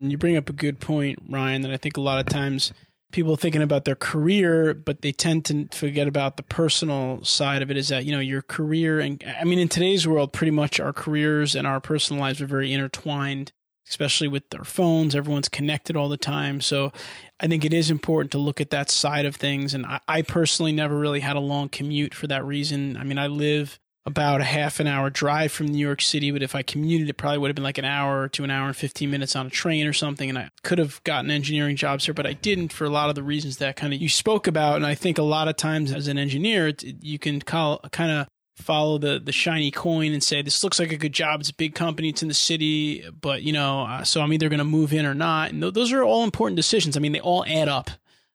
And 0.00 0.10
you 0.10 0.18
bring 0.18 0.36
up 0.36 0.48
a 0.48 0.52
good 0.52 0.80
point, 0.80 1.18
Ryan, 1.28 1.62
that 1.62 1.72
I 1.72 1.76
think 1.76 1.96
a 1.96 2.00
lot 2.00 2.20
of 2.20 2.26
times 2.26 2.72
people 3.10 3.36
thinking 3.36 3.62
about 3.62 3.84
their 3.84 3.96
career, 3.96 4.74
but 4.74 5.02
they 5.02 5.12
tend 5.12 5.44
to 5.46 5.68
forget 5.72 6.06
about 6.06 6.36
the 6.36 6.42
personal 6.42 7.22
side 7.24 7.62
of 7.62 7.70
it 7.70 7.76
is 7.76 7.88
that, 7.88 8.04
you 8.04 8.12
know, 8.12 8.20
your 8.20 8.42
career 8.42 9.00
and 9.00 9.22
I 9.38 9.44
mean, 9.44 9.58
in 9.58 9.68
today's 9.68 10.06
world, 10.06 10.32
pretty 10.32 10.50
much 10.50 10.78
our 10.78 10.92
careers 10.92 11.54
and 11.54 11.66
our 11.66 11.80
personal 11.80 12.20
lives 12.20 12.40
are 12.40 12.46
very 12.46 12.72
intertwined 12.72 13.52
especially 13.88 14.28
with 14.28 14.48
their 14.50 14.64
phones. 14.64 15.14
Everyone's 15.14 15.48
connected 15.48 15.96
all 15.96 16.08
the 16.08 16.16
time. 16.16 16.60
So 16.60 16.92
I 17.40 17.46
think 17.46 17.64
it 17.64 17.72
is 17.72 17.90
important 17.90 18.32
to 18.32 18.38
look 18.38 18.60
at 18.60 18.70
that 18.70 18.90
side 18.90 19.26
of 19.26 19.36
things. 19.36 19.74
And 19.74 19.86
I, 19.86 20.00
I, 20.06 20.22
personally 20.22 20.72
never 20.72 20.98
really 20.98 21.20
had 21.20 21.36
a 21.36 21.40
long 21.40 21.68
commute 21.68 22.14
for 22.14 22.26
that 22.26 22.44
reason. 22.44 22.96
I 22.96 23.04
mean, 23.04 23.18
I 23.18 23.28
live 23.28 23.78
about 24.04 24.40
a 24.40 24.44
half 24.44 24.80
an 24.80 24.86
hour 24.86 25.10
drive 25.10 25.52
from 25.52 25.66
New 25.66 25.78
York 25.78 26.00
City, 26.00 26.30
but 26.30 26.42
if 26.42 26.54
I 26.54 26.62
commuted, 26.62 27.10
it 27.10 27.18
probably 27.18 27.38
would 27.38 27.48
have 27.48 27.54
been 27.54 27.64
like 27.64 27.76
an 27.76 27.84
hour 27.84 28.26
to 28.28 28.42
an 28.42 28.50
hour 28.50 28.66
and 28.66 28.76
15 28.76 29.10
minutes 29.10 29.36
on 29.36 29.46
a 29.46 29.50
train 29.50 29.86
or 29.86 29.92
something. 29.92 30.30
And 30.30 30.38
I 30.38 30.48
could 30.62 30.78
have 30.78 31.02
gotten 31.04 31.30
engineering 31.30 31.76
jobs 31.76 32.06
here, 32.06 32.14
but 32.14 32.26
I 32.26 32.32
didn't 32.32 32.72
for 32.72 32.86
a 32.86 32.90
lot 32.90 33.10
of 33.10 33.14
the 33.14 33.22
reasons 33.22 33.58
that 33.58 33.76
kind 33.76 33.92
of 33.92 34.00
you 34.00 34.08
spoke 34.08 34.46
about. 34.46 34.76
And 34.76 34.86
I 34.86 34.94
think 34.94 35.18
a 35.18 35.22
lot 35.22 35.46
of 35.46 35.56
times 35.56 35.92
as 35.92 36.08
an 36.08 36.16
engineer, 36.16 36.72
you 36.82 37.18
can 37.18 37.40
call, 37.42 37.80
kind 37.92 38.10
of 38.10 38.28
follow 38.58 38.98
the 38.98 39.18
the 39.18 39.32
shiny 39.32 39.70
coin 39.70 40.12
and 40.12 40.22
say 40.22 40.42
this 40.42 40.62
looks 40.64 40.78
like 40.78 40.92
a 40.92 40.96
good 40.96 41.12
job. 41.12 41.40
It's 41.40 41.50
a 41.50 41.54
big 41.54 41.74
company. 41.74 42.08
It's 42.10 42.22
in 42.22 42.28
the 42.28 42.34
city 42.34 43.04
but 43.20 43.42
you 43.42 43.52
know 43.52 43.82
uh, 43.82 44.04
so 44.04 44.20
i'm 44.20 44.32
either 44.32 44.48
going 44.48 44.58
to 44.58 44.64
move 44.64 44.92
in 44.92 45.06
or 45.06 45.14
not. 45.14 45.50
And 45.50 45.62
th- 45.62 45.74
those 45.74 45.92
are 45.92 46.02
all 46.02 46.24
important 46.24 46.56
decisions. 46.56 46.96
I 46.96 47.00
mean 47.00 47.12
they 47.12 47.20
all 47.20 47.44
add 47.46 47.68
up. 47.68 47.90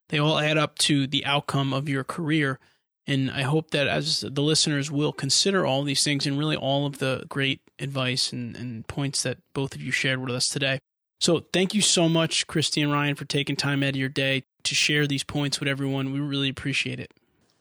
They 0.08 0.18
all 0.18 0.38
add 0.38 0.58
up 0.58 0.78
to 0.80 1.06
the 1.06 1.24
outcome 1.24 1.72
of 1.72 1.88
your 1.88 2.04
career. 2.04 2.58
And 3.06 3.30
i 3.30 3.42
hope 3.42 3.70
that 3.70 3.86
as 3.86 4.20
the 4.20 4.42
listeners 4.42 4.90
will 4.90 5.12
consider 5.12 5.66
all 5.66 5.84
these 5.84 6.02
things 6.02 6.26
and 6.26 6.38
really 6.38 6.56
all 6.56 6.86
of 6.86 6.98
the 6.98 7.24
great 7.28 7.60
advice 7.78 8.32
and, 8.32 8.56
and 8.56 8.86
points 8.88 9.22
that 9.24 9.38
both 9.52 9.74
of 9.74 9.82
you 9.82 9.92
shared 9.92 10.20
with 10.20 10.34
us 10.34 10.48
today. 10.48 10.78
So 11.20 11.44
thank 11.52 11.74
you 11.74 11.80
so 11.80 12.08
much 12.08 12.46
kristi 12.46 12.82
and 12.82 12.92
ryan 12.92 13.14
for 13.14 13.24
taking 13.24 13.56
time 13.56 13.82
out 13.82 13.90
of 13.90 13.96
your 13.96 14.08
day 14.08 14.44
to 14.64 14.74
share 14.74 15.06
these 15.06 15.22
points 15.22 15.60
with 15.60 15.68
everyone. 15.68 16.12
We 16.12 16.20
really 16.20 16.48
appreciate 16.48 16.98
it. 16.98 17.12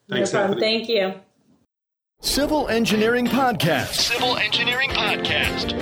Thanks, 0.10 0.34
no 0.34 0.40
problem. 0.40 0.60
Thank 0.60 0.90
you. 0.90 1.14
Civil 2.24 2.70
Engineering 2.70 3.28
Podcast. 3.28 3.96
Civil 3.96 4.38
Engineering 4.38 4.90
Podcast. 4.90 5.74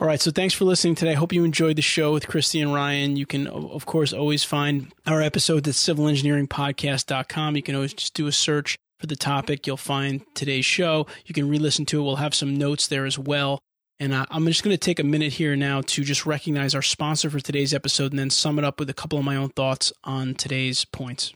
All 0.00 0.06
right, 0.06 0.20
so 0.20 0.30
thanks 0.30 0.54
for 0.54 0.64
listening 0.64 0.94
today. 0.94 1.10
I 1.10 1.14
hope 1.14 1.32
you 1.32 1.42
enjoyed 1.44 1.74
the 1.74 1.82
show 1.82 2.12
with 2.12 2.28
Kristi 2.28 2.62
and 2.62 2.72
Ryan. 2.72 3.16
You 3.16 3.26
can, 3.26 3.48
of 3.48 3.86
course, 3.86 4.12
always 4.12 4.44
find 4.44 4.92
our 5.08 5.20
episodes 5.20 5.68
at 5.68 5.74
civilengineeringpodcast.com. 5.74 7.56
You 7.56 7.62
can 7.62 7.74
always 7.74 7.92
just 7.92 8.14
do 8.14 8.28
a 8.28 8.32
search 8.32 8.78
for 9.00 9.08
the 9.08 9.16
topic. 9.16 9.66
You'll 9.66 9.76
find 9.76 10.22
today's 10.36 10.64
show. 10.64 11.08
You 11.26 11.34
can 11.34 11.48
re 11.48 11.58
listen 11.58 11.84
to 11.86 12.00
it. 12.00 12.04
We'll 12.04 12.16
have 12.16 12.34
some 12.34 12.56
notes 12.56 12.86
there 12.86 13.04
as 13.04 13.18
well. 13.18 13.58
And 13.98 14.14
uh, 14.14 14.26
I'm 14.30 14.46
just 14.46 14.62
going 14.62 14.74
to 14.74 14.78
take 14.78 15.00
a 15.00 15.04
minute 15.04 15.32
here 15.34 15.56
now 15.56 15.80
to 15.82 16.04
just 16.04 16.24
recognize 16.24 16.72
our 16.72 16.82
sponsor 16.82 17.28
for 17.30 17.40
today's 17.40 17.74
episode 17.74 18.12
and 18.12 18.18
then 18.18 18.30
sum 18.30 18.60
it 18.60 18.64
up 18.64 18.78
with 18.78 18.88
a 18.88 18.94
couple 18.94 19.18
of 19.18 19.24
my 19.24 19.34
own 19.34 19.50
thoughts 19.50 19.92
on 20.04 20.34
today's 20.34 20.84
points. 20.86 21.34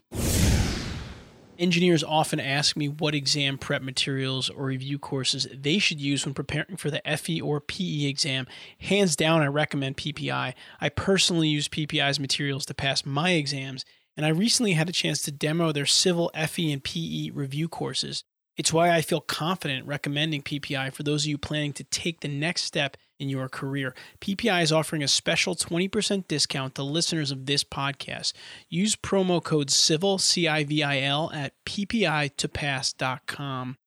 Engineers 1.57 2.03
often 2.03 2.39
ask 2.39 2.75
me 2.75 2.89
what 2.89 3.15
exam 3.15 3.57
prep 3.57 3.81
materials 3.81 4.49
or 4.49 4.65
review 4.65 4.99
courses 4.99 5.47
they 5.53 5.79
should 5.79 6.01
use 6.01 6.25
when 6.25 6.33
preparing 6.33 6.75
for 6.75 6.91
the 6.91 7.01
FE 7.17 7.39
or 7.39 7.61
PE 7.61 8.05
exam. 8.05 8.45
Hands 8.79 9.15
down, 9.15 9.41
I 9.41 9.47
recommend 9.47 9.95
PPI. 9.95 10.53
I 10.81 10.89
personally 10.89 11.47
use 11.47 11.69
PPI's 11.69 12.19
materials 12.19 12.65
to 12.65 12.73
pass 12.73 13.05
my 13.05 13.31
exams, 13.31 13.85
and 14.17 14.25
I 14.25 14.29
recently 14.29 14.73
had 14.73 14.89
a 14.89 14.93
chance 14.93 15.21
to 15.23 15.31
demo 15.31 15.71
their 15.71 15.85
civil 15.85 16.29
FE 16.35 16.73
and 16.73 16.83
PE 16.83 17.29
review 17.29 17.69
courses. 17.69 18.25
It's 18.57 18.73
why 18.73 18.91
I 18.91 19.01
feel 19.01 19.21
confident 19.21 19.87
recommending 19.87 20.41
PPI 20.41 20.93
for 20.93 21.03
those 21.03 21.23
of 21.23 21.29
you 21.29 21.37
planning 21.37 21.73
to 21.73 21.83
take 21.85 22.21
the 22.21 22.27
next 22.27 22.63
step 22.63 22.97
in 23.19 23.29
your 23.29 23.49
career. 23.49 23.93
PPI 24.21 24.63
is 24.63 24.71
offering 24.71 25.03
a 25.03 25.07
special 25.07 25.55
20% 25.55 26.27
discount 26.27 26.75
to 26.75 26.83
listeners 26.83 27.31
of 27.31 27.45
this 27.45 27.63
podcast. 27.63 28.33
Use 28.69 28.95
promo 28.95 29.43
code 29.43 29.69
CIVIL, 29.69 30.19
C 30.19 30.47
I 30.47 30.63
V 30.63 30.83
I 30.83 31.01
L, 31.01 31.31
at 31.33 31.53
ppitopass.com. 31.65 33.77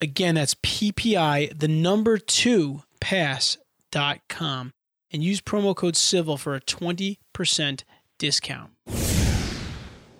Again, 0.00 0.34
that's 0.34 0.54
PPI, 0.54 1.58
the 1.58 1.68
number 1.68 2.18
two, 2.18 2.82
pass.com. 3.00 4.72
And 5.12 5.22
use 5.22 5.40
promo 5.40 5.74
code 5.74 5.94
CIVIL 5.94 6.38
for 6.38 6.54
a 6.54 6.60
20% 6.60 7.82
discount. 8.18 8.70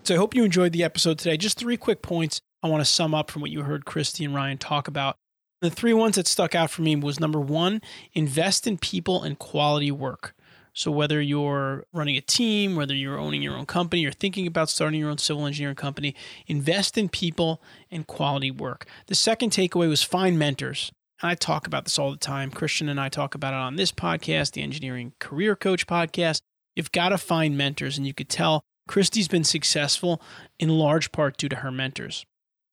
So 0.05 0.15
I 0.15 0.17
hope 0.17 0.35
you 0.35 0.45
enjoyed 0.45 0.73
the 0.73 0.85
episode 0.85 1.19
today. 1.19 1.37
Just 1.37 1.59
three 1.59 1.77
quick 1.77 2.01
points 2.01 2.41
I 2.63 2.69
want 2.69 2.81
to 2.81 2.85
sum 2.85 3.15
up 3.15 3.31
from 3.31 3.43
what 3.43 3.51
you 3.51 3.63
heard 3.63 3.85
Kristi 3.85 4.25
and 4.25 4.35
Ryan 4.35 4.57
talk 4.57 4.89
about. 4.89 5.19
The 5.63 5.71
three 5.71 5.95
ones 5.95 6.17
that 6.17 6.27
stuck 6.27 6.55
out 6.55 6.71
for 6.71 6.83
me 6.83 6.97
was 6.97 7.19
number 7.19 7.41
one, 7.41 7.81
invest 8.13 8.67
in 8.67 8.77
people 8.77 9.23
and 9.23 9.39
quality 9.39 9.91
work. 9.91 10.35
So 10.75 10.91
whether 10.91 11.23
you're 11.23 11.87
running 11.95 12.17
a 12.17 12.21
team, 12.21 12.77
whether 12.77 12.95
you're 12.95 13.19
owning 13.19 13.41
your 13.41 13.57
own 13.57 13.65
company, 13.65 14.05
or 14.05 14.13
thinking 14.13 14.47
about 14.47 14.69
starting 14.69 15.01
your 15.01 15.09
own 15.09 15.17
civil 15.17 15.47
engineering 15.47 15.77
company, 15.77 16.15
invest 16.47 16.99
in 16.99 17.09
people 17.09 17.63
and 17.91 18.07
quality 18.07 18.51
work. 18.51 18.85
The 19.07 19.15
second 19.15 19.53
takeaway 19.53 19.89
was 19.89 20.03
find 20.03 20.39
mentors. 20.39 20.93
And 21.23 21.31
I 21.31 21.35
talk 21.35 21.67
about 21.67 21.85
this 21.85 21.99
all 21.99 22.11
the 22.11 22.19
time. 22.19 22.51
Christian 22.51 22.91
and 22.91 23.01
I 23.01 23.09
talk 23.09 23.35
about 23.35 23.55
it 23.55 23.57
on 23.57 23.77
this 23.77 23.91
podcast, 23.91 24.53
the 24.53 24.63
Engineering 24.63 25.15
Career 25.19 25.57
Coach 25.57 25.87
podcast. 25.87 26.43
You've 26.75 26.93
got 26.93 27.09
to 27.09 27.17
find 27.17 27.57
mentors, 27.57 27.97
and 27.97 28.07
you 28.07 28.13
could 28.13 28.29
tell 28.29 28.63
Kristi's 28.87 29.29
been 29.29 29.45
successful 29.45 30.21
in 30.59 30.69
large 30.69 31.11
part 31.11 31.39
due 31.39 31.49
to 31.49 31.57
her 31.57 31.73
mentors. 31.73 32.27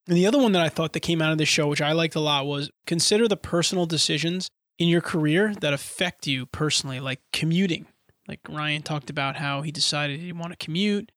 And 0.08 0.18
the 0.18 0.28
other 0.28 0.40
one 0.40 0.52
that 0.52 0.62
I 0.62 0.70
thought 0.70 0.94
that 0.94 1.00
came 1.00 1.22
out 1.22 1.32
of 1.32 1.38
this 1.38 1.50
show, 1.50 1.68
which 1.68 1.82
I 1.82 1.94
liked 1.94 2.16
a 2.16 2.20
lot, 2.20 2.46
was 2.46 2.70
consider 2.86 3.28
the 3.28 3.38
personal 3.38 3.86
decisions 3.86 4.50
in 4.78 4.88
your 4.88 5.02
career 5.02 5.54
that 5.62 5.74
affect 5.74 6.28
you 6.28 6.46
personally, 6.46 7.00
like 7.00 7.22
commuting. 7.32 7.88
Like 8.28 8.40
Ryan 8.50 8.82
talked 8.82 9.10
about 9.10 9.38
how 9.38 9.62
he 9.62 9.72
decided 9.72 10.20
he 10.20 10.32
want 10.32 10.52
to 10.52 10.66
commute. 10.66 11.12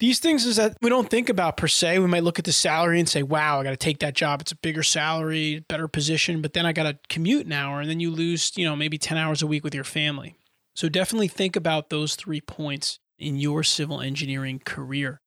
These 0.00 0.20
things 0.20 0.46
is 0.46 0.56
that 0.56 0.76
we 0.80 0.90
don't 0.90 1.10
think 1.10 1.28
about 1.28 1.56
per 1.56 1.66
se. 1.66 1.98
We 1.98 2.06
might 2.06 2.22
look 2.22 2.38
at 2.38 2.44
the 2.44 2.52
salary 2.52 3.00
and 3.00 3.08
say, 3.08 3.22
wow, 3.22 3.58
I 3.58 3.64
got 3.64 3.70
to 3.70 3.76
take 3.76 3.98
that 3.98 4.14
job. 4.14 4.40
It's 4.40 4.52
a 4.52 4.56
bigger 4.56 4.82
salary, 4.82 5.64
better 5.68 5.88
position, 5.88 6.40
but 6.40 6.52
then 6.52 6.66
I 6.66 6.72
got 6.72 6.84
to 6.84 6.98
commute 7.08 7.46
an 7.46 7.52
hour 7.52 7.80
and 7.80 7.90
then 7.90 7.98
you 7.98 8.10
lose, 8.10 8.52
you 8.56 8.64
know, 8.64 8.76
maybe 8.76 8.96
10 8.96 9.18
hours 9.18 9.42
a 9.42 9.46
week 9.46 9.64
with 9.64 9.74
your 9.74 9.84
family. 9.84 10.36
So 10.76 10.88
definitely 10.88 11.28
think 11.28 11.56
about 11.56 11.90
those 11.90 12.14
three 12.14 12.40
points 12.40 13.00
in 13.18 13.36
your 13.36 13.64
civil 13.64 14.00
engineering 14.00 14.60
career. 14.64 15.20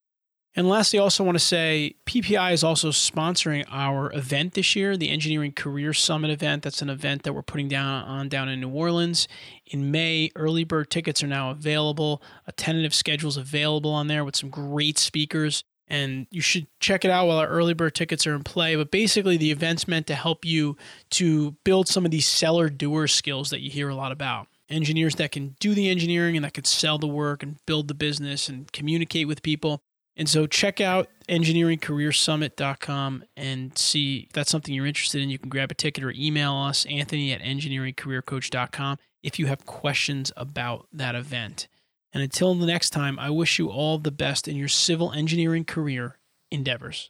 And 0.53 0.67
lastly, 0.67 0.99
I 0.99 1.03
also 1.03 1.23
want 1.23 1.35
to 1.35 1.43
say 1.43 1.95
PPI 2.05 2.51
is 2.51 2.63
also 2.63 2.89
sponsoring 2.89 3.65
our 3.71 4.11
event 4.11 4.53
this 4.53 4.75
year, 4.75 4.97
the 4.97 5.09
Engineering 5.09 5.53
Career 5.53 5.93
Summit 5.93 6.29
event. 6.29 6.63
That's 6.63 6.81
an 6.81 6.89
event 6.89 7.23
that 7.23 7.31
we're 7.31 7.41
putting 7.41 7.69
down 7.69 8.03
on 8.03 8.27
down 8.27 8.49
in 8.49 8.59
New 8.59 8.69
Orleans 8.69 9.29
in 9.65 9.91
May. 9.91 10.29
Early 10.35 10.65
bird 10.65 10.89
tickets 10.89 11.23
are 11.23 11.27
now 11.27 11.51
available. 11.51 12.21
A 12.47 12.51
tentative 12.51 12.93
schedule 12.93 13.29
is 13.29 13.37
available 13.37 13.91
on 13.91 14.07
there 14.07 14.25
with 14.25 14.35
some 14.35 14.49
great 14.49 14.97
speakers. 14.97 15.63
And 15.87 16.27
you 16.31 16.41
should 16.41 16.67
check 16.79 17.05
it 17.05 17.11
out 17.11 17.27
while 17.27 17.37
our 17.37 17.47
early 17.47 17.73
bird 17.73 17.95
tickets 17.95 18.27
are 18.27 18.35
in 18.35 18.43
play. 18.43 18.75
But 18.75 18.91
basically, 18.91 19.37
the 19.37 19.51
event's 19.51 19.87
meant 19.87 20.07
to 20.07 20.15
help 20.15 20.43
you 20.43 20.75
to 21.11 21.51
build 21.63 21.87
some 21.87 22.03
of 22.03 22.11
these 22.11 22.27
seller 22.27 22.69
doer 22.69 23.07
skills 23.07 23.51
that 23.51 23.61
you 23.61 23.69
hear 23.69 23.89
a 23.89 23.95
lot 23.95 24.11
about 24.11 24.47
engineers 24.69 25.15
that 25.15 25.31
can 25.31 25.55
do 25.59 25.73
the 25.73 25.89
engineering 25.89 26.35
and 26.35 26.45
that 26.45 26.53
can 26.53 26.63
sell 26.63 26.97
the 26.97 27.07
work 27.07 27.43
and 27.43 27.57
build 27.65 27.87
the 27.87 27.93
business 27.93 28.47
and 28.47 28.71
communicate 28.71 29.27
with 29.27 29.43
people. 29.43 29.83
And 30.21 30.29
so 30.29 30.45
check 30.45 30.79
out 30.79 31.09
engineeringcareersummit.com 31.29 33.23
and 33.35 33.75
see 33.75 34.27
if 34.27 34.33
that's 34.33 34.51
something 34.51 34.71
you're 34.71 34.85
interested 34.85 35.19
in. 35.19 35.31
You 35.31 35.39
can 35.39 35.49
grab 35.49 35.71
a 35.71 35.73
ticket 35.73 36.03
or 36.03 36.13
email 36.15 36.53
us, 36.53 36.85
Anthony 36.85 37.33
at 37.33 37.41
engineeringcareercoach.com, 37.41 38.99
if 39.23 39.39
you 39.39 39.47
have 39.47 39.65
questions 39.65 40.31
about 40.37 40.85
that 40.93 41.15
event. 41.15 41.67
And 42.13 42.21
until 42.21 42.53
the 42.53 42.67
next 42.67 42.91
time, 42.91 43.17
I 43.17 43.31
wish 43.31 43.57
you 43.57 43.71
all 43.71 43.97
the 43.97 44.11
best 44.11 44.47
in 44.47 44.55
your 44.55 44.67
civil 44.67 45.11
engineering 45.11 45.65
career 45.65 46.19
endeavors. 46.51 47.09